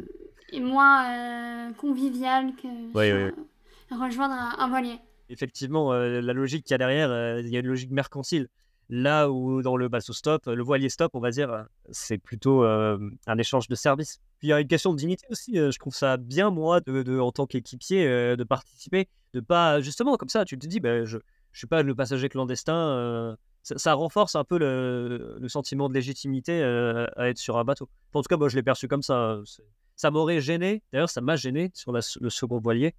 Et 0.51 0.59
moins 0.61 1.11
euh, 1.11 1.73
convivial 1.73 2.53
que 2.55 2.67
Oui, 2.97 3.11
oui, 3.11 3.95
rejoindre 3.95 4.33
un, 4.33 4.55
un 4.59 4.69
voilier. 4.69 4.97
Effectivement, 5.29 5.91
euh, 5.91 6.21
la 6.21 6.31
logique 6.33 6.63
qu'il 6.63 6.71
y 6.71 6.75
a 6.75 6.77
derrière, 6.77 7.11
euh, 7.11 7.41
il 7.41 7.49
y 7.49 7.57
a 7.57 7.59
une 7.59 7.67
logique 7.67 7.91
mercantile. 7.91 8.47
Là 8.89 9.29
où 9.29 9.61
dans 9.61 9.75
le 9.75 9.89
bateau 9.89 10.13
stop, 10.13 10.45
le 10.45 10.63
voilier 10.63 10.87
stop, 10.89 11.11
on 11.13 11.19
va 11.19 11.29
dire, 11.29 11.51
euh, 11.51 11.63
c'est 11.91 12.17
plutôt 12.17 12.63
euh, 12.63 12.97
un 13.25 13.37
échange 13.37 13.67
de 13.67 13.75
services. 13.75 14.19
Puis 14.39 14.47
il 14.47 14.51
y 14.51 14.53
a 14.53 14.61
une 14.61 14.67
question 14.67 14.93
de 14.93 14.97
dignité 14.97 15.25
aussi. 15.29 15.59
euh, 15.59 15.71
je 15.71 15.79
trouve 15.79 15.93
ça 15.93 16.15
bien, 16.17 16.51
moi, 16.51 16.79
de, 16.81 17.19
en 17.19 17.31
tant 17.33 17.45
qu'équipier, 17.45 18.05
de 18.37 18.43
participer, 18.45 19.09
de 19.33 19.41
pas 19.41 19.81
justement 19.81 20.15
comme 20.15 20.29
ça. 20.29 20.45
Tu 20.45 20.57
te 20.57 20.65
dis, 20.67 20.79
ben, 20.79 21.03
je, 21.03 21.17
je 21.51 21.57
suis 21.57 21.67
pas 21.67 21.83
le 21.83 21.95
passager 21.95 22.29
clandestin. 22.29 23.35
ça, 23.63 23.93
renforce 23.93 24.35
un 24.35 24.45
peu 24.45 24.57
le, 24.57 25.47
sentiment 25.49 25.89
de 25.89 25.93
légitimité 25.93 26.63
à 26.63 27.27
être 27.29 27.37
sur 27.39 27.57
un 27.57 27.63
bateau. 27.65 27.89
En 28.13 28.21
tout 28.21 28.27
cas, 28.29 28.37
moi, 28.37 28.47
je 28.47 28.55
l'ai 28.55 28.63
perçu 28.63 28.87
comme 28.87 29.03
ça. 29.03 29.39
c'est- 29.45 29.63
Ça 29.97 30.11
m'aurait 30.11 30.39
gêné. 30.41 30.81
D'ailleurs, 30.93 31.09
ça 31.09 31.21
m'a 31.21 31.35
gêné 31.35 31.71
sur 31.73 31.91
le 31.91 32.29
second 32.29 32.59
voilier 32.59 32.93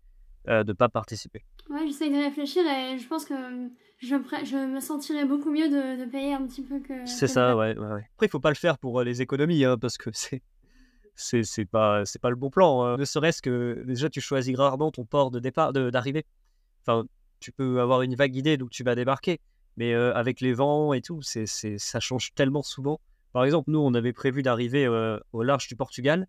euh, 0.48 0.64
de 0.64 0.72
pas 0.72 0.88
participer. 0.88 1.44
Ouais, 1.70 1.86
j'essaie 1.86 2.10
de 2.10 2.16
réfléchir 2.16 2.62
et 2.66 2.98
je 2.98 3.06
pense 3.06 3.24
que 3.24 3.34
je, 3.98 4.14
me 4.14 4.22
pré- 4.22 4.44
je 4.44 4.56
me 4.56 4.80
sentirais 4.80 5.24
beaucoup 5.24 5.50
mieux 5.50 5.68
de, 5.68 6.04
de 6.04 6.10
payer 6.10 6.34
un 6.34 6.46
petit 6.46 6.62
peu 6.62 6.80
que. 6.80 7.04
C'est 7.06 7.26
que 7.26 7.32
ça, 7.32 7.56
ouais, 7.56 7.76
ouais, 7.76 7.86
ouais. 7.86 8.08
Après, 8.14 8.26
il 8.26 8.30
faut 8.30 8.40
pas 8.40 8.50
le 8.50 8.54
faire 8.56 8.78
pour 8.78 9.00
euh, 9.00 9.04
les 9.04 9.22
économies, 9.22 9.64
hein, 9.64 9.76
parce 9.78 9.96
que 9.98 10.10
c'est 10.12 10.42
c'est 11.14 11.42
c'est 11.42 11.64
pas 11.64 12.04
c'est 12.04 12.20
pas 12.20 12.30
le 12.30 12.36
bon 12.36 12.50
plan. 12.50 12.82
hein. 12.84 12.96
Ne 12.96 13.04
serait-ce 13.04 13.42
que 13.42 13.82
déjà 13.86 14.08
tu 14.08 14.20
choisis 14.20 14.56
rarement 14.56 14.90
ton 14.90 15.04
port 15.04 15.30
de 15.30 15.40
départ, 15.40 15.72
de- 15.72 15.90
d'arrivée. 15.90 16.24
Enfin, 16.82 17.04
tu 17.40 17.52
peux 17.52 17.80
avoir 17.80 18.02
une 18.02 18.14
vague 18.14 18.36
idée 18.36 18.56
d'où 18.56 18.68
tu 18.68 18.82
vas 18.84 18.94
débarquer, 18.94 19.40
mais 19.76 19.92
euh, 19.94 20.14
avec 20.14 20.40
les 20.40 20.52
vents 20.54 20.92
et 20.92 21.02
tout, 21.02 21.20
c'est 21.22 21.46
c'est 21.46 21.78
ça 21.78 22.00
change 22.00 22.32
tellement 22.34 22.62
souvent. 22.62 23.00
Par 23.32 23.44
exemple, 23.44 23.70
nous, 23.70 23.80
on 23.80 23.92
avait 23.94 24.12
prévu 24.12 24.42
d'arriver 24.42 24.86
euh, 24.86 25.18
au 25.32 25.42
large 25.42 25.68
du 25.68 25.76
Portugal. 25.76 26.26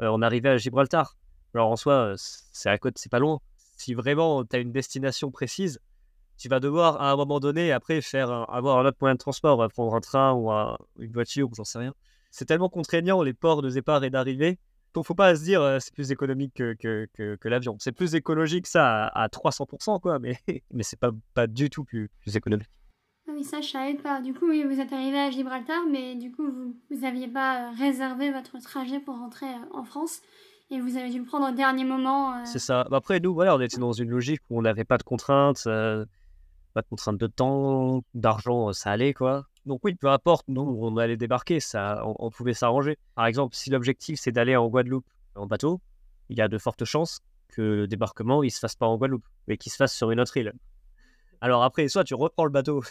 Euh, 0.00 0.08
on 0.12 0.20
arrivait 0.22 0.50
à 0.50 0.56
Gibraltar. 0.58 1.16
Alors 1.54 1.70
en 1.70 1.76
soi, 1.76 2.14
c'est 2.16 2.68
à 2.68 2.76
côté, 2.78 2.94
c'est 3.00 3.10
pas 3.10 3.20
loin. 3.20 3.38
Si 3.76 3.94
vraiment 3.94 4.44
tu 4.44 4.56
as 4.56 4.58
une 4.58 4.72
destination 4.72 5.30
précise, 5.30 5.80
tu 6.36 6.48
vas 6.48 6.60
devoir 6.60 7.00
à 7.00 7.10
un 7.12 7.16
moment 7.16 7.40
donné 7.40 7.72
après 7.72 8.00
faire 8.00 8.30
avoir 8.50 8.78
un 8.78 8.86
autre 8.86 8.98
moyen 9.00 9.14
de 9.14 9.18
transport, 9.20 9.62
euh, 9.62 9.68
prendre 9.68 9.94
un 9.94 10.00
train 10.00 10.32
ou 10.32 10.50
un- 10.50 10.76
une 10.98 11.12
voiture 11.12 11.48
ou 11.50 11.54
j'en 11.54 11.64
sais 11.64 11.78
rien. 11.78 11.94
C'est 12.30 12.44
tellement 12.46 12.68
contraignant 12.68 13.22
les 13.22 13.32
ports 13.34 13.62
de 13.62 13.70
départ 13.70 14.02
et 14.04 14.10
d'arrivée 14.10 14.58
qu'il 14.92 15.04
faut 15.04 15.14
pas 15.14 15.34
se 15.36 15.42
dire 15.44 15.60
euh, 15.62 15.78
c'est 15.80 15.92
plus 15.94 16.10
économique 16.12 16.54
que, 16.54 16.74
que, 16.74 17.08
que- 17.14 17.36
que 17.36 17.48
l'avion. 17.48 17.76
C'est 17.80 17.92
plus 17.92 18.14
écologique 18.14 18.66
ça 18.66 19.06
à, 19.06 19.22
à 19.24 19.28
300% 19.28 19.98
quoi, 20.00 20.18
mais 20.18 20.36
mais 20.72 20.82
c'est 20.82 20.98
pas 20.98 21.10
pas 21.34 21.46
du 21.46 21.70
tout 21.70 21.84
plus, 21.84 22.10
plus 22.20 22.36
économique. 22.36 22.68
Ah 23.28 23.32
oui, 23.34 23.42
ça, 23.42 23.60
je 23.62 23.68
savais 23.68 23.94
pas. 23.94 24.20
Du 24.20 24.34
coup, 24.34 24.48
oui, 24.48 24.64
vous 24.64 24.80
êtes 24.80 24.92
arrivé 24.92 25.18
à 25.18 25.30
Gibraltar, 25.30 25.82
mais 25.90 26.14
du 26.14 26.30
coup, 26.30 26.44
vous 26.44 26.76
vous 26.90 27.04
aviez 27.06 27.26
pas 27.26 27.68
euh, 27.68 27.74
réservé 27.78 28.30
votre 28.30 28.58
trajet 28.62 29.00
pour 29.00 29.16
rentrer 29.18 29.46
euh, 29.46 29.64
en 29.78 29.82
France 29.84 30.20
et 30.70 30.78
vous 30.80 30.96
avez 30.98 31.08
dû 31.10 31.20
le 31.20 31.24
prendre 31.24 31.48
au 31.48 31.54
dernier 31.54 31.84
moment. 31.84 32.34
euh. 32.34 32.40
C'est 32.44 32.58
ça. 32.58 32.84
Bah, 32.90 32.98
Après, 32.98 33.20
nous, 33.20 33.32
voilà, 33.32 33.56
on 33.56 33.60
était 33.60 33.78
dans 33.78 33.92
une 33.92 34.10
logique 34.10 34.40
où 34.50 34.58
on 34.58 34.62
n'avait 34.62 34.84
pas 34.84 34.98
de 34.98 35.02
contraintes, 35.04 35.62
euh, 35.66 36.04
pas 36.74 36.82
de 36.82 36.88
contraintes 36.88 37.18
de 37.18 37.26
temps, 37.26 38.02
d'argent, 38.14 38.68
euh, 38.68 38.72
ça 38.72 38.90
allait, 38.90 39.14
quoi. 39.14 39.46
Donc 39.64 39.80
oui, 39.84 39.94
peu 39.94 40.08
importe, 40.08 40.46
nous, 40.48 40.60
on 40.80 40.96
allait 40.98 41.16
débarquer, 41.16 41.60
ça, 41.60 42.02
on, 42.04 42.14
on 42.18 42.30
pouvait 42.30 42.52
s'arranger. 42.54 42.98
Par 43.14 43.26
exemple, 43.26 43.56
si 43.56 43.70
l'objectif, 43.70 44.20
c'est 44.20 44.32
d'aller 44.32 44.56
en 44.56 44.68
Guadeloupe 44.68 45.06
en 45.36 45.46
bateau, 45.46 45.80
il 46.28 46.38
y 46.38 46.42
a 46.42 46.48
de 46.48 46.58
fortes 46.58 46.84
chances 46.84 47.20
que 47.48 47.62
le 47.62 47.86
débarquement, 47.86 48.42
il 48.42 48.50
se 48.50 48.58
fasse 48.58 48.74
pas 48.76 48.86
en 48.86 48.98
Guadeloupe, 48.98 49.24
mais 49.46 49.56
qu'il 49.56 49.72
se 49.72 49.76
fasse 49.76 49.94
sur 49.94 50.10
une 50.10 50.20
autre 50.20 50.36
île. 50.36 50.52
Alors 51.40 51.62
après, 51.62 51.88
soit 51.88 52.04
tu 52.04 52.14
reprends 52.14 52.44
le 52.44 52.50
bateau 52.50 52.82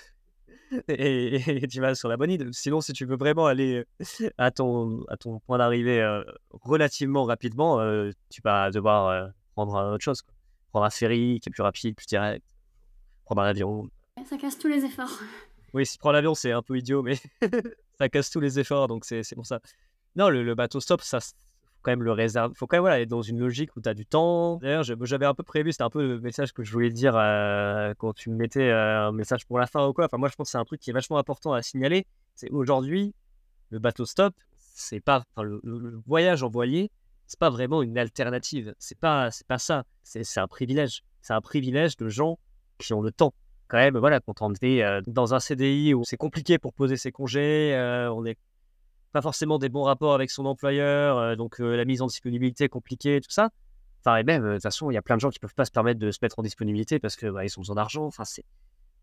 et, 0.88 1.64
et 1.64 1.68
tu 1.68 1.82
vas 1.82 1.96
sur 1.96 2.10
la 2.10 2.18
bonne 2.18 2.32
île. 2.32 2.50
Sinon, 2.52 2.82
si 2.82 2.94
tu 2.94 3.06
veux 3.06 3.18
vraiment 3.18 3.46
aller 3.46 3.86
à 4.38 4.52
ton, 4.52 5.04
à 5.10 5.18
ton 5.18 5.40
point 5.40 5.58
d'arrivée 5.58 6.02
euh, 6.02 6.24
relativement 6.52 7.24
rapidement, 7.26 7.80
euh, 7.80 8.12
tu 8.30 8.42
vas 8.44 8.72
devoir 8.72 9.08
euh, 9.08 9.28
prendre 9.56 9.76
euh, 9.76 9.94
autre 9.94 10.04
chose. 10.04 10.22
quoi. 10.22 10.34
Prendre 10.72 10.86
un 10.86 10.90
ferry 10.90 11.40
qui 11.42 11.50
est 11.50 11.52
plus 11.52 11.64
rapide, 11.64 11.96
plus 11.96 12.08
direct. 12.08 12.46
Prendre 13.26 13.42
un 13.42 13.48
avion. 13.48 13.90
Ça 14.26 14.38
casse 14.38 14.58
tous 14.58 14.68
les 14.68 14.86
efforts. 14.86 15.10
Oui, 15.76 15.88
si 15.88 15.94
tu 15.94 15.98
prends 15.98 16.12
l'avion, 16.12 16.36
c'est 16.36 16.52
un 16.52 16.62
peu 16.62 16.78
idiot, 16.78 17.02
mais 17.02 17.16
ça 17.98 18.08
casse 18.08 18.30
tous 18.30 18.40
les 18.40 18.60
efforts, 18.60 18.88
donc 18.88 19.06
c'est 19.06 19.24
pour 19.34 19.48
ça. 19.48 19.60
Non, 20.16 20.30
le, 20.30 20.44
le 20.44 20.54
bateau 20.54 20.80
stop, 20.80 21.02
ça, 21.02 21.20
faut 21.20 21.82
quand 21.82 21.92
même 21.92 22.04
le 22.04 22.12
réserver. 22.12 22.54
faut 22.56 22.68
quand 22.68 22.78
même 22.78 22.84
voilà, 22.84 23.02
être 23.02 23.10
dans 23.10 23.22
une 23.22 23.40
logique 23.40 23.76
où 23.76 23.82
tu 23.82 23.90
as 23.90 23.94
du 23.94 24.06
temps. 24.06 24.58
D'ailleurs, 24.58 24.84
j'avais 24.84 25.26
un 25.26 25.34
peu 25.34 25.44
prévu, 25.44 25.72
c'était 25.72 25.84
un 25.84 25.90
peu 25.90 26.08
le 26.08 26.20
message 26.22 26.54
que 26.54 26.64
je 26.64 26.72
voulais 26.72 26.92
dire 26.92 27.16
euh, 27.18 27.94
quand 27.98 28.14
tu 28.14 28.30
me 28.30 28.36
mettais 28.36 28.70
euh, 28.70 29.08
un 29.08 29.12
message 29.12 29.46
pour 29.46 29.60
la 29.60 29.68
fin 29.68 29.86
ou 29.88 29.94
quoi. 29.94 30.06
Enfin, 30.06 30.18
moi, 30.18 30.30
je 30.30 30.36
pense 30.36 30.48
que 30.48 30.52
c'est 30.52 30.58
un 30.58 30.66
truc 30.66 30.80
qui 30.80 30.92
est 30.92 30.94
vachement 30.94 31.18
important 31.18 31.54
à 31.54 31.62
signaler. 31.62 32.06
C'est 32.36 32.50
aujourd'hui, 32.52 33.14
le 33.70 33.80
bateau 33.80 34.06
stop, 34.06 34.34
c'est 34.58 35.02
pas, 35.02 35.26
enfin, 35.36 35.44
le, 35.44 36.02
voyage 36.08 36.42
en 36.44 36.50
voilier, 36.50 36.90
c'est 37.28 37.40
pas 37.40 37.50
vraiment 37.50 37.82
une 37.82 37.98
alternative. 37.98 38.74
C'est 38.80 38.98
pas, 38.98 39.30
pas 39.48 39.58
ça. 39.58 39.84
C'est 40.04 40.38
un 40.38 40.48
privilège. 40.48 41.04
C'est 41.22 41.34
un 41.34 41.42
privilège 41.42 41.98
de 41.98 42.08
gens 42.08 42.40
qui 42.78 42.94
ont 42.94 43.02
le 43.02 43.12
temps 43.12 43.34
quand 43.74 43.78
même, 43.78 43.98
voilà, 43.98 44.20
quand 44.20 44.42
on 44.42 44.54
est 44.62 44.84
euh, 44.84 45.02
dans 45.08 45.34
un 45.34 45.40
CDI 45.40 45.96
où 45.96 46.04
c'est 46.04 46.16
compliqué 46.18 46.60
pour 46.60 46.74
poser 46.74 46.96
ses 46.96 47.12
congés, 47.12 47.74
euh, 47.74 48.12
on 48.14 48.22
n'est 48.22 48.38
pas 49.14 49.22
forcément 49.24 49.58
des 49.58 49.70
bons 49.70 49.82
rapports 49.84 50.14
avec 50.14 50.30
son 50.30 50.46
employeur, 50.46 51.18
euh, 51.18 51.36
donc 51.36 51.58
la 51.58 51.84
mise 51.84 52.04
en 52.04 52.08
disponibilité 52.08 52.66
est 52.66 52.70
compliquée, 52.70 53.20
tout 53.20 53.32
ça. 53.32 53.50
Enfin, 54.02 54.18
et 54.18 54.24
même, 54.24 54.44
de 54.44 54.54
toute 54.54 54.62
façon, 54.62 54.92
il 54.92 54.94
y 54.94 54.98
a 54.98 55.02
plein 55.02 55.16
de 55.16 55.22
gens 55.22 55.30
qui 55.30 55.40
peuvent 55.40 55.56
pas 55.56 55.66
se 55.66 55.72
permettre 55.72 56.00
de 56.00 56.12
se 56.12 56.20
mettre 56.22 56.38
en 56.38 56.44
disponibilité 56.44 57.00
parce 57.00 57.16
que 57.16 57.26
bah, 57.28 57.42
ont 57.42 57.62
besoin 57.62 57.76
d'argent. 57.76 58.06
Enfin, 58.06 58.26
c'est 58.26 58.44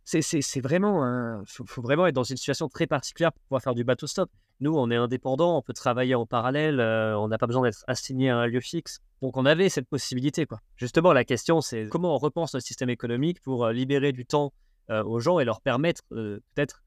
c'est- 0.04 0.60
vraiment, 0.60 1.42
faut, 1.46 1.64
faut 1.66 1.82
vraiment 1.82 2.06
être 2.06 2.14
dans 2.14 2.22
une 2.22 2.36
situation 2.36 2.68
très 2.68 2.86
particulière 2.86 3.32
pour 3.32 3.42
pouvoir 3.42 3.62
faire 3.62 3.74
du 3.74 3.82
bateau 3.84 4.06
stop. 4.06 4.30
Nous, 4.60 4.76
on 4.76 4.90
est 4.90 4.96
indépendant, 4.96 5.56
on 5.56 5.62
peut 5.62 5.72
travailler 5.72 6.14
en 6.14 6.26
parallèle, 6.26 6.80
euh, 6.80 7.18
on 7.18 7.28
n'a 7.28 7.38
pas 7.38 7.46
besoin 7.46 7.62
d'être 7.62 7.82
assigné 7.86 8.28
à 8.28 8.36
un 8.36 8.46
lieu 8.46 8.60
fixe. 8.60 9.00
Donc, 9.22 9.38
on 9.38 9.46
avait 9.46 9.70
cette 9.70 9.88
possibilité, 9.88 10.44
quoi. 10.44 10.60
Justement, 10.76 11.14
la 11.14 11.24
question, 11.24 11.62
c'est 11.62 11.88
comment 11.88 12.14
on 12.14 12.18
repense 12.18 12.52
notre 12.52 12.66
système 12.66 12.90
économique 12.90 13.40
pour 13.40 13.64
euh, 13.64 13.72
libérer 13.72 14.12
du 14.12 14.26
temps 14.26 14.52
euh, 14.90 15.02
aux 15.02 15.18
gens 15.18 15.38
et 15.38 15.46
leur 15.46 15.62
permettre, 15.62 16.02
peut-être, 16.10 16.82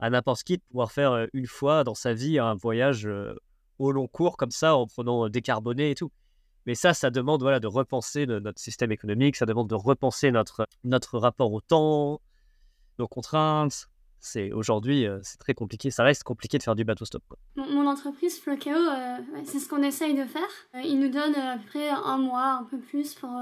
à 0.00 0.10
n'importe 0.10 0.42
qui, 0.42 0.58
de 0.58 0.62
pouvoir 0.68 0.92
faire 0.92 1.26
une 1.32 1.46
fois 1.46 1.82
dans 1.82 1.94
sa 1.94 2.12
vie 2.12 2.38
un 2.38 2.54
voyage 2.54 3.08
au 3.78 3.92
long 3.92 4.06
cours, 4.06 4.36
comme 4.36 4.50
ça, 4.50 4.76
en 4.76 4.86
prenant 4.86 5.28
décarboné 5.28 5.90
et 5.90 5.94
tout. 5.94 6.10
Mais 6.66 6.74
ça, 6.74 6.94
ça 6.94 7.10
demande 7.10 7.42
voilà, 7.42 7.60
de 7.60 7.66
repenser 7.66 8.26
notre 8.26 8.60
système 8.60 8.90
économique, 8.90 9.36
ça 9.36 9.46
demande 9.46 9.68
de 9.68 9.74
repenser 9.74 10.30
notre, 10.30 10.66
notre 10.82 11.18
rapport 11.18 11.52
au 11.52 11.60
temps, 11.60 12.20
nos 12.98 13.08
contraintes. 13.08 13.88
C'est 14.26 14.52
aujourd'hui, 14.52 15.06
euh, 15.06 15.18
c'est 15.22 15.36
très 15.36 15.52
compliqué. 15.52 15.90
Ça 15.90 16.02
reste 16.02 16.24
compliqué 16.24 16.56
de 16.56 16.62
faire 16.62 16.74
du 16.74 16.82
bateau 16.82 17.04
stop. 17.04 17.22
Mon, 17.56 17.86
entreprise, 17.86 18.40
Flokeo, 18.40 18.74
euh, 18.74 19.18
c'est 19.44 19.58
ce 19.58 19.68
qu'on 19.68 19.82
essaye 19.82 20.14
de 20.14 20.24
faire. 20.24 20.48
Euh, 20.74 20.80
ils 20.80 20.98
nous 20.98 21.10
donnent 21.10 21.34
à 21.34 21.58
peu 21.58 21.66
près 21.66 21.90
un 21.90 22.16
mois, 22.16 22.52
un 22.52 22.64
peu 22.64 22.78
plus, 22.78 23.12
pour, 23.16 23.38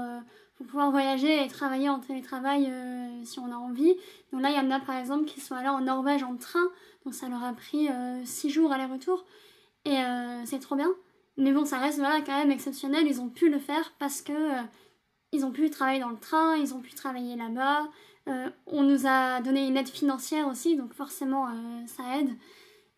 pouvoir 0.57 0.91
voyager 0.91 1.41
et 1.41 1.47
travailler 1.47 1.87
en 1.87 1.99
télétravail 1.99 2.69
si 3.23 3.39
on 3.39 3.49
a 3.51 3.55
envie. 3.55 3.95
Donc 4.33 4.41
là, 4.41 4.49
il 4.49 4.57
y 4.57 4.59
en 4.59 4.71
a 4.71 4.81
par 4.81 4.97
exemple 4.97 5.23
qui 5.23 5.39
sont 5.39 5.55
allés 5.55 5.69
en 5.69 5.79
Norvège 5.79 6.23
en 6.23 6.35
train, 6.35 6.67
donc 7.05 7.13
ça 7.13 7.29
leur 7.29 7.43
a 7.43 7.53
pris 7.53 7.87
six 8.25 8.49
jours 8.49 8.71
aller-retour. 8.71 9.25
Et 9.85 9.97
c'est 10.45 10.59
trop 10.59 10.75
bien. 10.75 10.89
Mais 11.37 11.51
bon, 11.51 11.65
ça 11.65 11.79
reste 11.79 11.99
voilà, 11.99 12.21
quand 12.21 12.37
même 12.37 12.51
exceptionnel. 12.51 13.07
Ils 13.07 13.19
ont 13.19 13.29
pu 13.29 13.49
le 13.49 13.59
faire 13.59 13.93
parce 13.99 14.21
que 14.21 14.33
ils 15.33 15.43
ont 15.43 15.51
pu 15.51 15.69
travailler 15.69 15.99
dans 15.99 16.11
le 16.11 16.19
train, 16.19 16.55
ils 16.55 16.73
ont 16.73 16.79
pu 16.79 16.93
travailler 16.93 17.35
là-bas. 17.35 17.89
Euh, 18.29 18.49
on 18.67 18.83
nous 18.83 19.05
a 19.05 19.41
donné 19.41 19.67
une 19.67 19.75
aide 19.75 19.89
financière 19.89 20.47
aussi, 20.47 20.77
donc 20.77 20.93
forcément 20.93 21.47
euh, 21.49 21.85
ça 21.87 22.03
aide. 22.19 22.29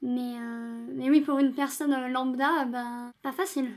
Mais, 0.02 0.36
euh, 0.40 0.88
mais 0.94 1.10
oui, 1.10 1.22
pour 1.22 1.40
une 1.40 1.54
personne 1.54 1.92
lambda, 2.12 2.66
ben, 2.66 3.12
pas 3.24 3.32
facile. 3.32 3.72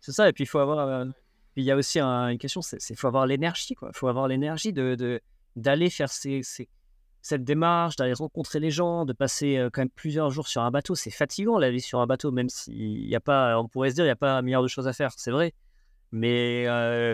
C'est 0.00 0.12
ça, 0.12 0.28
et 0.28 0.32
puis 0.32 0.44
il 0.44 0.46
faut 0.48 0.58
avoir. 0.58 1.06
il 1.56 1.64
y 1.64 1.70
a 1.70 1.76
aussi 1.76 2.00
un- 2.00 2.28
une 2.28 2.38
question, 2.38 2.62
c'est 2.62 2.94
faut 2.96 3.06
avoir 3.06 3.26
l'énergie, 3.26 3.74
quoi. 3.74 3.90
Il 3.94 3.96
faut 3.96 4.08
avoir 4.08 4.26
l'énergie 4.28 4.72
de, 4.72 5.20
d'aller 5.54 5.88
faire 5.90 6.10
ces, 6.10 6.42
ces- 6.42 6.68
cette 7.22 7.44
démarche, 7.44 7.96
d'aller 7.96 8.12
rencontrer 8.12 8.58
les 8.60 8.70
gens, 8.70 9.04
de 9.04 9.12
passer 9.12 9.68
quand 9.72 9.80
même 9.82 9.90
plusieurs 9.90 10.30
jours 10.30 10.48
sur 10.48 10.62
un 10.62 10.70
bateau. 10.70 10.94
C'est 10.94 11.10
fatigant 11.10 11.58
la 11.58 11.70
vie 11.70 11.80
sur 11.80 12.00
un 12.00 12.06
bateau, 12.06 12.30
même 12.32 12.48
s'il 12.48 13.06
y 13.08 13.14
a 13.16 13.20
pas, 13.20 13.58
on 13.58 13.68
pourrait 13.68 13.90
se 13.90 13.94
dire, 13.96 14.04
il 14.04 14.08
n'y 14.08 14.12
a 14.12 14.16
pas 14.16 14.36
un 14.36 14.42
milliard 14.42 14.62
de 14.62 14.68
choses 14.68 14.86
à 14.88 14.92
faire, 14.92 15.12
c'est 15.16 15.30
vrai. 15.30 15.52
Mais 16.12 16.66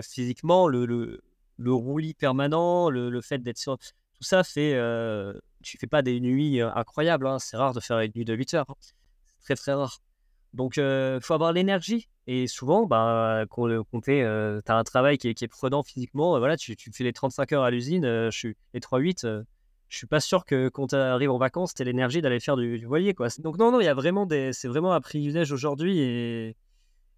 physiquement, 0.03 0.67
le, 0.67 1.21
le 1.57 1.73
roulis 1.73 2.13
permanent, 2.13 2.89
le, 2.89 3.09
le 3.09 3.21
fait 3.21 3.39
d'être 3.39 3.57
sur. 3.57 3.77
Tout 3.77 4.23
ça 4.23 4.43
fait. 4.43 4.73
euh, 4.75 5.33
tu 5.63 5.77
fais 5.77 5.87
pas 5.87 6.01
des 6.01 6.19
nuits 6.19 6.61
euh, 6.61 6.69
incroyables, 6.75 7.27
hein. 7.27 7.39
c'est 7.39 7.57
rare 7.57 7.73
de 7.73 7.79
faire 7.79 7.99
une 7.99 8.11
nuit 8.15 8.25
de 8.25 8.33
8 8.33 8.53
heures. 8.55 8.65
hein. 8.69 8.75
C'est 8.79 9.41
très 9.43 9.55
très 9.55 9.73
rare. 9.73 9.99
Donc, 10.53 10.77
il 10.77 11.19
faut 11.21 11.33
avoir 11.33 11.51
l'énergie. 11.51 12.07
Et 12.27 12.47
souvent, 12.47 12.85
bah, 12.85 13.43
quand, 13.49 13.67
tu 14.01 14.11
as 14.21 14.61
un 14.69 14.83
travail 14.83 15.17
qui 15.17 15.29
est, 15.29 15.33
qui 15.33 15.43
est 15.43 15.47
prenant 15.49 15.83
physiquement, 15.83 16.35
euh, 16.35 16.39
voilà, 16.39 16.55
tu, 16.55 16.75
tu 16.75 16.91
fais 16.93 17.03
les 17.03 17.11
35 17.13 17.51
heures 17.51 17.63
à 17.63 17.71
l'usine, 17.71 18.05
euh, 18.05 18.31
je 18.31 18.37
suis, 18.37 18.55
les 18.73 18.79
3-8, 18.79 19.25
euh, 19.25 19.43
je 19.89 19.97
suis 19.97 20.07
pas 20.07 20.21
sûr 20.21 20.45
que 20.45 20.69
quand 20.69 20.87
tu 20.87 20.95
arrives 20.95 21.31
en 21.31 21.37
vacances, 21.37 21.73
tu 21.73 21.83
l'énergie 21.83 22.21
d'aller 22.21 22.39
faire 22.39 22.55
du, 22.55 22.79
du 22.79 22.85
voilier. 22.85 23.13
Quoi. 23.13 23.27
Donc, 23.39 23.57
non, 23.57 23.71
non, 23.71 23.81
il 23.81 23.85
y 23.85 23.89
a 23.89 23.93
vraiment 23.93 24.25
des, 24.25 24.53
c'est 24.53 24.69
vraiment 24.69 24.93
un 24.93 25.01
privilège 25.01 25.51
aujourd'hui. 25.51 25.99
Et, 25.99 26.55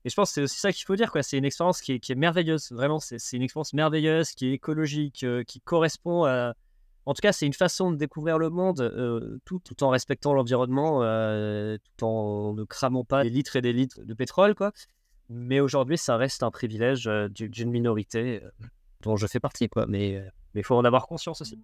Et 0.06 0.10
je 0.10 0.16
pense 0.16 0.30
que 0.30 0.34
c'est 0.36 0.42
aussi 0.44 0.60
ça 0.60 0.72
qu'il 0.72 0.86
faut 0.86 0.96
dire, 0.96 1.12
quoi. 1.12 1.24
C'est 1.24 1.38
une 1.38 1.46
expérience 1.46 1.82
qui 1.82 1.94
est, 1.94 2.16
merveilleuse, 2.16 2.72
vraiment. 2.72 3.00
C'est 3.00 3.18
une 3.34 3.42
expérience 3.42 3.74
merveilleuse, 3.74 4.32
qui 4.32 4.48
est 4.48 4.54
écologique, 4.54 5.24
euh, 5.24 5.44
qui 5.44 5.60
correspond 5.60 6.26
à. 6.26 6.54
En 7.08 7.14
tout 7.14 7.22
cas, 7.22 7.32
c'est 7.32 7.46
une 7.46 7.54
façon 7.54 7.92
de 7.92 7.98
découvrir 7.98 8.40
le 8.40 8.50
monde 8.50 8.82
euh, 8.82 9.38
tout, 9.46 9.60
tout 9.60 9.84
en 9.84 9.90
respectant 9.90 10.34
l'environnement, 10.34 11.02
euh, 11.04 11.78
tout 11.98 12.06
en 12.06 12.54
ne 12.54 12.64
cramant 12.64 13.04
pas 13.04 13.24
des 13.24 13.30
litres 13.30 13.56
et 13.56 13.62
des 13.62 13.74
litres 13.74 14.02
de 14.04 14.14
pétrole, 14.14 14.56
quoi. 14.56 14.72
Mais 15.30 15.60
aujourd'hui, 15.60 15.98
ça 15.98 16.18
reste 16.18 16.44
un 16.44 16.52
privilège 16.52 17.10
d'une 17.32 17.72
minorité 17.72 18.42
dont 19.02 19.16
je 19.16 19.26
fais 19.26 19.40
partie, 19.40 19.70
quoi. 19.70 19.86
Mais 19.88 20.22
il 20.54 20.64
faut 20.64 20.76
en 20.76 20.86
avoir 20.86 21.08
conscience 21.08 21.42
aussi. 21.42 21.60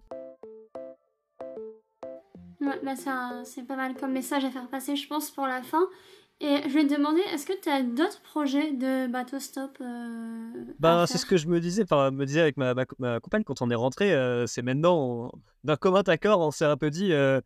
Ouais, 2.60 2.78
bah 2.84 2.94
c'est 3.44 3.66
pas 3.66 3.76
mal 3.76 3.94
comme 3.94 4.12
message 4.12 4.44
à 4.44 4.50
faire 4.50 4.68
passer, 4.68 4.94
je 4.94 5.08
pense, 5.08 5.30
pour 5.30 5.46
la 5.46 5.62
fin. 5.62 5.84
Et 6.44 6.68
je 6.68 6.74
vais 6.74 6.84
te 6.84 6.92
demander, 6.92 7.20
est-ce 7.32 7.46
que 7.46 7.52
tu 7.62 7.68
as 7.68 7.84
d'autres 7.84 8.20
projets 8.20 8.72
de 8.72 9.06
bateau 9.06 9.38
stop 9.38 9.78
euh, 9.80 10.50
Bah, 10.80 11.04
c'est 11.06 11.18
ce 11.18 11.24
que 11.24 11.36
je 11.36 11.46
me 11.46 11.60
disais, 11.60 11.84
me 11.84 12.24
disais 12.24 12.40
avec 12.40 12.56
ma, 12.56 12.74
ma, 12.98 13.20
compagne 13.20 13.44
quand 13.44 13.62
on 13.62 13.70
est 13.70 13.76
rentré. 13.76 14.12
Euh, 14.12 14.48
c'est 14.48 14.62
maintenant, 14.62 15.30
d'un 15.62 15.76
commun 15.76 16.02
accord, 16.04 16.40
on 16.40 16.50
s'est 16.50 16.64
un 16.64 16.76
peu 16.76 16.90
dit, 16.90 17.12
euh, 17.12 17.40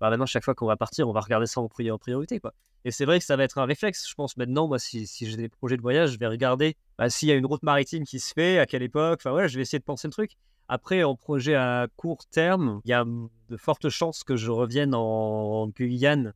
bah 0.00 0.10
maintenant, 0.10 0.26
chaque 0.26 0.44
fois 0.44 0.56
qu'on 0.56 0.66
va 0.66 0.76
partir, 0.76 1.08
on 1.08 1.12
va 1.12 1.20
regarder 1.20 1.46
ça 1.46 1.60
en, 1.60 1.68
priorité, 1.68 2.40
quoi. 2.40 2.52
Et 2.84 2.90
c'est 2.90 3.04
vrai 3.04 3.20
que 3.20 3.24
ça 3.24 3.36
va 3.36 3.44
être 3.44 3.58
un 3.58 3.66
réflexe, 3.66 4.08
je 4.08 4.14
pense. 4.16 4.36
Maintenant, 4.36 4.66
moi, 4.66 4.80
si, 4.80 5.06
si 5.06 5.30
j'ai 5.30 5.36
des 5.36 5.48
projets 5.48 5.76
de 5.76 5.82
voyage, 5.82 6.10
je 6.10 6.18
vais 6.18 6.26
regarder 6.26 6.76
bah, 6.98 7.08
s'il 7.08 7.28
y 7.28 7.32
a 7.32 7.36
une 7.36 7.46
route 7.46 7.62
maritime 7.62 8.02
qui 8.02 8.18
se 8.18 8.32
fait, 8.32 8.58
à 8.58 8.66
quelle 8.66 8.82
époque. 8.82 9.20
Enfin, 9.22 9.30
voilà, 9.30 9.46
je 9.46 9.54
vais 9.54 9.62
essayer 9.62 9.78
de 9.78 9.84
penser 9.84 10.08
le 10.08 10.12
truc. 10.12 10.32
Après, 10.66 11.04
en 11.04 11.14
projet 11.14 11.54
à 11.54 11.86
court 11.96 12.26
terme, 12.26 12.80
il 12.84 12.90
y 12.90 12.94
a 12.94 13.04
de 13.04 13.56
fortes 13.56 13.90
chances 13.90 14.24
que 14.24 14.34
je 14.34 14.50
revienne 14.50 14.92
en 14.92 15.68
Guyane 15.68 16.34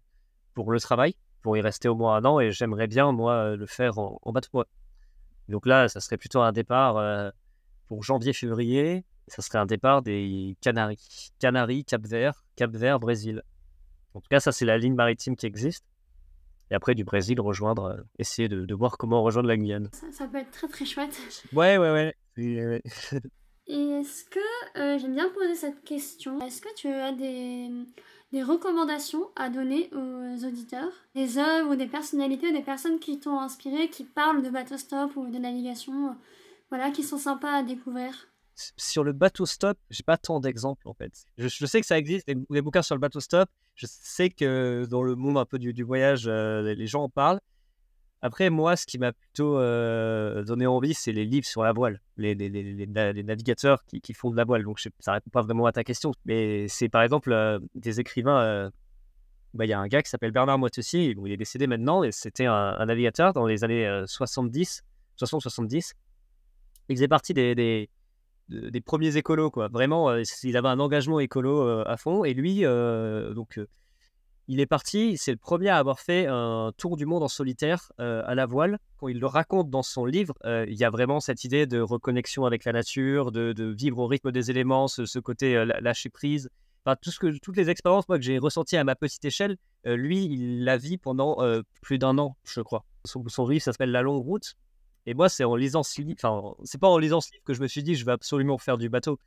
pour 0.55 0.71
le 0.71 0.79
travail 0.79 1.17
pour 1.45 1.59
y 1.59 1.61
rester 1.61 1.88
au 1.88 1.95
moins 1.95 2.16
un 2.16 2.24
an 2.24 2.40
et 2.40 2.51
j'aimerais 2.51 2.86
bien, 2.86 3.12
moi, 3.12 3.55
le 3.55 3.66
faire 3.66 3.99
en, 3.99 4.32
bateau. 4.32 4.64
Donc 5.51 5.66
là, 5.66 5.88
ça 5.88 6.01
serait 6.01 6.16
plutôt 6.16 6.40
un 6.40 6.53
départ 6.53 6.97
euh, 6.97 7.30
pour 7.86 8.03
janvier-février. 8.03 9.05
Ça 9.28 9.42
serait 9.42 9.59
un 9.59 9.66
départ 9.66 10.01
des 10.01 10.57
Canaries. 10.62 11.32
Canaries, 11.38 11.84
Cap-Vert, 11.84 12.45
Cap-Vert, 12.57 12.99
Brésil. 12.99 13.42
En 14.14 14.20
tout 14.20 14.28
cas, 14.30 14.40
ça, 14.40 14.53
c'est 14.53 14.64
la 14.64 14.78
ligne 14.78 14.95
maritime 14.95 15.36
qui 15.36 15.45
existe. 15.45 15.84
Et 16.70 16.74
après, 16.74 16.95
du 16.95 17.05
Brésil, 17.05 17.38
rejoindre, 17.42 17.84
euh, 17.84 18.03
essayer 18.18 18.49
de, 18.49 18.74
voir 18.74 18.97
comment 18.97 19.22
rejoindre 19.22 19.49
la 19.49 19.59
Guyane. 19.59 19.90
Ça, 20.12 20.26
peut 20.26 20.38
être 20.38 20.51
très, 20.51 20.68
très 20.68 20.86
chouette. 20.86 21.20
Ouais, 21.53 21.76
ouais, 21.76 22.14
ouais. 22.38 22.82
Et 23.66 23.80
est-ce 24.01 24.24
que, 24.24 24.78
euh, 24.78 24.99
j'aime 24.99 25.14
bien 25.14 25.28
poser 25.28 25.55
cette 25.55 25.84
question, 25.84 26.38
est-ce 26.40 26.61
que 26.61 26.74
tu 26.74 26.88
as 26.88 27.12
des, 27.12 27.70
des 28.35 28.43
recommandations 28.43 29.30
à 29.37 29.49
donner 29.49 29.89
aux 29.95 30.45
auditeurs, 30.45 30.91
des 31.14 31.39
œuvres 31.39 31.70
ou 31.70 31.76
des 31.76 31.87
personnalités, 31.87 32.53
des 32.53 32.62
personnes 32.62 32.99
qui 32.99 33.20
t'ont 33.20 33.39
inspiré, 33.39 33.89
qui 33.89 34.03
parlent 34.03 34.43
de 34.43 34.51
bateau 34.51 34.76
stop 34.76 35.14
ou 35.14 35.30
de 35.30 35.39
navigation, 35.39 36.09
euh, 36.09 36.14
voilà, 36.68 36.91
qui 36.91 37.05
sont 37.05 37.16
sympas 37.16 37.59
à 37.59 37.62
découvrir 37.62 38.12
Sur 38.76 39.05
le 39.05 39.12
bateau 39.12 39.47
stop, 39.47 39.78
j'ai 39.89 40.03
pas 40.03 40.16
tant 40.16 40.41
d'exemples 40.41 40.89
en 40.89 40.95
fait. 40.95 41.12
Je, 41.39 41.64
sais 41.64 41.80
que 41.80 41.87
ça 41.87 41.97
existe, 41.97 42.26
des, 42.26 42.61
bouquins 42.61 42.82
sur 42.82 42.97
le 42.97 43.01
bateau 43.01 43.20
stop. 43.20 43.49
Je 43.76 43.87
sais 43.89 44.30
que 44.30 44.85
dans 44.91 45.05
le 45.05 45.14
monde 45.14 45.39
un 45.39 45.45
peu 45.45 45.61
du, 45.61 45.85
voyage, 45.85 46.24
euh, 46.26 46.74
les 46.74 46.87
gens 46.89 47.05
en 47.05 47.09
parlent. 47.09 47.41
Après, 48.25 48.49
moi, 48.49 48.75
ce 48.75 48.87
qui 48.87 48.97
m'a 48.97 49.12
plutôt 49.12 49.59
euh, 49.59 50.45
donné 50.45 50.66
envie, 50.66 50.95
c'est 50.95 51.12
les 51.12 51.27
livres 51.27 51.47
sur 51.47 51.62
la 51.62 51.75
voile, 51.75 52.01
les, 52.16 52.35
navigateurs 53.22 53.85
qui, 53.85 54.14
font 54.14 54.31
de 54.31 54.37
la 54.39 54.45
voile. 54.45 54.64
Donc, 54.64 54.81
ça 54.81 54.89
ça 54.99 55.12
répond 55.12 55.29
pas 55.29 55.43
vraiment 55.43 55.66
à 55.66 55.72
ta 55.72 55.85
question. 55.85 56.11
Mais 56.25 56.66
c'est 56.68 56.89
par 56.89 57.03
exemple 57.03 57.35
euh, 57.35 57.59
des 57.75 58.01
écrivains. 58.01 58.41
Euh, 58.41 58.70
bah, 59.53 59.66
il 59.66 59.68
y 59.68 59.75
a 59.75 59.79
un 59.79 59.89
gars 59.89 60.03
qui 60.03 60.09
s'appelle 60.09 60.31
Bernard 60.31 60.59
Moitessier, 60.59 61.14
il 61.14 61.33
est 61.33 61.37
décédé 61.37 61.66
maintenant, 61.66 62.03
et 62.03 62.12
c'était 62.12 62.47
un, 62.47 62.87
navigateur 62.87 63.35
dans 63.35 63.45
les 63.45 63.62
années 63.62 63.87
70, 64.07 64.83
60-70. 65.20 65.93
Il 66.89 66.97
faisait 66.97 67.09
partie 67.09 67.35
des, 67.35 67.91
premiers 68.87 69.18
écolos, 69.18 69.51
quoi. 69.51 69.68
Vraiment, 69.68 70.16
il 70.43 70.57
avait 70.57 70.68
un 70.68 70.81
engagement 70.81 71.20
écolo 71.20 71.83
à 71.87 71.97
fond. 71.99 72.25
Et 72.25 72.33
lui, 72.33 72.62
donc 72.62 73.61
il 74.47 74.61
est 74.61 74.66
parti, 74.66 75.16
c'est 75.16 75.30
le 75.30 75.38
premier 75.38 75.68
à 75.68 75.78
avoir 75.78 76.01
fait 76.01 76.26
un 76.26 76.72
tour 76.76 76.97
du 76.97 77.07
monde 77.07 77.22
en 77.22 77.28
solitaire 77.28 77.92
euh, 77.99 78.22
à 78.26 78.34
la 78.34 78.45
voile. 78.45 78.78
Quand 78.99 79.09
il 79.09 79.18
le 79.18 79.26
raconte 79.26 79.70
dans 79.70 79.82
son 79.82 80.05
livre, 80.05 80.34
euh, 80.45 80.66
il 80.68 80.76
y 80.76 80.84
a 80.84 80.90
vraiment 80.90 81.20
cette 81.20 81.45
idée 81.45 81.66
de 81.66 81.80
reconnexion 81.80 82.45
avec 82.45 82.64
la 82.64 82.72
nature, 82.72 83.32
de, 83.32 83.55
vivre 83.76 83.99
au 83.99 84.07
rythme 84.07 84.32
des 84.32 84.51
éléments, 84.51 84.86
ce, 84.88 85.18
côté 85.18 85.57
euh, 85.57 85.64
lâcher 85.80 86.11
prise. 86.11 86.51
Enfin, 86.84 86.97
tout 87.01 87.11
ce 87.11 87.18
que, 87.18 87.38
toutes 87.38 87.57
les 87.57 87.70
expériences 87.70 88.07
moi, 88.09 88.18
que 88.18 88.24
j'ai 88.24 88.38
ressenties 88.38 88.76
à 88.76 88.84
ma 88.84 88.95
petite 88.95 89.24
échelle, 89.24 89.57
lui, 89.86 90.26
il 90.26 90.64
la 90.64 90.76
vit 90.76 90.99
pendant 90.99 91.38
plus 91.80 91.99
d'un 91.99 92.18
an, 92.18 92.36
je 92.45 92.61
crois. 92.61 92.84
Son, 93.07 93.26
son 93.28 93.49
livre 93.49 93.62
s'appelle 93.62 93.90
La 93.90 94.03
longue 94.03 94.22
route. 94.22 94.55
Et 95.07 95.14
moi, 95.14 95.30
c'est 95.30 95.45
en 95.45 95.57
lisant 95.57 95.82
ce 95.82 96.03
livre, 96.03 96.18
enfin, 96.22 96.55
c'est 96.64 96.80
pas 96.80 96.88
en 96.88 96.99
lisant 96.99 97.20
ce 97.20 97.30
livre 97.32 97.45
que 97.45 97.55
je 97.55 97.62
me 97.62 97.68
suis 97.68 97.82
dit, 97.82 97.95
je 97.95 98.05
vais 98.05 98.12
absolument 98.12 98.59
faire 98.59 98.76
du 98.76 98.90
bateau. 98.90 99.18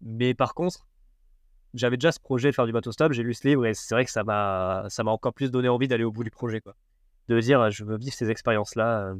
Mais 0.00 0.34
par 0.34 0.54
contre, 0.54 0.86
j'avais 1.74 1.96
déjà 1.96 2.12
ce 2.12 2.20
projet 2.20 2.50
de 2.50 2.54
faire 2.54 2.66
du 2.66 2.72
bateau 2.72 2.92
stop, 2.92 3.12
j'ai 3.12 3.22
lu 3.22 3.34
ce 3.34 3.46
livre 3.46 3.66
et 3.66 3.74
c'est 3.74 3.94
vrai 3.94 4.04
que 4.04 4.10
ça 4.10 4.24
m'a, 4.24 4.84
ça 4.88 5.02
m'a 5.04 5.10
encore 5.10 5.32
plus 5.32 5.50
donné 5.50 5.68
envie 5.68 5.88
d'aller 5.88 6.04
au 6.04 6.12
bout 6.12 6.24
du 6.24 6.30
projet, 6.30 6.60
quoi. 6.60 6.74
De 7.28 7.40
dire, 7.40 7.70
je 7.70 7.84
veux 7.84 7.96
vivre 7.96 8.12
ces 8.12 8.30
expériences-là. 8.30 9.06
Euh. 9.06 9.14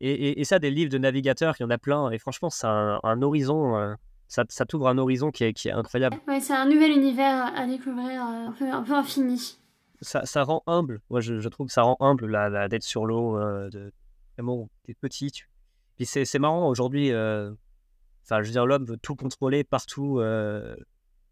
Et, 0.00 0.40
et, 0.40 0.44
ça, 0.44 0.58
des 0.58 0.70
livres 0.70 0.90
de 0.90 0.98
navigateurs, 0.98 1.54
il 1.58 1.62
y 1.62 1.66
en 1.66 1.70
a 1.70 1.78
plein. 1.78 2.10
Et 2.10 2.18
franchement, 2.18 2.50
c'est 2.50 2.66
un, 2.66 3.22
horizon, 3.22 3.76
euh, 3.76 3.94
ça, 4.28 4.44
ça 4.48 4.66
t'ouvre 4.66 4.88
un 4.88 4.98
horizon 4.98 5.30
qui 5.30 5.44
est, 5.44 5.52
qui 5.54 5.68
est 5.68 5.72
incroyable. 5.72 6.16
Ouais, 6.28 6.40
c'est 6.40 6.52
un 6.52 6.66
nouvel 6.66 6.90
univers 6.90 7.50
à 7.56 7.66
découvrir, 7.66 8.22
euh, 8.22 8.48
un, 8.48 8.52
peu, 8.52 8.70
un, 8.70 8.82
peu, 8.82 8.92
infini. 8.92 9.58
Ça, 10.02 10.26
ça 10.26 10.42
rend 10.44 10.62
humble. 10.66 11.00
Moi, 11.08 11.20
je, 11.20 11.38
je, 11.38 11.48
trouve 11.48 11.68
que 11.68 11.72
ça 11.72 11.82
rend 11.82 11.96
humble 12.00 12.26
la 12.26 12.68
d'être 12.68 12.82
sur 12.82 13.06
l'eau, 13.06 13.38
de 13.70 13.92
vraiment, 14.36 14.68
t'es 14.84 14.94
petit. 14.94 15.30
Tu... 15.30 15.48
Puis 15.96 16.04
c'est, 16.04 16.26
c'est 16.26 16.38
marrant 16.38 16.68
aujourd'hui. 16.68 17.08
Enfin, 17.10 18.42
je 18.42 18.46
veux 18.46 18.52
dire, 18.52 18.66
l'homme 18.66 18.84
veut 18.84 18.98
tout 18.98 19.16
contrôler 19.16 19.64
partout. 19.64 20.20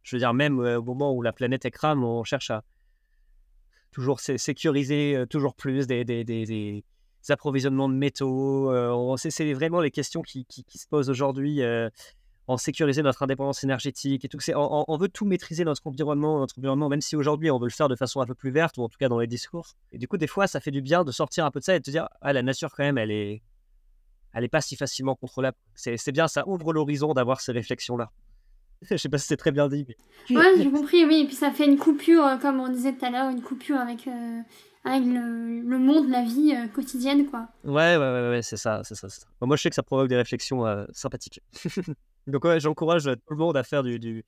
Je 0.02 0.16
veux 0.16 0.20
dire, 0.20 0.34
même 0.34 0.60
euh, 0.60 0.78
au 0.78 0.82
moment 0.82 1.12
où 1.12 1.22
la 1.22 1.32
planète 1.32 1.64
est 1.64 1.70
crame, 1.70 2.04
on 2.04 2.24
cherche 2.24 2.50
à 2.50 2.64
toujours 3.92 4.20
sécuriser 4.20 5.14
euh, 5.16 5.26
toujours 5.26 5.54
plus 5.54 5.86
des, 5.86 6.84
approvisionnements 7.28 7.88
de 7.88 7.94
métaux. 7.94 8.70
Euh, 8.70 9.16
c'est 9.16 9.52
vraiment 9.52 9.80
les 9.80 9.90
questions 9.90 10.22
qui, 10.22 10.46
se 10.48 10.86
posent 10.88 11.10
aujourd'hui. 11.10 11.60
en 12.48 12.56
sécuriser 12.56 13.02
notre 13.02 13.22
indépendance 13.22 13.62
énergétique 13.62 14.24
et 14.24 14.28
tout. 14.28 14.38
On, 14.56 14.96
veut 14.96 15.08
tout 15.08 15.24
maîtriser 15.24 15.64
notre 15.64 15.86
environnement, 15.86 16.40
notre 16.40 16.58
environnement, 16.58 16.88
même 16.88 17.00
si 17.00 17.14
aujourd'hui 17.14 17.52
on 17.52 17.58
veut 17.58 17.68
le 17.68 17.72
faire 17.72 17.88
de 17.88 17.94
façon 17.94 18.20
un 18.20 18.26
peu 18.26 18.34
plus 18.34 18.50
verte 18.50 18.78
ou 18.78 18.82
en 18.82 18.88
tout 18.88 18.98
cas 18.98 19.08
dans 19.08 19.20
les 19.20 19.28
discours. 19.28 19.76
Et 19.92 19.98
du 19.98 20.08
coup, 20.08 20.16
des 20.16 20.26
fois, 20.26 20.48
ça 20.48 20.58
fait 20.58 20.72
du 20.72 20.82
bien 20.82 21.04
de 21.04 21.12
sortir 21.12 21.44
un 21.44 21.52
peu 21.52 21.60
de 21.60 21.64
ça 21.64 21.76
et 21.76 21.78
de 21.78 21.84
te 21.84 21.90
dire, 21.92 22.08
ah, 22.20 22.32
la 22.32 22.42
nature 22.42 22.70
quand 22.74 22.82
même, 22.82 22.98
elle 22.98 23.12
est, 23.12 23.42
elle 24.34 24.42
est 24.42 24.48
pas 24.48 24.60
si 24.60 24.74
facilement 24.74 25.14
contrôlable. 25.14 25.56
C'est 25.74 26.12
bien, 26.12 26.26
ça 26.26 26.46
ouvre 26.48 26.72
l'horizon 26.72 27.14
d'avoir 27.14 27.40
ces 27.40 27.52
réflexions-là. 27.52 28.10
Je 28.90 28.96
sais 28.96 29.08
pas 29.08 29.18
si 29.18 29.26
c'est 29.26 29.36
très 29.36 29.52
bien 29.52 29.68
dit. 29.68 29.86
Mais... 30.28 30.36
Ouais, 30.36 30.52
j'ai 30.56 30.70
compris, 30.70 31.04
oui. 31.04 31.22
Et 31.22 31.26
puis 31.26 31.34
ça 31.34 31.50
fait 31.50 31.66
une 31.66 31.78
coupure, 31.78 32.24
euh, 32.24 32.36
comme 32.36 32.60
on 32.60 32.68
disait 32.68 32.92
tout 32.92 33.04
à 33.04 33.10
l'heure, 33.10 33.30
une 33.30 33.42
coupure 33.42 33.76
avec, 33.76 34.06
euh, 34.06 34.40
avec 34.84 35.04
le, 35.04 35.78
monde, 35.78 36.08
la 36.08 36.22
vie 36.22 36.54
euh, 36.54 36.68
quotidienne, 36.68 37.26
quoi. 37.26 37.48
Ouais, 37.64 37.96
ouais, 37.96 37.98
ouais, 37.98 38.28
ouais 38.30 38.42
c'est 38.42 38.56
ça, 38.56 38.82
c'est 38.84 38.94
ça, 38.94 39.08
moi, 39.40 39.56
je 39.56 39.62
sais 39.62 39.68
que 39.68 39.74
ça 39.74 39.82
provoque 39.82 40.08
des 40.08 40.16
réflexions 40.16 40.64
sympathiques. 40.92 41.40
Donc, 42.26 42.44
ouais, 42.44 42.60
j'encourage 42.60 43.04
tout 43.04 43.34
le 43.34 43.36
monde 43.36 43.56
à 43.56 43.62
faire 43.62 43.82
du, 43.82 43.98
du... 43.98 44.24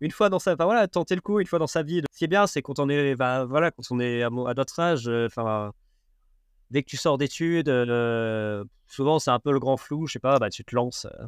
Une 0.00 0.10
fois 0.10 0.28
dans 0.28 0.38
sa... 0.38 0.54
Enfin, 0.54 0.64
voilà, 0.64 0.88
tenter 0.88 1.14
le 1.14 1.20
coup 1.20 1.40
une 1.40 1.46
fois 1.46 1.58
dans 1.58 1.66
sa 1.66 1.82
vie. 1.82 2.02
Ce 2.12 2.18
qui 2.18 2.24
est 2.24 2.28
bien, 2.28 2.46
c'est 2.46 2.60
quand 2.60 2.78
on 2.78 2.88
est, 2.88 3.14
bah, 3.14 3.44
voilà, 3.44 3.70
quand 3.70 3.82
on 3.90 4.00
est 4.00 4.22
à, 4.22 4.26
à 4.26 4.54
notre 4.54 4.80
âge, 4.80 5.08
enfin 5.08 5.72
dès 6.70 6.82
que 6.82 6.88
tu 6.88 6.96
sors 6.96 7.18
d'études, 7.18 7.68
euh, 7.68 8.64
souvent 8.86 9.18
c'est 9.18 9.30
un 9.30 9.38
peu 9.38 9.52
le 9.52 9.60
grand 9.60 9.76
flou, 9.76 10.06
je 10.06 10.14
sais 10.14 10.18
pas, 10.18 10.38
bah, 10.38 10.50
tu 10.50 10.64
te 10.64 10.74
lances. 10.74 11.06
Euh, 11.06 11.26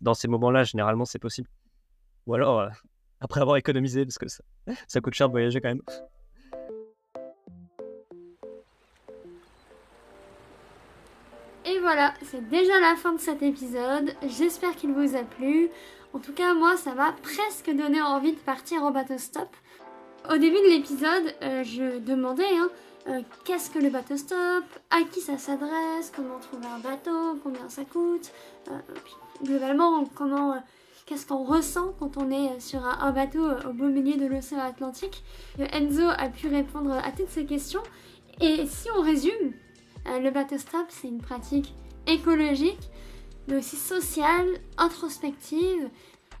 dans 0.00 0.14
ces 0.14 0.28
moments-là, 0.28 0.64
généralement, 0.64 1.04
c'est 1.04 1.18
possible. 1.18 1.48
Ou 2.26 2.34
alors, 2.34 2.60
euh, 2.60 2.68
après 3.20 3.40
avoir 3.40 3.56
économisé, 3.56 4.04
parce 4.04 4.18
que 4.18 4.26
ça, 4.88 5.00
coûte 5.00 5.14
cher 5.14 5.28
de 5.28 5.32
voyager 5.32 5.60
quand 5.60 5.68
même. 5.68 5.82
Et 11.64 11.80
voilà, 11.80 12.14
c'est 12.22 12.48
déjà 12.48 12.80
la 12.80 12.96
fin 12.96 13.12
de 13.12 13.20
cet 13.20 13.42
épisode. 13.42 14.14
J'espère 14.26 14.74
qu'il 14.74 14.92
vous 14.92 15.16
a 15.16 15.22
plu. 15.22 15.68
En 16.14 16.18
tout 16.18 16.32
cas, 16.32 16.54
moi, 16.54 16.76
ça 16.78 16.94
m'a 16.94 17.12
presque 17.22 17.70
donné 17.70 18.00
envie 18.00 18.32
de 18.32 18.40
partir 18.40 18.82
en 18.82 18.90
bateau 18.90 19.18
stop. 19.18 19.48
Au 20.30 20.38
début 20.38 20.56
de 20.56 20.70
l'épisode, 20.70 21.34
je 21.64 21.98
demandais, 21.98 22.44
hein, 22.56 22.70
euh, 23.08 23.22
qu'est-ce 23.44 23.70
que 23.70 23.78
le 23.78 23.90
bateau 23.90 24.16
stop, 24.16 24.64
à 24.90 25.02
qui 25.10 25.20
ça 25.20 25.38
s'adresse, 25.38 26.12
comment 26.14 26.38
trouver 26.38 26.66
un 26.66 26.78
bateau, 26.78 27.38
combien 27.42 27.68
ça 27.68 27.84
coûte, 27.84 28.32
euh, 28.70 28.78
globalement 29.42 30.04
comment, 30.14 30.52
euh, 30.52 30.58
qu'est-ce 31.06 31.26
qu'on 31.26 31.44
ressent 31.44 31.94
quand 31.98 32.18
on 32.18 32.30
est 32.30 32.60
sur 32.60 32.84
un, 32.84 33.10
bateau 33.12 33.48
au 33.66 33.72
beau 33.72 33.86
milieu 33.88 34.16
de 34.16 34.26
l'océan 34.26 34.60
Atlantique? 34.60 35.22
Enzo 35.58 36.06
a 36.06 36.28
pu 36.28 36.48
répondre 36.48 36.92
à 36.92 37.10
toutes 37.12 37.30
ces 37.30 37.46
questions. 37.46 37.82
Et 38.40 38.66
si 38.66 38.88
on 38.96 39.00
résume, 39.00 39.52
le 40.06 40.30
bateau 40.30 40.58
stop 40.58 40.86
c'est 40.88 41.08
une 41.08 41.20
pratique 41.20 41.74
écologique 42.06 42.90
mais 43.48 43.56
aussi 43.56 43.76
sociale, 43.76 44.46
introspective, 44.76 45.88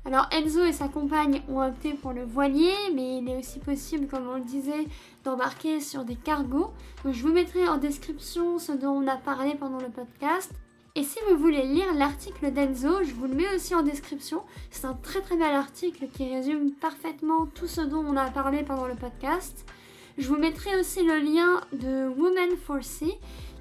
Alors 0.04 0.26
Enzo 0.30 0.64
et 0.64 0.72
sa 0.72 0.88
compagne 0.88 1.42
ont 1.48 1.60
opté 1.60 1.92
pour 1.92 2.12
le 2.12 2.24
voilier, 2.24 2.72
mais 2.94 3.18
il 3.18 3.28
est 3.28 3.36
aussi 3.36 3.58
possible, 3.58 4.06
comme 4.06 4.28
on 4.28 4.36
le 4.36 4.44
disait, 4.44 4.86
embarquer 5.28 5.80
sur 5.80 6.04
des 6.04 6.16
cargos. 6.16 6.70
Je 7.04 7.22
vous 7.22 7.32
mettrai 7.32 7.68
en 7.68 7.78
description 7.78 8.58
ce 8.58 8.72
dont 8.72 8.90
on 8.92 9.06
a 9.06 9.16
parlé 9.16 9.54
pendant 9.54 9.78
le 9.78 9.88
podcast. 9.88 10.52
Et 10.94 11.04
si 11.04 11.18
vous 11.28 11.36
voulez 11.36 11.62
lire 11.62 11.94
l'article 11.94 12.50
d'Enzo, 12.50 13.04
je 13.04 13.12
vous 13.12 13.26
le 13.26 13.34
mets 13.34 13.54
aussi 13.54 13.74
en 13.74 13.82
description. 13.82 14.42
C'est 14.70 14.86
un 14.86 14.94
très 14.94 15.20
très 15.20 15.36
bel 15.36 15.54
article 15.54 16.08
qui 16.12 16.34
résume 16.34 16.72
parfaitement 16.72 17.46
tout 17.46 17.68
ce 17.68 17.80
dont 17.80 18.04
on 18.04 18.16
a 18.16 18.30
parlé 18.30 18.62
pendant 18.62 18.86
le 18.86 18.94
podcast. 18.94 19.64
Je 20.16 20.26
vous 20.26 20.36
mettrai 20.36 20.78
aussi 20.80 21.04
le 21.04 21.18
lien 21.18 21.60
de 21.72 22.08
Woman 22.08 22.37
N4C, 22.48 23.18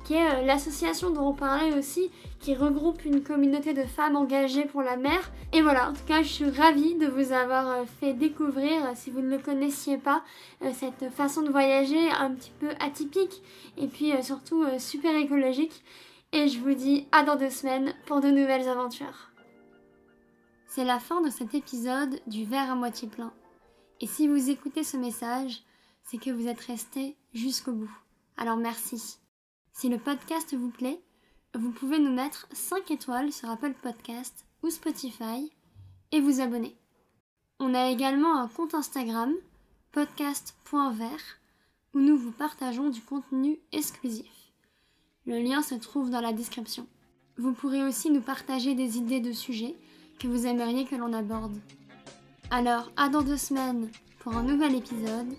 qui 0.08 0.14
est 0.14 0.26
euh, 0.26 0.42
l'association 0.46 1.10
dont 1.10 1.28
on 1.28 1.34
parlait 1.34 1.78
aussi, 1.78 2.10
qui 2.40 2.56
regroupe 2.56 3.04
une 3.04 3.22
communauté 3.22 3.74
de 3.74 3.84
femmes 3.84 4.16
engagées 4.16 4.64
pour 4.64 4.82
la 4.82 4.96
mer. 4.96 5.32
Et 5.52 5.62
voilà, 5.62 5.90
en 5.90 5.94
tout 5.94 6.06
cas, 6.08 6.24
je 6.24 6.30
suis 6.30 6.50
ravie 6.50 6.96
de 6.96 7.08
vous 7.08 7.34
avoir 7.34 7.68
euh, 7.68 7.84
fait 8.00 8.14
découvrir, 8.14 8.86
euh, 8.86 8.92
si 8.96 9.12
vous 9.12 9.20
ne 9.20 9.30
le 9.30 9.38
connaissiez 9.38 9.98
pas, 9.98 10.24
cette 10.74 11.10
façon 11.12 11.42
de 11.42 11.50
voyager 11.50 12.10
un 12.12 12.32
petit 12.32 12.52
peu 12.60 12.70
atypique 12.80 13.42
et 13.78 13.88
puis 13.88 14.12
surtout 14.24 14.64
super 14.80 15.16
écologique. 15.16 15.84
Et 16.32 16.48
je 16.48 16.60
vous 16.60 16.74
dis 16.74 17.08
à 17.12 17.24
dans 17.24 17.36
deux 17.36 17.50
semaines 17.50 17.94
pour 18.06 18.22
de 18.22 18.30
nouvelles 18.30 18.68
aventures. 18.68 19.32
C'est 20.68 20.86
la 20.86 21.00
fin 21.00 21.22
de 21.22 21.30
cet 21.30 21.54
épisode 21.54 22.20
du 22.28 22.46
verre 22.46 22.72
à 22.72 22.76
moitié 22.76 23.08
plein. 23.08 23.34
Et 24.00 24.08
si 24.08 24.28
vous 24.28 24.50
écoutez 24.50 24.84
ce 24.84 24.96
message, 24.96 25.64
c'est 26.04 26.18
que 26.18 26.32
vous 26.32 26.48
êtes 26.48 26.62
resté 26.62 27.18
jusqu'au 27.34 27.74
bout. 27.74 28.07
Alors 28.38 28.58
merci. 28.58 29.18
Si 29.74 29.90
le 29.90 29.98
podcast 29.98 30.56
vous 30.56 30.70
plaît, 30.70 31.02
vous 31.56 31.72
pouvez 31.72 31.98
nous 31.98 32.14
mettre 32.14 32.48
5 32.52 32.92
étoiles 32.92 33.32
sur 33.32 33.50
Apple 33.50 33.74
Podcast 33.82 34.46
ou 34.62 34.70
Spotify 34.70 35.52
et 36.12 36.22
vous 36.22 36.40
abonner. 36.40 36.78
On 37.60 37.74
a 37.74 37.90
également 37.90 38.40
un 38.40 38.48
compte 38.48 38.76
Instagram, 38.76 39.34
podcast.vert, 39.92 41.40
où 41.96 42.00
nous 42.00 42.16
vous 42.16 42.32
partageons 42.32 42.92
du 42.92 43.02
contenu 43.02 43.58
exclusif. 43.72 44.54
Le 45.26 45.40
lien 45.40 45.64
se 45.64 45.74
trouve 45.74 46.12
dans 46.12 46.22
la 46.22 46.32
description. 46.32 46.86
Vous 47.40 47.54
pourrez 47.54 47.84
aussi 47.84 48.12
nous 48.12 48.22
partager 48.22 48.76
des 48.76 48.98
idées 48.98 49.20
de 49.20 49.32
sujets 49.32 49.76
que 50.20 50.28
vous 50.28 50.46
aimeriez 50.46 50.86
que 50.86 50.96
l'on 50.96 51.14
aborde. 51.14 51.58
Alors, 52.52 52.92
à 52.98 53.10
dans 53.10 53.24
deux 53.24 53.38
semaines 53.38 53.90
pour 54.20 54.36
un 54.38 54.44
nouvel 54.44 54.76
épisode, 54.76 55.34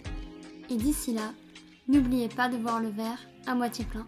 et 0.68 0.76
d'ici 0.76 1.12
là, 1.12 1.32
n'oubliez 1.88 2.28
pas 2.28 2.48
de 2.48 2.56
voir 2.56 2.80
le 2.80 2.88
verre 2.88 3.18
à 3.46 3.54
moitié 3.54 3.84
plein. 3.84 4.04